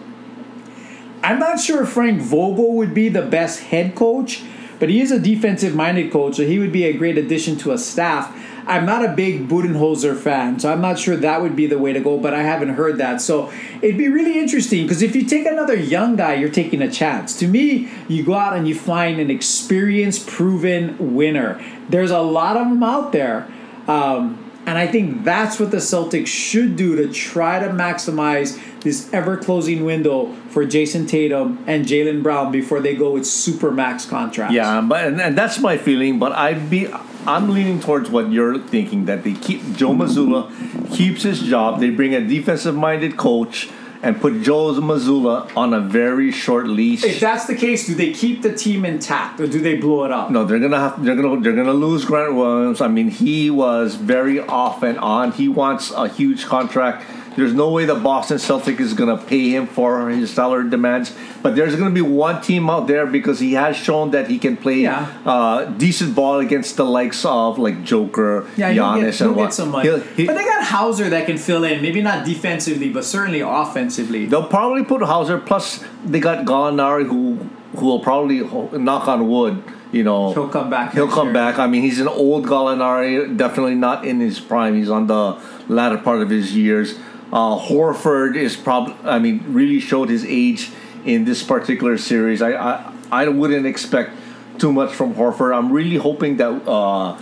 I'm 1.27 1.41
not 1.41 1.59
sure 1.59 1.83
if 1.83 1.89
Frank 1.89 2.23
Vogel 2.23 2.77
would 2.77 2.95
be 2.95 3.09
the 3.09 3.21
best 3.21 3.59
head 3.59 3.97
coach, 3.97 4.45
but 4.79 4.89
he 4.89 5.01
is 5.01 5.11
a 5.11 5.19
defensive 5.19 5.75
minded 5.75 6.13
coach, 6.13 6.37
so 6.37 6.47
he 6.47 6.61
would 6.61 6.71
be 6.71 6.85
a 6.85 6.93
great 6.93 7.19
addition 7.19 7.57
to 7.57 7.73
a 7.73 7.79
staff. 7.79 8.33
I'm 8.65 8.87
not 8.87 9.05
a 9.05 9.09
big 9.09 9.49
Budenholzer 9.49 10.17
fan, 10.17 10.61
so 10.61 10.73
I'm 10.73 10.81
not 10.81 11.01
sure 11.01 11.17
that 11.17 11.43
would 11.43 11.57
be 11.57 11.67
the 11.67 11.79
way 11.79 11.93
to 11.93 11.99
go, 11.99 12.17
but 12.17 12.33
I 12.33 12.45
haven't 12.45 12.75
heard 12.75 12.99
that. 12.99 13.21
So 13.21 13.53
it'd 13.83 13.99
be 13.99 14.07
really 14.07 14.39
interesting 14.39 14.85
because 14.85 15.03
if 15.03 15.17
you 15.17 15.25
take 15.25 15.47
another 15.47 15.75
young 15.75 16.15
guy, 16.15 16.35
you're 16.35 16.49
taking 16.49 16.81
a 16.81 16.89
chance. 16.89 17.37
To 17.41 17.49
me, 17.49 17.91
you 18.07 18.23
go 18.23 18.35
out 18.35 18.57
and 18.57 18.69
you 18.69 18.77
find 18.77 19.19
an 19.19 19.29
experienced, 19.29 20.29
proven 20.29 21.17
winner. 21.17 21.61
There's 21.89 22.13
a 22.13 22.21
lot 22.21 22.57
of 22.57 22.69
them 22.69 22.85
out 22.85 23.11
there. 23.11 23.49
Um, 23.89 24.46
and 24.67 24.77
I 24.77 24.89
think 24.89 25.25
that's 25.25 25.61
what 25.61 25.71
the 25.71 25.77
Celtics 25.77 26.27
should 26.27 26.77
do 26.77 26.97
to 26.97 27.13
try 27.13 27.61
to 27.61 27.69
maximize 27.69 28.61
this 28.81 29.13
ever 29.13 29.37
closing 29.37 29.85
window 29.85 30.33
for 30.51 30.65
Jayson 30.65 31.07
Tatum 31.07 31.63
and 31.67 31.87
Jaylen 31.87 32.23
Brown 32.23 32.51
before 32.51 32.81
they 32.81 32.95
go 32.95 33.13
with 33.13 33.27
super 33.27 33.71
max 33.71 34.05
contracts. 34.05 34.55
Yeah, 34.55 34.81
but 34.81 35.05
and, 35.05 35.21
and 35.21 35.39
that's 35.39 35.61
my 35.61 35.79
feeling. 35.79 36.19
But 36.19 36.33
I'd 36.33 36.69
be, 36.69 36.89
I'm 37.27 37.49
leaning 37.51 37.81
towards 37.81 38.11
what 38.11 38.31
you're 38.33 38.59
thinking 38.59 39.05
that 39.07 39.23
they 39.25 39.35
keep 39.35 39.61
Joe 39.75 39.91
Mazzulla 39.91 40.51
keeps 40.93 41.23
his 41.23 41.43
job. 41.43 41.81
They 41.81 41.91
bring 41.91 42.15
a 42.15 42.21
defensive-minded 42.21 43.17
coach 43.17 43.69
and 44.03 44.21
put 44.21 44.43
Joe 44.43 44.73
Mazzulla 44.75 45.55
on 45.57 45.75
a 45.75 45.81
very 45.81 46.31
short 46.33 46.67
leash. 46.67 47.05
If 47.05 47.21
that's 47.21 47.47
the 47.47 47.55
case, 47.55 47.87
do 47.87 47.95
they 47.95 48.13
keep 48.13 48.43
the 48.43 48.55
team 48.55 48.85
intact 48.85 49.41
or 49.41 49.47
do 49.47 49.61
they 49.61 49.77
blow 49.77 50.05
it 50.05 50.13
up? 50.13 50.31
No, 50.31 50.45
they're 50.45 50.59
gonna 50.59 50.79
have. 50.79 51.05
They're 51.05 51.17
gonna. 51.17 51.41
They're 51.41 51.55
gonna 51.55 51.73
lose 51.73 52.05
Grant 52.05 52.35
Williams. 52.35 52.81
I 52.81 52.89
mean, 52.89 53.11
he 53.11 53.51
was 53.51 53.95
very 53.95 54.41
off 54.41 54.83
and 54.83 54.99
on. 54.99 55.33
He 55.33 55.49
wants 55.49 55.91
a 55.91 56.09
huge 56.09 56.47
contract. 56.47 57.05
There's 57.37 57.53
no 57.55 57.71
way 57.71 57.85
the 57.85 57.95
Boston 57.95 58.39
Celtic 58.39 58.81
is 58.81 58.95
gonna 58.95 59.19
pay 59.19 59.51
him 59.51 59.67
for 59.67 60.09
his 60.11 60.31
salary 60.33 60.69
demands. 60.71 61.13
But 61.43 61.55
there's 61.55 61.77
gonna 61.77 61.91
be 61.91 62.01
one 62.03 62.41
team 62.41 62.69
out 62.71 62.87
there 62.89 63.07
because 63.07 63.39
he 63.41 63.53
has 63.53 63.77
shown 63.77 64.11
that 64.13 64.29
he 64.29 64.39
can 64.39 64.57
play 64.57 64.81
Yeah. 64.81 65.07
uh, 65.25 65.67
decent 65.67 66.15
ball 66.15 66.39
against 66.41 66.77
the 66.77 66.85
likes 66.85 67.25
of 67.25 67.59
like 67.59 67.85
Joker, 67.85 68.47
Yeah, 68.57 68.71
he'll, 68.71 68.85
Giannis, 68.85 69.19
get, 69.19 69.29
he'll 69.35 69.45
and 69.45 69.53
some 69.53 69.71
money. 69.71 69.89
He'll- 69.89 70.01
he- 70.17 70.27
but 70.27 70.37
they 70.37 70.45
got 70.45 70.65
Hauser 70.65 71.09
that 71.11 71.27
can 71.27 71.37
fill 71.39 71.63
in. 71.65 71.83
Maybe 71.83 72.01
not 72.03 72.25
defensively, 72.25 72.89
but 72.89 73.05
certainly 73.05 73.41
offensively. 73.41 74.27
They'll 74.27 74.45
probably 74.45 74.83
put 74.85 75.03
Hauser. 75.03 75.39
Plus, 75.39 75.85
they 76.05 76.21
got 76.21 76.45
Gallinari, 76.47 77.07
who 77.07 77.39
who 77.77 77.85
will 77.85 78.01
probably 78.01 78.41
knock 78.79 79.07
on 79.07 79.29
wood. 79.29 79.63
You 79.93 80.03
know, 80.03 80.33
He'll 80.33 80.49
come 80.49 80.69
back 80.71 80.95
He'll 80.95 81.07
come 81.09 81.27
year. 81.29 81.35
back. 81.35 81.59
I 81.59 81.67
mean, 81.67 81.83
he's 81.83 82.01
an 82.01 82.09
old 82.09 82.47
Gallinari. 82.47 83.37
Definitely 83.37 83.75
not 83.75 84.05
in 84.07 84.19
his 84.21 84.41
prime. 84.41 84.75
He's 84.75 84.91
on 84.91 85.07
the 85.07 85.37
latter 85.69 85.99
part 85.99 86.23
of 86.23 86.31
his 86.31 86.57
years. 86.57 86.95
Uh, 87.33 87.59
Horford 87.59 88.37
is 88.37 88.57
probably. 88.57 88.95
I 89.05 89.19
mean, 89.19 89.45
really 89.49 89.81
showed 89.81 90.09
his 90.09 90.25
age 90.25 90.71
in 91.05 91.25
this 91.25 91.43
particular 91.43 91.99
series. 91.99 92.41
I 92.41 92.53
I, 92.53 92.93
I 93.11 93.29
wouldn't 93.29 93.67
expect 93.67 94.13
too 94.59 94.73
much 94.73 94.95
from 94.95 95.15
Horford. 95.15 95.57
I'm 95.57 95.73
really 95.73 95.97
hoping 95.97 96.37
that 96.39 96.51
uh, 96.69 97.19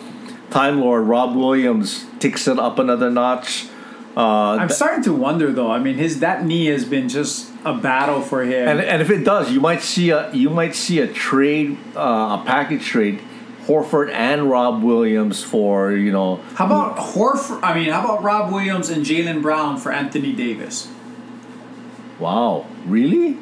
Time 0.50 0.80
Lord 0.80 1.04
Rob 1.04 1.34
Williams 1.34 2.06
takes 2.20 2.46
it 2.46 2.58
up 2.58 2.78
another 2.78 3.10
notch. 3.10 3.66
Uh, 4.16 4.56
I'm 4.60 4.68
starting 4.68 5.02
to 5.04 5.12
wonder 5.12 5.52
though. 5.52 5.70
I 5.70 5.78
mean, 5.80 5.96
his 5.96 6.20
that 6.20 6.44
knee 6.44 6.66
has 6.66 6.84
been 6.84 7.08
just 7.08 7.50
a 7.64 7.74
battle 7.74 8.20
for 8.20 8.44
him. 8.44 8.68
And, 8.68 8.80
and 8.80 9.02
if 9.02 9.10
it 9.10 9.24
does, 9.24 9.50
you 9.50 9.60
might 9.60 9.82
see 9.82 10.10
a 10.10 10.32
you 10.32 10.50
might 10.50 10.74
see 10.74 11.00
a 11.00 11.08
trade, 11.08 11.76
uh, 11.96 12.38
a 12.40 12.42
package 12.46 12.84
trade, 12.84 13.20
Horford 13.66 14.10
and 14.12 14.50
Rob 14.50 14.82
Williams 14.82 15.42
for 15.42 15.92
you 15.92 16.12
know. 16.12 16.36
how 16.54 16.66
about 16.66 16.96
Horford? 16.96 17.60
I 17.62 17.74
mean, 17.74 17.90
how 17.90 18.04
about 18.04 18.22
Rob 18.22 18.52
Williams 18.52 18.90
and 18.90 19.04
Jaylen 19.04 19.40
Brown 19.42 19.78
for 19.78 19.92
Anthony 19.92 20.32
Davis? 20.32 20.88
Wow, 22.18 22.66
really? 22.86 23.38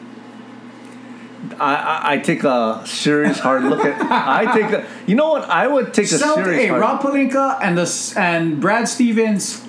I, 1.59 1.75
I, 1.75 2.13
I 2.13 2.19
take 2.19 2.45
a 2.45 2.83
serious 2.87 3.39
hard 3.41 3.65
look 3.65 3.85
at. 3.85 4.01
I 4.11 4.53
take 4.53 4.71
a. 4.71 4.87
You 5.07 5.17
know 5.17 5.31
what? 5.31 5.49
I 5.51 5.67
would 5.67 5.93
take 5.93 6.07
a 6.07 6.19
serious. 6.19 6.63
hey, 6.63 6.71
Rob 6.71 7.01
Pelinka 7.01 7.59
and 7.61 7.77
the 7.77 8.15
and 8.17 8.61
Brad 8.61 8.89
Stevens, 8.89 9.67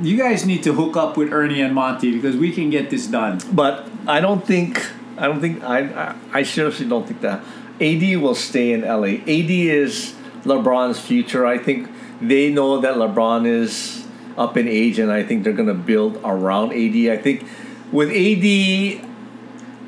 you 0.00 0.16
guys 0.16 0.46
need 0.46 0.62
to 0.62 0.72
hook 0.72 0.96
up 0.96 1.16
with 1.16 1.32
Ernie 1.32 1.60
and 1.60 1.74
Monty 1.74 2.12
because 2.12 2.36
we 2.36 2.50
can 2.50 2.70
get 2.70 2.90
this 2.90 3.06
done. 3.06 3.40
but 3.52 3.86
I 4.06 4.20
don't 4.20 4.44
think. 4.44 4.84
I 5.18 5.26
don't 5.26 5.40
think. 5.40 5.62
I, 5.62 5.80
I 5.80 6.14
I 6.32 6.42
seriously 6.42 6.88
don't 6.88 7.06
think 7.06 7.20
that 7.20 7.44
AD 7.80 8.16
will 8.20 8.34
stay 8.34 8.72
in 8.72 8.82
LA. 8.82 9.18
AD 9.22 9.50
is 9.50 10.14
LeBron's 10.44 11.00
future. 11.00 11.44
I 11.46 11.58
think 11.58 11.90
they 12.20 12.50
know 12.50 12.80
that 12.80 12.94
LeBron 12.94 13.46
is 13.46 14.06
up 14.36 14.56
in 14.56 14.68
age, 14.68 14.98
and 14.98 15.10
I 15.10 15.22
think 15.22 15.44
they're 15.44 15.52
going 15.52 15.68
to 15.68 15.74
build 15.74 16.20
around 16.24 16.72
AD. 16.72 17.10
I 17.10 17.16
think 17.16 17.46
with 17.92 18.10
AD, 18.10 19.08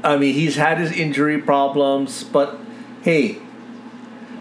I 0.04 0.16
mean, 0.16 0.34
he's 0.34 0.56
had 0.56 0.78
his 0.78 0.92
injury 0.92 1.40
problems, 1.40 2.24
but 2.24 2.58
hey, 3.02 3.38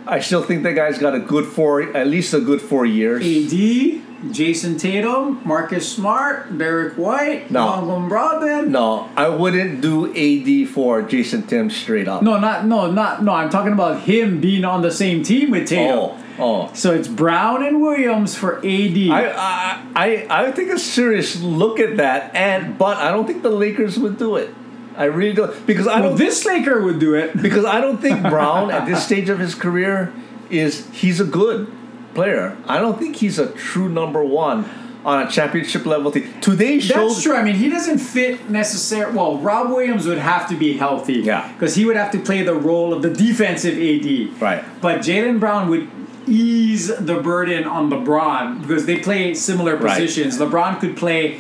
I 0.07 0.19
still 0.19 0.43
think 0.43 0.63
that 0.63 0.73
guy's 0.73 0.99
got 0.99 1.15
a 1.15 1.19
good 1.19 1.45
four, 1.45 1.81
at 1.81 2.07
least 2.07 2.33
a 2.33 2.39
good 2.39 2.61
four 2.61 2.85
years. 2.85 3.21
AD, 3.21 4.01
Jayson 4.31 4.77
Tatum, 4.79 5.41
Marcus 5.45 5.91
Smart, 5.93 6.57
Derrick 6.57 6.93
White, 6.97 7.51
No. 7.51 7.65
Malcolm 7.65 8.09
Brogdon. 8.09 8.69
No, 8.69 9.09
I 9.15 9.27
wouldn't 9.29 9.81
do 9.81 10.05
AD 10.07 10.69
for 10.69 11.01
Jayson 11.01 11.43
Tatum 11.43 11.69
straight 11.69 12.07
up. 12.07 12.21
No, 12.21 12.39
not 12.39 12.65
no, 12.65 12.89
not 12.91 13.23
no. 13.23 13.33
I'm 13.33 13.49
talking 13.49 13.73
about 13.73 14.01
him 14.01 14.39
being 14.41 14.65
on 14.65 14.81
the 14.81 14.91
same 14.91 15.21
team 15.23 15.51
with 15.51 15.67
Tatum. 15.67 15.97
Oh, 15.97 16.23
oh. 16.39 16.71
So 16.73 16.93
it's 16.93 17.07
Brown 17.07 17.65
and 17.65 17.81
Williams 17.81 18.35
for 18.35 18.57
AD. 18.59 18.63
I, 18.65 19.33
I 19.35 19.81
I 19.95 20.27
I 20.29 20.43
would 20.43 20.55
take 20.55 20.69
a 20.69 20.79
serious 20.79 21.41
look 21.41 21.79
at 21.79 21.97
that, 21.97 22.33
and 22.35 22.77
but 22.77 22.97
I 22.97 23.11
don't 23.11 23.27
think 23.27 23.43
the 23.43 23.49
Lakers 23.51 23.99
would 23.99 24.17
do 24.17 24.37
it. 24.37 24.49
I 24.97 25.05
really 25.05 25.33
don't 25.33 25.67
because 25.67 25.87
I 25.87 25.99
well, 25.99 26.09
don't 26.11 26.17
this 26.17 26.45
Laker 26.45 26.81
would 26.81 26.99
do 26.99 27.15
it. 27.15 27.39
because 27.41 27.65
I 27.65 27.81
don't 27.81 28.01
think 28.01 28.21
Brown 28.29 28.71
at 28.71 28.85
this 28.85 29.05
stage 29.05 29.27
of 29.29 29.39
his 29.39 29.53
career 29.53 30.13
is 30.49 30.87
he's 30.91 31.19
a 31.19 31.25
good 31.25 31.67
player. 32.15 32.57
I 32.67 32.79
don't 32.79 32.97
think 32.97 33.17
he's 33.17 33.37
a 33.37 33.51
true 33.51 33.89
number 33.89 34.23
one 34.23 34.65
on 35.05 35.27
a 35.27 35.29
championship 35.29 35.85
level 35.85 36.11
team. 36.11 36.33
Today 36.41 36.79
shows 36.79 37.13
That's 37.15 37.23
true. 37.23 37.35
I 37.35 37.43
mean, 37.43 37.55
he 37.55 37.69
doesn't 37.69 37.99
fit 37.99 38.49
necessarily. 38.49 39.15
Well, 39.15 39.37
Rob 39.37 39.69
Williams 39.69 40.07
would 40.07 40.17
have 40.17 40.49
to 40.49 40.55
be 40.55 40.77
healthy. 40.77 41.19
Yeah. 41.19 41.51
Because 41.53 41.75
he 41.75 41.85
would 41.85 41.95
have 41.95 42.11
to 42.13 42.19
play 42.19 42.41
the 42.41 42.55
role 42.55 42.91
of 42.91 43.03
the 43.03 43.11
defensive 43.11 43.77
AD. 43.77 44.41
Right. 44.41 44.63
But 44.81 45.01
Jaylen 45.01 45.39
Brown 45.39 45.69
would 45.69 45.87
ease 46.25 46.87
the 46.87 47.19
burden 47.21 47.65
on 47.65 47.91
LeBron 47.91 48.61
because 48.61 48.87
they 48.87 48.97
play 48.97 49.35
similar 49.35 49.75
Right. 49.75 49.91
positions. 49.93 50.39
LeBron 50.39 50.79
could 50.79 50.97
play 50.97 51.39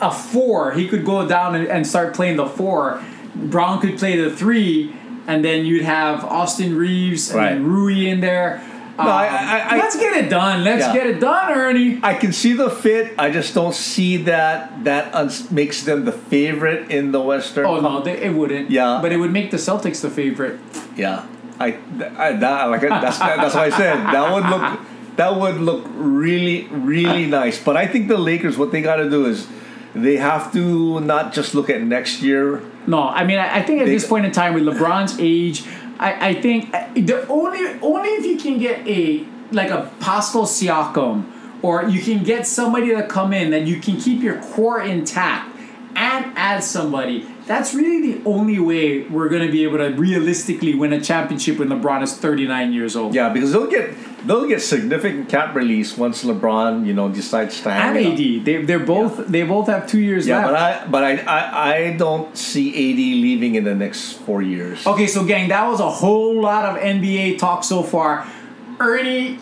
a 0.00 0.12
four. 0.12 0.72
He 0.72 0.86
could 0.86 1.04
go 1.04 1.26
down 1.26 1.56
and, 1.56 1.66
and 1.66 1.84
start 1.84 2.14
playing 2.14 2.36
the 2.36 2.46
four. 2.46 3.02
Brown 3.34 3.80
could 3.80 3.98
play 3.98 4.16
the 4.16 4.30
three, 4.30 4.94
and 5.26 5.44
then 5.44 5.66
you'd 5.66 5.82
have 5.84 6.24
Austin 6.24 6.76
Reaves 6.76 7.30
and 7.30 7.38
Right. 7.40 7.60
Rui 7.60 8.06
in 8.06 8.20
there. 8.20 8.62
Um, 8.96 9.08
I- 9.08 9.26
I- 9.28 9.74
I- 9.74 9.76
let's 9.78 9.96
get 9.96 10.14
it 10.16 10.30
done. 10.30 10.62
Let's 10.62 10.86
Yeah. 10.86 10.92
get 10.92 11.06
it 11.08 11.18
done, 11.20 11.52
Ernie. 11.52 11.98
I 12.02 12.14
can 12.14 12.32
see 12.32 12.52
the 12.52 12.70
fit. 12.70 13.12
I 13.18 13.28
just 13.30 13.52
don't 13.54 13.74
see 13.74 14.18
that 14.18 14.84
that 14.84 15.12
uns- 15.12 15.50
makes 15.50 15.82
them 15.82 16.04
the 16.04 16.12
favorite 16.12 16.90
in 16.90 17.10
the 17.10 17.20
Western. 17.20 17.66
Oh 17.66 17.80
no, 17.80 18.00
they, 18.02 18.12
it 18.22 18.34
wouldn't. 18.34 18.70
Yeah. 18.70 19.00
but 19.02 19.10
it 19.12 19.16
would 19.16 19.32
make 19.32 19.50
the 19.50 19.56
Celtics 19.56 20.00
the 20.00 20.10
favorite. 20.10 20.60
Yeah, 20.96 21.22
I, 21.58 21.74
I 22.16 22.32
that 22.32 22.64
like 22.70 22.82
that's 22.82 23.18
that's 23.18 23.54
what 23.54 23.64
I 23.64 23.70
said. 23.70 23.96
That 24.14 24.32
would 24.32 24.46
look 24.48 24.64
that 25.16 25.34
would 25.40 25.58
look 25.60 25.84
really 25.96 26.68
really 26.70 27.26
nice. 27.26 27.58
But 27.58 27.76
I 27.76 27.86
think 27.88 28.06
the 28.08 28.16
Lakers, 28.18 28.56
what 28.56 28.70
they 28.70 28.80
got 28.80 28.96
to 28.96 29.10
do 29.10 29.26
is 29.26 29.48
they 29.94 30.16
have 30.18 30.52
to 30.52 31.00
not 31.00 31.32
just 31.32 31.54
look 31.54 31.68
at 31.68 31.82
next 31.82 32.22
year. 32.22 32.60
No, 32.86 33.08
I 33.08 33.24
mean, 33.24 33.38
I, 33.38 33.56
I 33.58 33.62
think 33.62 33.80
at 33.80 33.86
They- 33.86 33.94
this 33.94 34.06
point 34.06 34.24
in 34.26 34.30
time, 34.32 34.54
with 34.54 34.64
LeBron's 34.64 35.16
age, 35.18 35.64
I, 35.98 36.28
I 36.28 36.34
think 36.40 36.74
uh, 36.74 36.88
the 36.94 37.26
only 37.28 37.78
only 37.80 38.10
if 38.10 38.24
you 38.24 38.36
can 38.36 38.58
get 38.58 38.86
a 38.86 39.24
like 39.52 39.70
a 39.70 39.90
Pascal 40.00 40.44
Siakam, 40.44 41.30
or 41.62 41.88
you 41.88 42.00
can 42.00 42.24
get 42.24 42.46
somebody 42.46 42.94
to 42.94 43.06
come 43.06 43.32
in 43.32 43.50
that 43.50 43.66
you 43.66 43.80
can 43.80 43.96
keep 43.98 44.22
your 44.22 44.40
core 44.42 44.80
intact 44.80 45.54
and 45.96 46.32
add 46.36 46.64
somebody. 46.64 47.26
That's 47.46 47.74
really 47.74 48.14
the 48.14 48.24
only 48.24 48.58
way 48.58 49.02
we're 49.02 49.28
going 49.28 49.46
to 49.46 49.52
be 49.52 49.64
able 49.64 49.78
to 49.78 49.90
realistically 49.90 50.74
win 50.74 50.92
a 50.92 51.00
championship 51.00 51.58
when 51.58 51.68
LeBron 51.68 52.02
is 52.02 52.16
39 52.16 52.72
years 52.72 52.96
old. 52.96 53.14
Yeah, 53.14 53.28
because 53.28 53.52
they'll 53.52 53.70
get 53.70 53.94
they'll 54.26 54.46
get 54.48 54.60
significant 54.62 55.28
cap 55.28 55.54
release 55.54 55.96
once 55.96 56.24
LeBron 56.24 56.86
you 56.86 56.94
know 56.94 57.08
decides 57.08 57.60
to 57.62 57.70
hang 57.70 57.96
And. 57.96 58.12
AD, 58.14 58.44
they 58.44 58.62
they're 58.64 58.78
both 58.78 59.26
they 59.28 59.42
both 59.42 59.66
have 59.68 59.86
two 59.86 60.00
years 60.00 60.26
Yeah, 60.26 60.46
left. 60.46 60.48
but 60.48 60.56
I 60.56 60.86
but 60.90 61.02
I, 61.04 61.12
I 61.24 61.74
I 61.90 61.96
don't 61.96 62.36
see 62.36 62.68
AD 62.70 62.96
leaving 62.98 63.54
in 63.56 63.64
the 63.64 63.74
next 63.74 64.12
four 64.26 64.42
years. 64.42 64.86
Okay, 64.86 65.06
so 65.06 65.24
gang, 65.24 65.48
that 65.48 65.66
was 65.68 65.80
a 65.80 65.90
whole 65.90 66.40
lot 66.40 66.64
of 66.64 66.76
NBA 66.82 67.38
talk 67.38 67.64
so 67.64 67.82
far. 67.82 68.26
Ernie, 68.80 69.38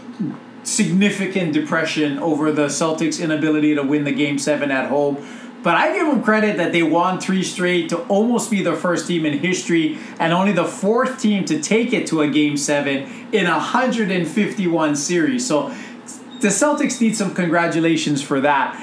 significant 0.62 1.52
depression 1.52 2.18
over 2.18 2.52
the 2.52 2.66
Celtics' 2.66 3.20
inability 3.22 3.74
to 3.74 3.82
win 3.82 4.04
the 4.04 4.12
game 4.12 4.38
seven 4.38 4.70
at 4.70 4.88
home. 4.88 5.16
But 5.62 5.76
I 5.76 5.94
give 5.94 6.06
them 6.06 6.22
credit 6.22 6.56
that 6.56 6.72
they 6.72 6.82
won 6.82 7.20
three 7.20 7.42
straight 7.42 7.88
to 7.90 7.98
almost 8.06 8.50
be 8.50 8.62
the 8.62 8.74
first 8.74 9.06
team 9.06 9.24
in 9.24 9.38
history 9.38 9.98
and 10.18 10.32
only 10.32 10.52
the 10.52 10.64
fourth 10.64 11.20
team 11.20 11.44
to 11.46 11.60
take 11.60 11.92
it 11.92 12.06
to 12.08 12.20
a 12.22 12.28
game 12.28 12.56
seven 12.56 13.28
in 13.32 13.46
a 13.46 13.52
151 13.52 14.96
series. 14.96 15.46
So 15.46 15.68
the 16.40 16.48
Celtics 16.48 17.00
need 17.00 17.16
some 17.16 17.34
congratulations 17.34 18.20
for 18.20 18.40
that. 18.40 18.76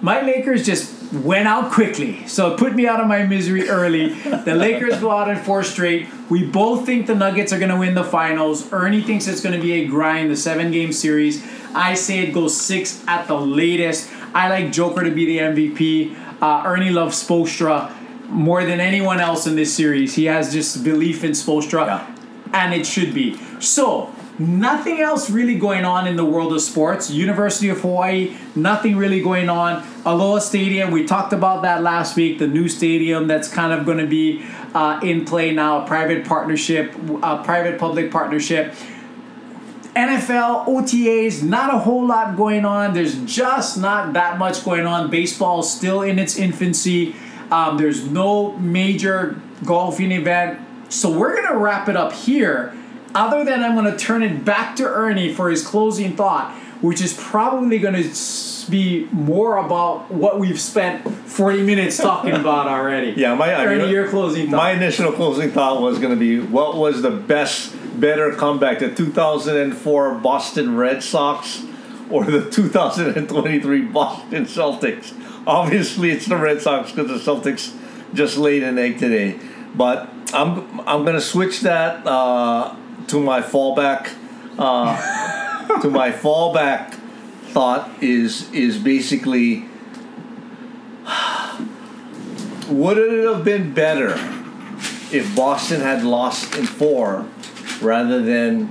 My 0.00 0.22
Lakers 0.22 0.64
just 0.66 1.12
went 1.12 1.46
out 1.46 1.70
quickly, 1.70 2.26
so 2.26 2.52
it 2.52 2.58
put 2.58 2.74
me 2.74 2.86
out 2.86 3.00
of 3.00 3.06
my 3.06 3.24
misery 3.24 3.68
early. 3.68 4.14
The 4.14 4.54
Lakers 4.56 4.98
go 5.00 5.10
out 5.10 5.28
in 5.28 5.36
four 5.36 5.62
straight. 5.62 6.08
We 6.28 6.44
both 6.44 6.84
think 6.84 7.06
the 7.06 7.14
Nuggets 7.14 7.52
are 7.52 7.58
going 7.58 7.70
to 7.70 7.76
win 7.76 7.94
the 7.94 8.04
finals. 8.04 8.72
Ernie 8.72 9.02
thinks 9.02 9.28
it's 9.28 9.40
going 9.40 9.54
to 9.54 9.60
be 9.60 9.72
a 9.82 9.86
grind, 9.86 10.30
the 10.30 10.36
seven 10.36 10.72
game 10.72 10.92
series. 10.92 11.44
I 11.74 11.94
say 11.94 12.20
it 12.20 12.32
goes 12.32 12.58
six 12.58 13.04
at 13.06 13.28
the 13.28 13.36
latest. 13.36 14.10
I 14.34 14.48
like 14.48 14.72
Joker 14.72 15.04
to 15.04 15.10
be 15.10 15.24
the 15.26 15.38
MVP. 15.38 16.16
Uh, 16.42 16.62
Ernie 16.66 16.90
loves 16.90 17.22
Spoelstra 17.26 17.90
more 18.28 18.64
than 18.64 18.80
anyone 18.80 19.20
else 19.20 19.46
in 19.46 19.54
this 19.54 19.72
series. 19.72 20.14
He 20.16 20.24
has 20.24 20.52
just 20.52 20.82
belief 20.82 21.22
in 21.24 21.30
Spoelstra 21.32 21.86
Yeah. 21.86 22.06
and 22.52 22.74
it 22.74 22.84
should 22.86 23.14
be. 23.14 23.38
So, 23.60 24.12
nothing 24.38 25.00
else 25.00 25.30
really 25.30 25.56
going 25.56 25.84
on 25.84 26.08
in 26.08 26.16
the 26.16 26.24
world 26.24 26.52
of 26.52 26.60
sports. 26.60 27.08
University 27.10 27.68
of 27.68 27.80
Hawaii, 27.82 28.34
nothing 28.56 28.96
really 28.96 29.22
going 29.22 29.48
on. 29.48 29.84
Aloha 30.04 30.40
Stadium, 30.40 30.90
we 30.90 31.04
talked 31.06 31.32
about 31.32 31.62
that 31.62 31.82
last 31.82 32.16
week, 32.16 32.40
the 32.40 32.48
new 32.48 32.68
stadium 32.68 33.28
that's 33.28 33.46
kind 33.46 33.72
of 33.72 33.86
going 33.86 33.98
to 33.98 34.06
be 34.06 34.44
uh, 34.74 34.98
in 35.04 35.24
play 35.24 35.52
now, 35.52 35.84
a 35.84 35.86
private 35.86 36.24
partnership, 36.26 36.92
a 37.22 37.42
private 37.44 37.78
public 37.78 38.10
partnership. 38.10 38.74
NFL, 39.94 40.66
OTAs, 40.66 41.42
not 41.42 41.72
a 41.72 41.78
whole 41.78 42.06
lot 42.06 42.36
going 42.36 42.64
on. 42.64 42.94
There's 42.94 43.20
just 43.24 43.78
not 43.78 44.12
that 44.14 44.38
much 44.38 44.64
going 44.64 44.86
on. 44.86 45.10
Baseball 45.10 45.60
is 45.60 45.70
still 45.70 46.02
in 46.02 46.18
its 46.18 46.36
infancy. 46.36 47.14
Um, 47.50 47.78
there's 47.78 48.08
no 48.10 48.56
major 48.58 49.40
golfing 49.64 50.10
event. 50.12 50.60
So 50.88 51.16
we're 51.16 51.34
going 51.34 51.48
to 51.48 51.56
wrap 51.58 51.88
it 51.88 51.96
up 51.96 52.12
here. 52.12 52.74
Other 53.14 53.44
than 53.44 53.62
I'm 53.62 53.76
going 53.76 53.90
to 53.90 53.96
turn 53.96 54.22
it 54.24 54.44
back 54.44 54.74
to 54.76 54.84
Ernie 54.84 55.32
for 55.32 55.48
his 55.48 55.64
closing 55.64 56.16
thought, 56.16 56.52
which 56.80 57.00
is 57.00 57.14
probably 57.14 57.78
going 57.78 57.94
to 57.94 58.70
be 58.70 59.06
more 59.12 59.58
about 59.58 60.10
what 60.10 60.40
we've 60.40 60.60
spent 60.60 61.08
40 61.28 61.62
minutes 61.62 61.96
talking 61.96 62.32
about 62.40 62.66
already. 62.66 63.12
Yeah, 63.16 63.34
my 63.34 63.52
I 63.52 63.64
Ernie, 63.66 63.82
mean, 63.84 63.92
your 63.92 64.08
closing 64.08 64.50
thought. 64.50 64.56
My 64.56 64.72
initial 64.72 65.12
closing 65.12 65.50
thought 65.52 65.80
was 65.80 65.98
going 65.98 66.10
to 66.12 66.18
be 66.18 66.40
what 66.40 66.76
was 66.76 67.02
the 67.02 67.10
best, 67.10 67.74
better 67.98 68.32
comeback, 68.34 68.78
the 68.80 68.94
2004 68.94 70.14
Boston 70.16 70.76
Red 70.76 71.02
Sox 71.02 71.64
or 72.10 72.24
the 72.24 72.50
2023 72.50 73.82
Boston 73.82 74.44
Celtics? 74.46 75.12
Obviously, 75.46 76.10
it's 76.10 76.26
the 76.26 76.36
Red 76.36 76.60
Sox 76.60 76.92
because 76.92 77.08
the 77.08 77.32
Celtics 77.32 77.74
just 78.14 78.36
laid 78.36 78.62
an 78.62 78.78
egg 78.78 78.98
today. 78.98 79.38
But 79.74 80.08
I'm 80.32 80.80
I'm 80.88 81.04
to 81.04 81.20
switch 81.20 81.60
that 81.60 82.06
uh, 82.06 82.74
to 83.08 83.20
my 83.20 83.40
fallback. 83.40 84.12
Uh, 84.58 85.80
to 85.80 85.90
my 85.90 86.10
fallback 86.10 86.94
thought 87.54 87.90
is 88.02 88.50
is 88.52 88.78
basically 88.78 89.64
would 92.68 92.98
it 92.98 93.24
have 93.24 93.44
been 93.44 93.72
better 93.74 94.14
if 95.12 95.34
Boston 95.36 95.80
had 95.80 96.02
lost 96.02 96.56
in 96.56 96.66
four 96.66 97.26
rather 97.82 98.22
than 98.22 98.70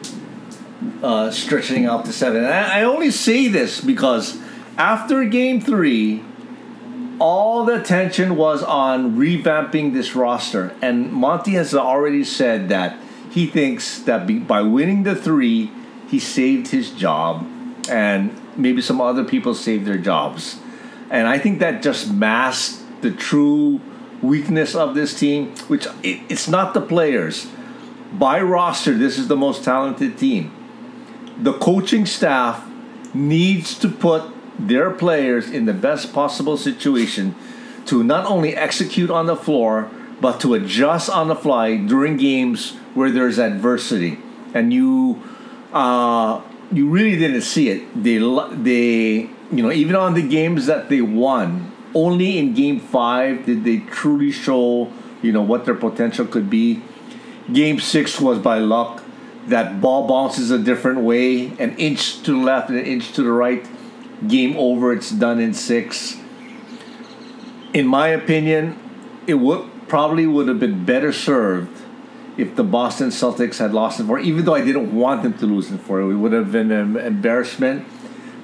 uh, 1.01 1.31
stretching 1.31 1.85
out 1.85 2.05
to 2.05 2.13
seven? 2.13 2.43
And 2.43 2.53
I, 2.53 2.83
only 2.83 3.11
say 3.11 3.47
this 3.47 3.81
because 3.81 4.37
after 4.77 5.23
game 5.25 5.61
three, 5.61 6.23
all 7.19 7.65
the 7.65 7.79
attention 7.79 8.35
was 8.35 8.63
on 8.63 9.15
revamping 9.15 9.93
this 9.93 10.15
roster. 10.15 10.75
And 10.81 11.11
Monty 11.11 11.51
has 11.51 11.73
already 11.73 12.23
said 12.23 12.69
that 12.69 12.97
he 13.31 13.47
thinks 13.47 13.99
that 13.99 14.47
by 14.47 14.61
winning 14.61 15.03
the 15.03 15.15
three, 15.15 15.71
he 16.07 16.19
saved 16.19 16.67
his 16.67 16.91
job. 16.91 17.47
And 17.89 18.39
maybe 18.57 18.81
some 18.81 19.01
other 19.01 19.23
people 19.23 19.53
saved 19.53 19.85
their 19.85 19.97
jobs. 19.97 20.59
And 21.09 21.27
I 21.27 21.37
think 21.37 21.59
that 21.59 21.81
just 21.81 22.11
masked 22.11 22.81
the 23.01 23.11
true 23.11 23.81
weakness 24.21 24.73
of 24.73 24.95
this 24.95 25.17
team, 25.19 25.53
which 25.67 25.85
it, 26.01 26.21
it's 26.29 26.47
not 26.47 26.73
the 26.73 26.81
players. 26.81 27.47
By 28.13 28.41
roster, 28.41 28.93
this 28.93 29.17
is 29.17 29.27
the 29.27 29.35
most 29.35 29.63
talented 29.63 30.17
team. 30.17 30.51
The 31.41 31.53
coaching 31.53 32.05
staff 32.05 32.63
needs 33.13 33.77
to 33.79 33.89
put 33.89 34.23
their 34.59 34.91
players 34.91 35.49
in 35.49 35.65
the 35.65 35.73
best 35.73 36.13
possible 36.13 36.57
situation 36.57 37.35
to 37.87 38.03
not 38.03 38.25
only 38.25 38.55
execute 38.55 39.09
on 39.09 39.25
the 39.25 39.35
floor, 39.35 39.89
but 40.21 40.39
to 40.41 40.53
adjust 40.53 41.09
on 41.09 41.27
the 41.27 41.35
fly 41.35 41.75
during 41.75 42.17
games 42.17 42.75
where 42.93 43.11
there's 43.11 43.39
adversity. 43.39 44.19
And 44.53 44.71
you, 44.71 45.21
uh, 45.73 46.41
you 46.71 46.87
really 46.87 47.17
didn't 47.17 47.41
see 47.41 47.69
it. 47.69 48.03
They, 48.03 48.19
they, 48.19 49.29
you 49.51 49.63
know, 49.63 49.71
even 49.71 49.95
on 49.95 50.13
the 50.13 50.21
games 50.21 50.67
that 50.67 50.89
they 50.89 51.01
won, 51.01 51.71
only 51.95 52.37
in 52.37 52.53
Game 52.53 52.79
Five 52.79 53.45
did 53.45 53.63
they 53.63 53.79
truly 53.79 54.31
show, 54.31 54.91
you 55.21 55.31
know, 55.31 55.41
what 55.41 55.65
their 55.65 55.75
potential 55.75 56.25
could 56.25 56.49
be. 56.49 56.81
Game 57.51 57.79
Six 57.79 58.21
was 58.21 58.39
by 58.39 58.59
luck. 58.59 59.03
That 59.47 59.81
ball 59.81 60.07
bounces 60.07 60.51
a 60.51 60.57
different 60.57 61.01
way, 61.01 61.47
an 61.57 61.75
inch 61.77 62.21
to 62.23 62.31
the 62.31 62.37
left 62.37 62.69
and 62.69 62.79
an 62.79 62.85
inch 62.85 63.11
to 63.13 63.23
the 63.23 63.31
right. 63.31 63.67
Game 64.27 64.55
over. 64.55 64.93
It's 64.93 65.11
done 65.11 65.41
in 65.41 65.53
six. 65.53 66.17
In 67.73 67.85
my 67.85 68.07
opinion, 68.07 68.79
it 69.27 69.33
would 69.33 69.69
probably 69.89 70.25
would 70.25 70.47
have 70.47 70.59
been 70.59 70.85
better 70.85 71.11
served 71.11 71.81
if 72.37 72.55
the 72.55 72.63
Boston 72.63 73.09
Celtics 73.09 73.57
had 73.57 73.73
lost 73.73 73.99
in 73.99 74.07
four. 74.07 74.19
Even 74.19 74.45
though 74.45 74.55
I 74.55 74.63
didn't 74.63 74.95
want 74.95 75.23
them 75.23 75.33
to 75.39 75.45
lose 75.45 75.69
in 75.69 75.77
four, 75.77 75.99
it 76.01 76.15
would 76.15 76.31
have 76.31 76.51
been 76.51 76.71
an 76.71 76.95
embarrassment. 76.95 77.85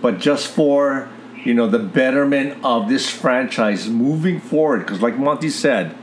But 0.02 0.20
just 0.20 0.48
for 0.48 1.10
you 1.46 1.54
know 1.54 1.68
the 1.68 1.80
betterment 1.80 2.64
of 2.66 2.90
this 2.90 3.10
franchise 3.10 3.88
moving 3.88 4.42
forward, 4.42 4.80
because 4.80 5.02
like 5.02 5.18
Monty 5.18 5.50
said, 5.50 5.96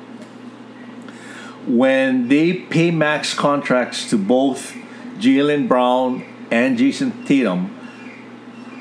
when 1.67 2.29
they 2.29 2.53
pay 2.53 2.91
max 2.91 3.35
contracts 3.35 4.09
to 4.11 4.19
both 4.19 4.75
Jaylen 5.19 5.67
Brown 5.69 6.25
and 6.51 6.79
Jayson 6.79 7.27
Tatum, 7.27 7.71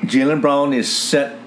Jaylen 0.02 0.40
Brown 0.40 0.72
is 0.72 0.94
set. 0.94 1.38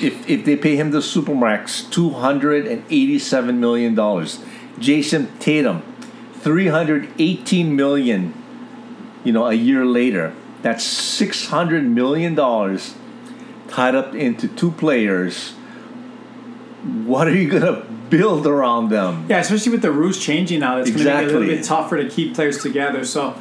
If, 0.00 0.28
if 0.28 0.44
they 0.44 0.54
pay 0.54 0.76
him 0.76 0.92
the 0.92 0.98
supermax, 0.98 1.90
two 1.90 2.10
hundred 2.10 2.66
and 2.66 2.84
eighty-seven 2.90 3.58
million 3.58 3.94
dollars. 3.94 4.38
Jayson 4.78 5.26
Tatum, 5.40 5.82
three 6.34 6.68
hundred 6.68 7.08
eighteen 7.18 7.74
million. 7.74 8.32
You 9.24 9.32
know, 9.32 9.46
a 9.46 9.54
year 9.54 9.84
later, 9.84 10.34
that's 10.62 10.84
six 10.84 11.46
hundred 11.46 11.84
million 11.84 12.36
dollars 12.36 12.94
tied 13.66 13.96
up 13.96 14.14
into 14.14 14.46
two 14.46 14.70
players. 14.70 15.50
What 16.82 17.26
are 17.26 17.34
you 17.34 17.50
gonna 17.50 17.84
build 18.10 18.46
around 18.46 18.90
them? 18.90 19.26
Yeah, 19.28 19.38
especially 19.38 19.72
with 19.72 19.82
the 19.82 19.92
rules 19.92 20.18
changing 20.18 20.60
now, 20.60 20.78
it's 20.78 20.90
going 20.90 21.04
to 21.04 21.04
be 21.04 21.10
a 21.10 21.26
little 21.26 21.46
bit 21.46 21.64
tougher 21.64 22.02
to 22.02 22.08
keep 22.08 22.34
players 22.34 22.62
together. 22.62 23.04
So, 23.04 23.40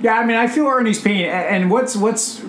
yeah, 0.00 0.18
I 0.18 0.26
mean, 0.26 0.36
I 0.36 0.46
feel 0.46 0.66
Ernie's 0.66 1.00
pain, 1.00 1.26
and 1.26 1.70
what's 1.70 1.96
what's 1.96 2.40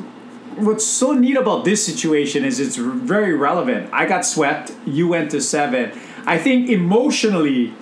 what's 0.57 0.85
so 0.85 1.13
neat 1.13 1.37
about 1.37 1.65
this 1.65 1.85
situation 1.85 2.43
is 2.43 2.59
it's 2.59 2.75
very 2.75 3.33
relevant. 3.33 3.89
I 3.93 4.05
got 4.05 4.25
swept. 4.25 4.73
You 4.85 5.07
went 5.07 5.31
to 5.31 5.41
seven. 5.41 5.97
I 6.25 6.37
think 6.37 6.69
emotionally, 6.69 7.73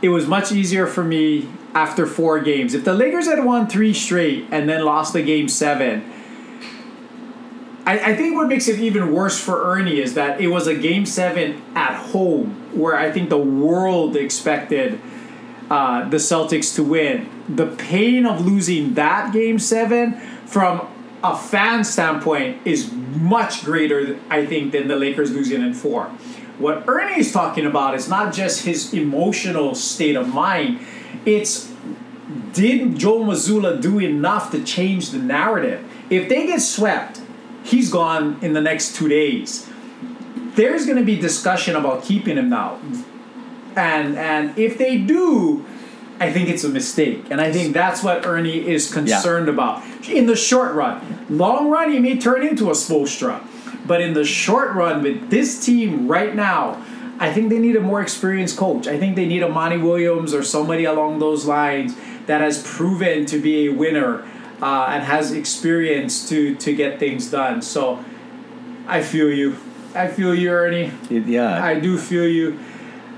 it 0.00 0.08
was 0.08 0.26
much 0.26 0.52
easier 0.52 0.86
for 0.86 1.04
me 1.04 1.48
after 1.74 2.06
four 2.06 2.40
games. 2.40 2.74
If 2.74 2.84
the 2.84 2.94
Lakers 2.94 3.26
had 3.26 3.44
won 3.44 3.66
three 3.66 3.92
straight 3.92 4.46
and 4.50 4.68
then 4.68 4.84
lost 4.84 5.12
the 5.12 5.22
game 5.22 5.48
seven. 5.48 6.12
I, 7.86 8.12
I 8.12 8.16
think 8.16 8.36
what 8.36 8.46
makes 8.46 8.68
it 8.68 8.78
even 8.78 9.12
worse 9.12 9.40
for 9.40 9.64
Ernie 9.64 10.00
is 10.00 10.14
that 10.14 10.40
it 10.40 10.48
was 10.48 10.66
a 10.66 10.74
game 10.74 11.06
seven 11.06 11.62
at 11.74 11.94
home 11.94 12.59
where 12.72 12.96
I 12.96 13.10
think 13.10 13.30
the 13.30 13.38
world 13.38 14.16
expected 14.16 15.00
uh, 15.70 16.08
the 16.08 16.16
Celtics 16.16 16.74
to 16.76 16.82
win. 16.82 17.28
The 17.48 17.66
pain 17.66 18.26
of 18.26 18.44
losing 18.44 18.94
that 18.94 19.32
game 19.32 19.58
seven 19.58 20.14
from 20.46 20.88
a 21.22 21.36
fan 21.36 21.84
standpoint 21.84 22.66
is 22.66 22.92
much 22.92 23.64
greater, 23.64 24.18
I 24.28 24.46
think, 24.46 24.72
than 24.72 24.88
the 24.88 24.96
Lakers 24.96 25.30
losing 25.30 25.62
in 25.62 25.74
four. 25.74 26.06
What 26.58 26.84
Ernie 26.88 27.20
is 27.20 27.32
talking 27.32 27.66
about 27.66 27.94
is 27.94 28.08
not 28.08 28.34
just 28.34 28.64
his 28.64 28.92
emotional 28.92 29.74
state 29.74 30.16
of 30.16 30.28
mind, 30.28 30.80
it's 31.24 31.72
did 32.52 32.98
Joe 32.98 33.20
Mazzulla 33.20 33.80
do 33.80 33.98
enough 33.98 34.50
to 34.52 34.62
change 34.62 35.10
the 35.10 35.18
narrative? 35.18 35.84
If 36.10 36.28
they 36.28 36.46
get 36.46 36.60
swept, 36.60 37.20
he's 37.64 37.90
gone 37.90 38.38
in 38.42 38.52
the 38.52 38.60
next 38.60 38.96
two 38.96 39.08
days. 39.08 39.69
There's 40.54 40.84
going 40.84 40.98
to 40.98 41.04
be 41.04 41.16
discussion 41.16 41.76
about 41.76 42.04
keeping 42.04 42.36
him 42.36 42.48
now, 42.48 42.78
and 43.76 44.16
and 44.16 44.58
if 44.58 44.78
they 44.78 44.98
do, 44.98 45.64
I 46.18 46.32
think 46.32 46.48
it's 46.48 46.64
a 46.64 46.68
mistake, 46.68 47.26
and 47.30 47.40
I 47.40 47.52
think 47.52 47.72
that's 47.72 48.02
what 48.02 48.26
Ernie 48.26 48.66
is 48.68 48.92
concerned 48.92 49.48
about 49.48 49.82
in 50.08 50.26
the 50.26 50.36
short 50.36 50.74
run. 50.74 51.26
Long 51.28 51.70
run, 51.70 51.92
he 51.92 51.98
may 51.98 52.18
turn 52.18 52.46
into 52.46 52.68
a 52.68 52.72
Spoelstra, 52.72 53.42
but 53.86 54.00
in 54.00 54.14
the 54.14 54.24
short 54.24 54.74
run, 54.74 55.02
with 55.02 55.30
this 55.30 55.64
team 55.64 56.08
right 56.08 56.34
now. 56.34 56.84
I 57.22 57.30
think 57.34 57.50
they 57.50 57.58
need 57.58 57.76
a 57.76 57.80
more 57.80 58.00
experienced 58.00 58.56
coach. 58.56 58.86
I 58.86 58.98
think 58.98 59.14
they 59.14 59.26
need 59.26 59.42
a 59.42 59.48
Monty 59.48 59.76
Williams 59.76 60.32
or 60.32 60.42
somebody 60.42 60.86
along 60.86 61.18
those 61.18 61.44
lines 61.44 61.94
that 62.24 62.40
has 62.40 62.62
proven 62.62 63.26
to 63.26 63.38
be 63.38 63.66
a 63.66 63.68
winner 63.68 64.22
uh, 64.62 64.86
and 64.88 65.04
has 65.04 65.32
experience 65.32 66.28
to 66.28 66.54
to 66.56 66.74
get 66.74 66.98
things 66.98 67.30
done. 67.30 67.62
So 67.62 68.02
I 68.86 69.02
feel 69.02 69.30
you. 69.30 69.56
I 69.94 70.06
feel 70.08 70.34
you, 70.34 70.50
Ernie. 70.50 70.92
Yeah, 71.10 71.62
I 71.62 71.78
do 71.80 71.98
feel 71.98 72.26
you. 72.26 72.58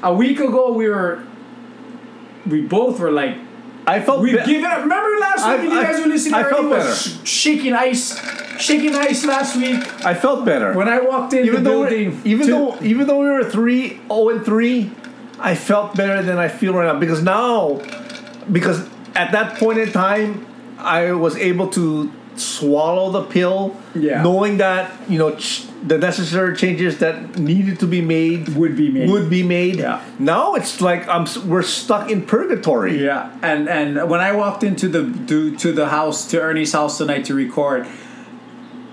A 0.02 0.12
week 0.12 0.40
ago, 0.40 0.72
we 0.72 0.88
were, 0.88 1.22
we 2.46 2.62
both 2.62 2.98
were 2.98 3.10
like, 3.10 3.36
I 3.86 4.00
felt 4.00 4.20
we 4.22 4.32
ba- 4.32 4.44
give 4.46 4.62
it 4.62 4.64
up. 4.64 4.78
Remember 4.82 5.18
last 5.20 5.40
I- 5.44 5.56
week 5.56 5.62
when 5.64 5.70
you 5.72 5.78
I- 5.80 5.84
guys 5.92 6.00
were 6.00 6.06
listening? 6.08 6.34
I 6.34 6.42
Ernie 6.42 6.50
felt 6.50 6.66
was 6.70 7.02
sh- 7.24 7.28
shaking 7.28 7.72
ice, 7.74 8.60
shaking 8.60 8.94
ice 8.94 9.24
last 9.24 9.56
week 9.56 9.82
I 10.06 10.14
felt 10.14 10.44
better. 10.44 10.72
when 10.72 10.88
I 10.88 11.00
walked 11.00 11.32
in 11.34 11.44
even 11.46 11.62
the 11.64 11.70
though 11.70 11.82
building. 11.88 12.20
even 12.24 12.46
to- 12.46 12.52
though 12.52 12.78
even 12.82 13.06
though 13.06 13.18
we 13.18 13.26
were 13.26 13.44
three 13.44 14.00
zero 14.08 14.28
and 14.30 14.44
three, 14.44 14.90
I 15.40 15.54
felt 15.56 15.94
better 15.96 16.22
than 16.22 16.38
I 16.38 16.48
feel 16.48 16.74
right 16.74 16.92
now 16.92 16.98
because 16.98 17.22
now, 17.22 17.80
because 18.50 18.88
at 19.16 19.32
that 19.32 19.58
point 19.58 19.78
in 19.78 19.90
time, 19.92 20.46
I 20.78 21.12
was 21.12 21.36
able 21.36 21.68
to 21.70 22.10
swallow 22.36 23.10
the 23.10 23.22
pill, 23.22 23.76
Yeah. 23.94 24.22
knowing 24.22 24.56
that 24.58 24.90
you 25.08 25.18
know 25.18 25.34
ch- 25.36 25.66
the 25.86 25.98
necessary 25.98 26.54
changes 26.56 26.98
that 26.98 27.36
needed 27.38 27.80
to 27.80 27.86
be 27.86 28.00
made 28.00 28.50
Would 28.50 28.76
be 28.76 28.88
made. 28.90 29.10
Would 29.10 29.28
be 29.28 29.42
made. 29.42 29.76
Yeah. 29.76 30.00
Now 30.18 30.54
it's 30.54 30.80
like 30.80 31.06
I'm 31.08 31.26
we're 31.46 31.62
stuck 31.62 32.10
in 32.10 32.22
purgatory. 32.22 33.04
Yeah, 33.04 33.30
and 33.42 33.68
and 33.68 34.08
when 34.08 34.20
I 34.20 34.32
walked 34.32 34.62
into 34.62 34.88
the 34.88 35.02
to, 35.26 35.56
to 35.56 35.72
the 35.72 35.88
house 35.88 36.26
to 36.30 36.40
Ernie's 36.40 36.72
house 36.72 36.98
tonight 36.98 37.24
to 37.26 37.34
record, 37.34 37.86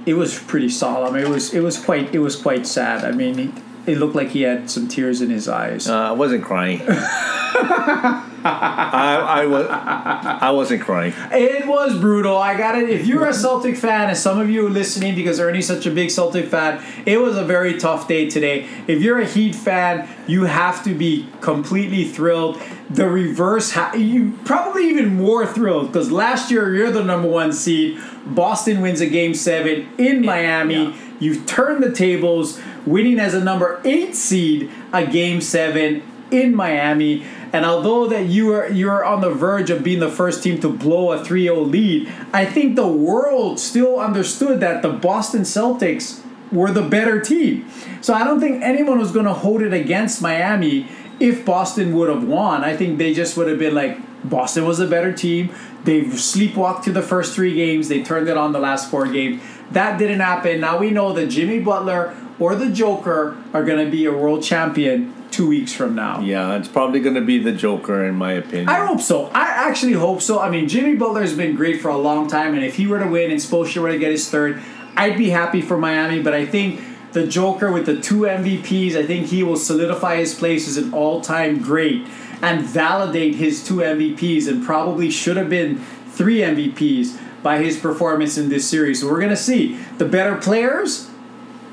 it 0.06 0.16
was 0.16 0.40
pretty 0.40 0.70
solemn. 0.70 1.16
It 1.16 1.28
was 1.30 1.54
it 1.54 1.62
was 1.62 1.78
quite 1.78 2.14
it 2.14 2.20
was 2.20 2.36
quite 2.36 2.66
sad. 2.68 3.06
I 3.06 3.12
mean, 3.12 3.38
he, 3.38 3.52
it 3.92 3.98
looked 3.98 4.16
like 4.16 4.30
he 4.30 4.42
had 4.42 4.70
some 4.70 4.88
tears 4.88 5.22
in 5.22 5.30
his 5.30 5.48
eyes. 5.48 5.88
Uh, 5.90 5.96
I 6.10 6.12
wasn't 6.12 6.44
crying. 6.44 6.82
I, 8.44 9.42
I 9.42 9.46
was 9.46 9.68
I 9.70 10.52
wasn't 10.52 10.82
crying. 10.82 11.14
It 11.32 11.68
was 11.68 11.98
brutal. 12.00 12.38
I 12.38 12.58
got 12.58 12.78
it. 12.78 12.90
If 12.90 13.06
you're 13.06 13.28
a 13.28 13.34
Celtic 13.34 13.78
fan, 13.78 14.10
and 14.10 14.18
some 14.18 14.40
of 14.40 14.50
you 14.50 14.68
are 14.68 14.70
listening 14.70 15.16
because 15.16 15.40
Ernie's 15.40 15.68
such 15.68 15.86
a 15.86 15.92
big 15.92 16.12
Celtic 16.12 16.48
fan, 16.48 16.84
it 17.06 17.18
was 17.20 17.38
a 17.38 17.44
very 17.44 17.78
tough 17.78 18.08
day 18.08 18.30
today. 18.30 18.68
If 18.88 19.02
you're 19.02 19.20
a 19.20 19.26
Heat 19.26 19.56
fan, 19.56 20.08
you 20.28 20.46
have 20.46 20.84
to 20.84 20.94
be 20.94 21.28
completely 21.42 22.06
thrilled. 22.06 22.62
The 22.90 23.08
reverse, 23.08 23.72
ha- 23.72 23.94
you 23.94 24.38
probably 24.46 24.90
even 24.90 25.16
more 25.16 25.46
thrilled 25.46 25.88
because 25.88 26.12
last 26.12 26.50
year 26.50 26.76
you're 26.76 26.92
the 26.92 27.04
number 27.04 27.28
one 27.28 27.54
seed. 27.54 28.00
Boston 28.26 28.82
wins 28.82 29.02
a 29.02 29.08
game 29.08 29.36
seven 29.36 29.88
in 29.98 30.26
Miami. 30.26 30.86
Yeah. 30.86 30.98
You've 31.20 31.46
turned 31.46 31.84
the 31.84 31.92
tables, 31.92 32.60
winning 32.86 33.20
as 33.20 33.34
a 33.34 33.44
number 33.44 33.82
eight 33.84 34.16
seed 34.16 34.72
a 34.94 35.06
game 35.06 35.42
seven 35.42 36.02
in 36.32 36.56
Miami. 36.56 37.26
And 37.52 37.66
although 37.66 38.08
that 38.08 38.28
you 38.28 38.54
are 38.54 38.70
you're 38.70 39.04
on 39.04 39.22
the 39.22 39.32
verge 39.32 39.70
of 39.70 39.84
being 39.84 40.00
the 40.00 40.12
first 40.12 40.43
team 40.43 40.62
to 40.62 40.70
blow 40.70 41.12
a 41.12 41.20
3-0 41.20 41.70
lead, 41.70 42.12
I 42.32 42.45
think 42.45 42.76
the 42.76 42.88
world 42.88 43.60
still 43.60 44.00
understood 44.00 44.60
that 44.60 44.82
the 44.82 44.89
Boston 44.89 45.41
Celtics 45.41 46.22
were 46.52 46.72
the 46.72 46.82
better 46.82 47.20
team. 47.20 47.70
So 48.02 48.14
I 48.14 48.24
don't 48.24 48.39
think 48.39 48.62
anyone 48.64 49.00
was 49.00 49.12
going 49.12 49.26
to 49.26 49.34
hold 49.34 49.62
it 49.62 49.74
against 49.74 50.22
Miami 50.22 50.88
if 51.20 51.45
Boston 51.45 51.95
would 51.95 52.10
have 52.10 52.24
won. 52.24 52.64
I 52.64 52.76
think 52.76 52.97
they 52.97 53.14
just 53.14 53.36
would 53.38 53.47
have 53.47 53.60
been 53.60 53.76
like 53.76 53.97
Boston 54.28 54.66
was 54.66 54.80
a 54.80 54.88
better 54.88 55.12
team. 55.12 55.54
They 55.84 56.02
sleepwalked 56.02 56.84
to 56.84 56.91
the 56.91 57.02
first 57.02 57.36
3 57.36 57.54
games. 57.54 57.88
They 57.88 58.04
turned 58.04 58.28
it 58.30 58.38
on 58.38 58.52
the 58.52 58.60
last 58.60 58.89
4 58.91 59.08
games. 59.08 59.41
That 59.72 59.97
didn't 59.97 60.20
happen. 60.20 60.60
Now 60.60 60.78
we 60.80 60.91
know 60.91 61.14
that 61.14 61.28
Jimmy 61.28 61.60
Butler 61.60 62.16
or 62.39 62.56
the 62.56 62.70
Joker 62.70 63.38
are 63.54 63.64
going 63.64 63.84
to 63.84 63.91
be 63.91 64.06
a 64.06 64.12
world 64.12 64.43
champion 64.43 65.14
2 65.32 65.48
weeks 65.48 65.74
from 65.74 65.96
now. 65.96 66.20
Yeah, 66.20 66.58
it's 66.58 66.68
probably 66.68 67.00
going 67.00 67.16
to 67.16 67.22
be 67.22 67.40
the 67.40 67.52
Joker 67.52 68.06
in 68.06 68.16
my 68.16 68.34
opinion. 68.34 68.70
I 68.70 68.86
hope 68.86 69.02
so. 69.02 69.28
I 69.28 69.46
actually 69.46 69.94
hope 69.94 70.22
so. 70.22 70.40
I 70.40 70.50
mean, 70.50 70.68
Jimmy 70.68 70.96
Butler 70.96 71.22
has 71.22 71.34
been 71.34 71.56
great 71.56 71.82
for 71.82 71.90
a 71.90 71.98
long 71.98 72.28
time, 72.28 72.54
and 72.54 72.64
if 72.64 72.76
he 72.76 72.88
were 72.88 73.00
to 73.00 73.08
win 73.08 73.32
and 73.32 73.40
Spoelstra 73.40 73.82
were 73.82 73.92
to 73.92 74.00
get 74.00 74.12
his 74.12 74.30
third, 74.30 74.62
I'd 74.96 75.18
be 75.18 75.30
happy 75.30 75.62
for 75.62 75.78
Miami. 75.78 76.22
But 76.22 76.34
I 76.34 76.46
think 76.46 76.82
the 77.12 77.26
Joker 77.26 77.72
with 77.72 77.86
the 77.86 78.00
two 78.00 78.22
MVPs, 78.22 78.96
I 78.96 79.06
think 79.06 79.28
he 79.28 79.44
will 79.44 79.58
solidify 79.58 80.18
his 80.18 80.36
place 80.36 80.68
as 80.68 80.78
an 80.78 80.94
all-time 80.94 81.60
great 81.62 82.08
and 82.42 82.62
validate 82.62 83.36
his 83.36 83.66
two 83.66 83.78
MVPs, 83.78 84.48
and 84.48 84.64
probably 84.66 85.10
should 85.10 85.38
have 85.38 85.50
been 85.50 85.78
three 86.08 86.40
MVPs 86.40 87.18
by 87.42 87.58
his 87.58 87.78
performance 87.78 88.38
in 88.38 88.50
this 88.50 88.68
series. 88.68 89.02
So 89.02 89.08
we're 89.10 89.22
gonna 89.22 89.36
see 89.36 89.78
the 89.98 90.06
better 90.06 90.36
players 90.36 91.09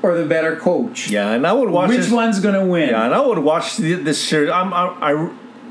or 0.03 0.15
the 0.17 0.25
better 0.25 0.55
coach. 0.55 1.09
yeah, 1.09 1.31
and 1.31 1.45
I 1.47 1.53
would 1.53 1.69
watch 1.69 1.89
Which 1.89 1.97
this- 1.97 2.11
one's 2.11 2.39
gonna 2.39 2.65
win? 2.65 2.89
Yeah, 2.89 3.05
and 3.05 3.13
I 3.13 3.19
would 3.25 3.39
watch 3.39 3.77
this 3.77 4.21
series. 4.23 4.49
I'm, 4.51 4.73
I, 4.73 4.85
I, 5.01 5.29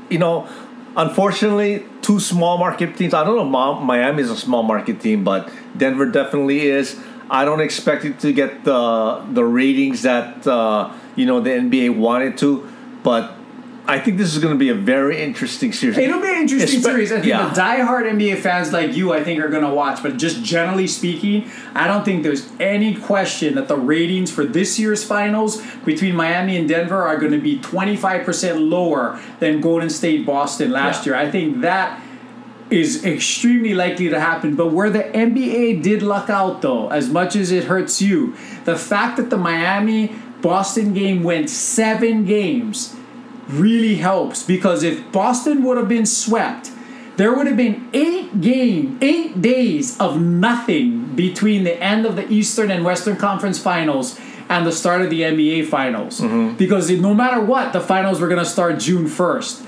you 0.09 0.17
know, 0.19 0.47
unfortunately, 0.95 1.85
two 2.01 2.19
small 2.19 2.57
market 2.57 2.97
teams. 2.97 3.13
I 3.13 3.23
don't 3.23 3.35
know. 3.37 3.73
Miami 3.79 4.23
is 4.23 4.29
a 4.31 4.35
small 4.37 4.63
market 4.63 4.99
team, 4.99 5.23
but 5.23 5.49
Denver 5.77 6.05
definitely 6.05 6.67
is. 6.67 6.99
I 7.29 7.45
don't 7.45 7.61
expect 7.61 8.05
it 8.05 8.19
to 8.21 8.31
get 8.33 8.63
the 8.63 9.21
the 9.31 9.43
ratings 9.43 10.01
that 10.03 10.45
uh, 10.47 10.91
you 11.15 11.25
know 11.25 11.39
the 11.39 11.51
NBA 11.51 11.95
wanted 11.97 12.37
to, 12.39 12.67
but 13.03 13.33
I 13.89 13.99
think 13.99 14.17
this 14.17 14.35
is 14.35 14.41
going 14.41 14.53
to 14.53 14.59
be 14.59 14.67
a 14.67 14.75
very 14.75 15.21
interesting 15.21 15.71
series. 15.71 15.97
It'll 15.97 16.19
be 16.19 16.27
an 16.29 16.41
interesting 16.41 16.81
Espe- 16.81 16.83
series. 16.83 17.11
I 17.11 17.15
think 17.15 17.27
yeah. 17.27 17.47
the 17.47 17.59
diehard 17.61 18.03
NBA 18.11 18.39
fans 18.39 18.73
like 18.73 18.93
you, 18.93 19.13
I 19.13 19.23
think, 19.23 19.39
are 19.39 19.47
going 19.47 19.63
to 19.63 19.73
watch. 19.73 20.03
But 20.03 20.17
just 20.17 20.43
generally 20.43 20.87
speaking, 20.87 21.49
I 21.73 21.87
don't 21.87 22.03
think 22.03 22.23
there's 22.23 22.49
any 22.59 22.95
question 22.95 23.55
that 23.55 23.69
the 23.69 23.77
ratings 23.77 24.29
for 24.29 24.43
this 24.43 24.77
year's 24.77 25.05
finals 25.05 25.61
between 25.85 26.15
Miami 26.15 26.57
and 26.57 26.67
Denver 26.67 27.01
are 27.01 27.17
going 27.17 27.31
to 27.31 27.39
be 27.39 27.59
25% 27.59 28.69
lower 28.69 29.19
than 29.39 29.61
Golden 29.61 29.89
State 29.89 30.25
Boston 30.25 30.71
last 30.71 31.05
Yeah. 31.05 31.13
year. 31.13 31.21
I 31.21 31.31
think 31.31 31.61
that 31.61 32.01
is 32.69 33.05
extremely 33.05 33.73
likely 33.73 34.09
to 34.09 34.19
happen. 34.19 34.55
But 34.55 34.73
where 34.73 34.89
the 34.89 35.03
NBA 35.03 35.81
did 35.81 36.01
luck 36.01 36.29
out, 36.29 36.61
though, 36.61 36.89
as 36.89 37.09
much 37.09 37.37
as 37.37 37.51
it 37.51 37.63
hurts 37.65 38.01
you, 38.01 38.35
the 38.65 38.75
fact 38.75 39.15
that 39.15 39.29
the 39.29 39.37
Miami 39.37 40.13
Boston 40.41 40.93
game 40.93 41.23
went 41.23 41.49
seven 41.49 42.25
games 42.25 42.93
really 43.47 43.95
helps 43.95 44.43
because 44.43 44.83
if 44.83 45.11
Boston 45.11 45.63
would 45.63 45.77
have 45.77 45.89
been 45.89 46.05
swept, 46.05 46.71
there 47.17 47.33
would 47.33 47.47
have 47.47 47.57
been 47.57 47.89
eight 47.93 48.41
game, 48.41 48.99
eight 49.01 49.41
days 49.41 49.99
of 49.99 50.21
nothing 50.21 51.15
between 51.15 51.63
the 51.63 51.81
end 51.81 52.05
of 52.05 52.15
the 52.15 52.31
Eastern 52.31 52.69
and 52.69 52.85
Western 52.85 53.15
Conference 53.15 53.59
Finals 53.59 54.19
and 54.49 54.65
the 54.65 54.71
start 54.71 55.01
of 55.01 55.09
the 55.09 55.21
NBA 55.21 55.67
Finals. 55.67 56.21
Because 56.55 56.89
no 56.91 57.13
matter 57.13 57.41
what, 57.41 57.73
the 57.73 57.81
finals 57.81 58.21
were 58.21 58.27
going 58.27 58.43
to 58.43 58.45
start 58.49 58.79
June 58.79 59.07
first. 59.07 59.63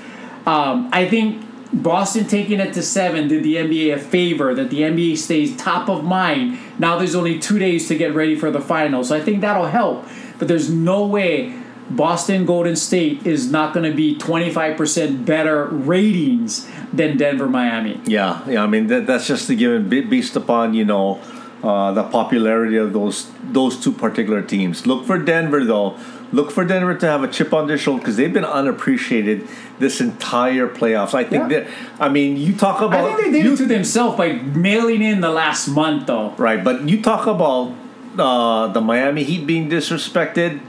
Um, 0.46 0.88
I 0.92 1.08
think 1.08 1.44
Boston 1.72 2.26
taking 2.26 2.60
it 2.60 2.72
to 2.74 2.82
seven 2.82 3.28
did 3.28 3.44
the 3.44 3.56
NBA 3.56 3.94
a 3.94 3.98
favor 3.98 4.54
that 4.54 4.70
the 4.70 4.82
NBA 4.82 5.18
stays 5.18 5.56
top 5.56 5.88
of 5.88 6.04
mind. 6.04 6.58
Now 6.78 6.98
there's 6.98 7.14
only 7.14 7.38
two 7.38 7.58
days 7.58 7.88
to 7.88 7.96
get 7.96 8.14
ready 8.14 8.36
for 8.36 8.50
the 8.50 8.60
finals. 8.60 9.08
So 9.08 9.16
I 9.16 9.20
think 9.20 9.40
that'll 9.40 9.66
help. 9.66 10.06
But 10.38 10.48
there's 10.48 10.70
no 10.70 11.06
way 11.06 11.59
Boston 11.90 12.46
Golden 12.46 12.76
State 12.76 13.26
is 13.26 13.50
not 13.50 13.74
going 13.74 13.88
to 13.90 13.94
be 13.96 14.16
25% 14.16 15.24
better 15.26 15.66
ratings 15.66 16.68
than 16.92 17.16
Denver 17.16 17.48
Miami. 17.48 18.00
Yeah, 18.06 18.42
yeah. 18.48 18.62
I 18.62 18.66
mean 18.66 18.86
that, 18.88 19.06
that's 19.06 19.26
just 19.26 19.48
the 19.48 19.56
given 19.56 19.88
ba- 19.88 20.08
based 20.08 20.36
upon 20.36 20.74
you 20.74 20.84
know 20.84 21.20
uh, 21.62 21.92
the 21.92 22.04
popularity 22.04 22.76
of 22.76 22.92
those 22.92 23.30
those 23.42 23.78
two 23.80 23.92
particular 23.92 24.42
teams. 24.42 24.86
Look 24.86 25.04
for 25.04 25.18
Denver 25.18 25.64
though. 25.64 25.96
Look 26.32 26.52
for 26.52 26.64
Denver 26.64 26.94
to 26.94 27.06
have 27.06 27.24
a 27.24 27.28
chip 27.28 27.52
on 27.52 27.66
their 27.66 27.76
shoulder 27.76 28.02
because 28.02 28.16
they've 28.16 28.32
been 28.32 28.44
unappreciated 28.44 29.48
this 29.80 30.00
entire 30.00 30.68
playoffs. 30.68 31.12
I 31.12 31.24
think 31.24 31.50
Yeah. 31.50 31.60
that. 31.60 31.68
I 31.98 32.08
mean, 32.08 32.36
you 32.36 32.54
talk 32.54 32.80
about 32.82 33.04
I 33.04 33.16
think 33.16 33.32
they 33.32 33.42
did 33.42 33.44
you, 33.46 33.54
it 33.54 33.56
to 33.56 33.66
themselves 33.66 34.16
by 34.16 34.34
mailing 34.34 35.02
in 35.02 35.20
the 35.22 35.30
last 35.30 35.66
month, 35.66 36.06
though. 36.06 36.30
right, 36.38 36.62
but 36.62 36.88
you 36.88 37.02
talk 37.02 37.26
about 37.26 37.74
uh, 38.16 38.68
the 38.68 38.80
Miami 38.80 39.24
Heat 39.24 39.44
being 39.44 39.68
disrespected. 39.68 40.60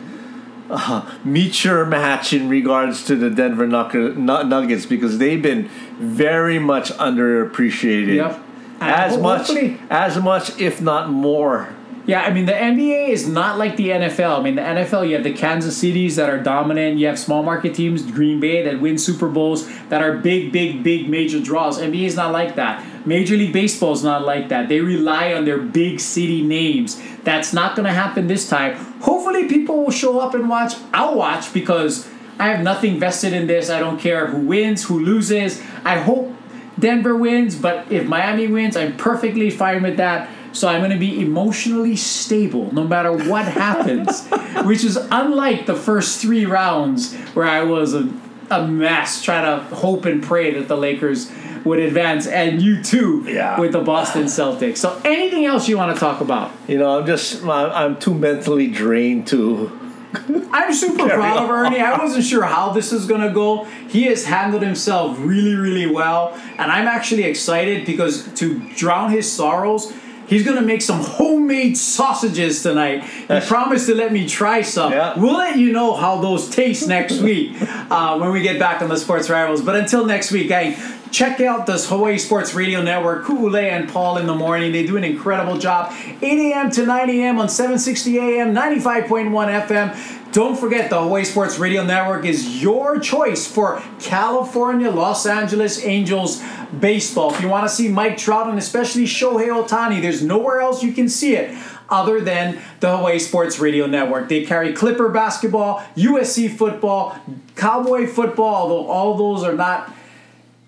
Uh, 0.73 1.05
meet 1.25 1.65
your 1.65 1.85
match 1.85 2.31
in 2.31 2.47
regards 2.47 3.03
to 3.05 3.15
the 3.17 3.29
Denver 3.29 3.67
Nuggets 3.67 4.85
because 4.85 5.17
they've 5.17 5.41
been 5.41 5.67
very 5.99 6.59
much 6.59 6.91
underappreciated. 6.91 8.15
Yep. 8.15 8.39
As 8.79 9.17
much, 9.17 9.49
as 9.89 10.17
much, 10.17 10.57
if 10.59 10.81
not 10.81 11.09
more. 11.09 11.75
Yeah, 12.07 12.21
I 12.21 12.33
mean 12.33 12.45
the 12.45 12.53
NBA 12.53 13.09
is 13.09 13.27
not 13.27 13.59
like 13.59 13.77
the 13.77 13.89
NFL. 13.89 14.39
I 14.39 14.41
mean 14.41 14.55
the 14.55 14.61
NFL, 14.61 15.07
you 15.07 15.15
have 15.15 15.23
the 15.23 15.33
Kansas 15.33 15.77
Cities 15.77 16.15
that 16.15 16.29
are 16.29 16.39
dominant. 16.39 16.97
You 16.97 17.07
have 17.07 17.19
small 17.19 17.43
market 17.43 17.75
teams, 17.75 18.09
Green 18.09 18.39
Bay 18.39 18.63
that 18.63 18.81
win 18.81 18.97
Super 18.97 19.27
Bowls 19.27 19.67
that 19.89 20.01
are 20.01 20.17
big, 20.17 20.51
big, 20.51 20.83
big 20.83 21.07
major 21.09 21.39
draws. 21.39 21.79
NBA 21.79 22.05
is 22.05 22.15
not 22.15 22.31
like 22.31 22.55
that. 22.55 22.83
Major 23.05 23.35
League 23.35 23.53
Baseball 23.53 23.93
is 23.93 24.03
not 24.03 24.25
like 24.25 24.49
that. 24.49 24.69
They 24.69 24.79
rely 24.79 25.33
on 25.33 25.45
their 25.45 25.57
big 25.57 25.99
city 25.99 26.41
names. 26.41 27.01
That's 27.23 27.53
not 27.53 27.75
going 27.75 27.87
to 27.87 27.93
happen 27.93 28.27
this 28.27 28.47
time. 28.49 28.75
Hopefully, 29.01 29.47
people 29.47 29.83
will 29.83 29.91
show 29.91 30.19
up 30.19 30.33
and 30.35 30.49
watch. 30.49 30.75
I'll 30.93 31.15
watch 31.15 31.53
because 31.53 32.07
I 32.39 32.49
have 32.49 32.61
nothing 32.61 32.99
vested 32.99 33.33
in 33.33 33.47
this. 33.47 33.69
I 33.69 33.79
don't 33.79 33.99
care 33.99 34.27
who 34.27 34.39
wins, 34.39 34.83
who 34.83 34.99
loses. 34.99 35.61
I 35.83 35.99
hope 35.99 36.35
Denver 36.77 37.15
wins, 37.15 37.55
but 37.55 37.91
if 37.91 38.07
Miami 38.07 38.47
wins, 38.47 38.75
I'm 38.75 38.97
perfectly 38.97 39.49
fine 39.49 39.83
with 39.83 39.97
that. 39.97 40.29
So 40.53 40.67
I'm 40.67 40.79
going 40.81 40.91
to 40.91 40.97
be 40.99 41.21
emotionally 41.21 41.95
stable 41.95 42.73
no 42.73 42.83
matter 42.83 43.11
what 43.11 43.45
happens, 43.65 44.27
which 44.65 44.83
is 44.83 44.97
unlike 44.97 45.65
the 45.65 45.75
first 45.75 46.19
three 46.21 46.45
rounds 46.45 47.15
where 47.33 47.45
I 47.45 47.63
was 47.63 47.93
a, 47.93 48.11
a 48.49 48.67
mess 48.67 49.21
trying 49.23 49.45
to 49.45 49.75
hope 49.75 50.05
and 50.05 50.21
pray 50.21 50.51
that 50.55 50.67
the 50.67 50.75
Lakers 50.77 51.31
would 51.63 51.77
advance, 51.79 52.25
and 52.25 52.59
you 52.59 52.81
too 52.83 53.23
Yeah. 53.27 53.59
with 53.59 53.73
the 53.73 53.81
Boston 53.81 54.23
Celtics. 54.23 54.77
So 54.77 54.99
anything 55.05 55.45
else 55.45 55.69
you 55.69 55.77
want 55.77 55.93
to 55.93 55.99
talk 55.99 56.19
about? 56.19 56.51
You 56.67 56.79
know, 56.79 56.99
I'm 56.99 57.05
just, 57.05 57.43
I'm 57.43 57.49
I'm 57.71 57.99
too 57.99 58.15
mentally 58.15 58.67
drained 58.67 59.27
to. 59.27 59.71
I'm 60.51 60.73
super 60.73 61.07
proud 61.07 61.43
of 61.43 61.49
Ernie. 61.49 61.79
I 61.79 61.97
wasn't 62.03 62.25
sure 62.25 62.43
how 62.43 62.71
this 62.73 62.91
is 62.91 63.05
going 63.05 63.21
to 63.21 63.29
go. 63.31 63.65
He 63.87 64.03
has 64.07 64.25
handled 64.25 64.63
himself 64.63 65.17
really, 65.19 65.53
really 65.55 65.85
well. 65.85 66.33
And 66.57 66.71
I'm 66.71 66.87
actually 66.87 67.23
excited 67.23 67.85
because 67.85 68.27
to 68.39 68.59
drown 68.75 69.11
his 69.11 69.31
sorrows, 69.31 69.93
he's 70.31 70.43
to 70.55 70.61
make 70.61 70.81
some 70.81 71.01
homemade 71.01 71.77
sausages 71.77 72.63
tonight. 72.63 73.03
He 73.03 73.39
promised 73.41 73.85
to 73.87 73.95
let 73.95 74.11
me 74.11 74.27
try 74.27 74.61
some. 74.61 74.91
Yeah. 74.91 75.19
We'll 75.19 75.37
let 75.37 75.57
you 75.57 75.71
know 75.71 75.93
how 75.93 76.21
those 76.21 76.49
taste 76.49 76.87
next 76.87 77.19
week 77.19 77.55
uh, 77.61 78.17
when 78.17 78.31
we 78.31 78.41
get 78.41 78.57
back 78.57 78.81
on 78.81 78.89
the 78.89 78.97
Sports 78.97 79.29
Rivals. 79.29 79.61
But 79.61 79.75
until 79.75 80.05
next 80.05 80.31
week, 80.31 80.47
gang, 80.47 80.75
check 81.11 81.41
out 81.41 81.65
this 81.65 81.87
Hawaii 81.89 82.17
Sports 82.17 82.53
Radio 82.53 82.81
Network. 82.81 83.25
Kule 83.25 83.55
and 83.57 83.89
Paul 83.89 84.17
in 84.17 84.25
the 84.25 84.35
morning. 84.35 84.71
They 84.71 84.85
do 84.85 84.97
an 84.97 85.03
incredible 85.03 85.57
job. 85.57 85.93
8 86.21 86.23
a.m. 86.23 86.71
to 86.71 86.85
9 86.85 87.09
a.m. 87.09 87.39
on 87.39 87.49
760 87.49 88.17
a.m., 88.17 88.55
95.1 88.55 89.67
FM. 89.67 90.20
Don't 90.31 90.57
forget, 90.57 90.89
the 90.89 91.01
Hawaii 91.01 91.25
Sports 91.25 91.59
Radio 91.59 91.83
Network 91.83 92.23
is 92.23 92.63
your 92.63 92.99
choice 92.99 93.45
for 93.45 93.83
California, 93.99 94.89
Los 94.89 95.25
Angeles 95.25 95.83
Angels 95.83 96.41
baseball. 96.79 97.33
If 97.33 97.41
you 97.41 97.49
want 97.49 97.67
to 97.67 97.73
see 97.73 97.89
Mike 97.89 98.17
Trout 98.17 98.47
and 98.47 98.57
especially 98.57 99.03
Shohei 99.03 99.49
Ohtani, 99.49 100.01
there's 100.01 100.23
nowhere 100.23 100.61
else 100.61 100.83
you 100.83 100.93
can 100.93 101.09
see 101.09 101.35
it 101.35 101.57
other 101.89 102.21
than 102.21 102.61
the 102.79 102.95
Hawaii 102.95 103.19
Sports 103.19 103.59
Radio 103.59 103.87
Network. 103.87 104.29
They 104.29 104.45
carry 104.45 104.71
Clipper 104.71 105.09
basketball, 105.09 105.83
USC 105.97 106.49
football, 106.55 107.17
Cowboy 107.57 108.07
football, 108.07 108.55
although 108.55 108.87
all 108.87 109.17
those 109.17 109.43
are 109.43 109.53
not 109.53 109.93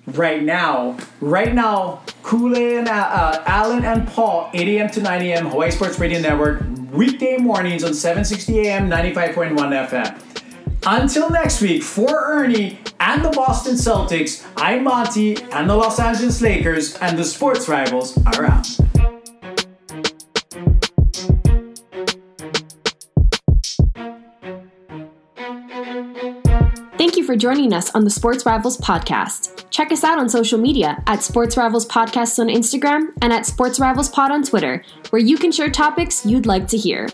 right 0.08 0.44
now. 0.44 0.98
Right 1.22 1.54
now, 1.54 2.02
Kool 2.22 2.54
and 2.58 2.90
uh, 2.90 2.92
uh, 2.92 3.44
Alan 3.46 3.86
and 3.86 4.10
Paul, 4.10 4.50
8 4.54 4.68
a.m. 4.68 4.90
to 4.92 5.02
9 5.02 5.22
a.m. 5.22 5.46
Hawaii 5.46 5.72
Sports 5.72 5.98
Radio 6.00 6.20
Network, 6.20 6.62
weekday 6.94 7.38
mornings 7.38 7.84
on 7.84 7.94
760 7.94 8.68
a.m. 8.68 8.90
95.1 8.90 9.56
FM. 9.90 10.20
Until 10.86 11.30
next 11.30 11.62
week, 11.62 11.82
for 11.82 12.10
Ernie 12.26 12.78
and 13.00 13.26
the 13.26 13.30
Boston 13.32 13.74
Celtics, 13.76 14.46
I'm 14.58 14.84
Monty 14.84 15.42
and 15.52 15.70
the 15.70 15.76
Los 15.76 16.00
Angeles 16.00 16.42
Lakers, 16.42 16.96
and 16.98 17.18
the 17.18 17.24
sports 17.24 17.68
rivals 17.68 18.18
are 18.26 18.46
out. 18.46 18.68
You 27.24 27.28
for 27.28 27.36
joining 27.38 27.74
us 27.74 27.94
on 27.96 28.04
the 28.04 28.10
Sports 28.10 28.46
Rivals 28.46 28.78
podcast. 28.78 29.70
Check 29.70 29.92
us 29.92 30.04
out 30.04 30.20
on 30.20 30.28
social 30.28 30.60
media 30.60 31.02
at 31.08 31.24
Sports 31.24 31.56
Rivals 31.56 31.88
Podcast 31.88 32.38
on 32.38 32.48
Instagram 32.48 33.14
and 33.22 33.32
at 33.32 33.46
Sports 33.46 33.80
Rivals 33.80 34.10
Pod 34.10 34.32
on 34.32 34.44
Twitter, 34.44 34.84
where 35.10 35.22
you 35.22 35.38
can 35.38 35.52
share 35.52 35.70
topics 35.70 36.26
you'd 36.26 36.46
like 36.46 36.68
to 36.68 36.78
hear. 36.78 37.08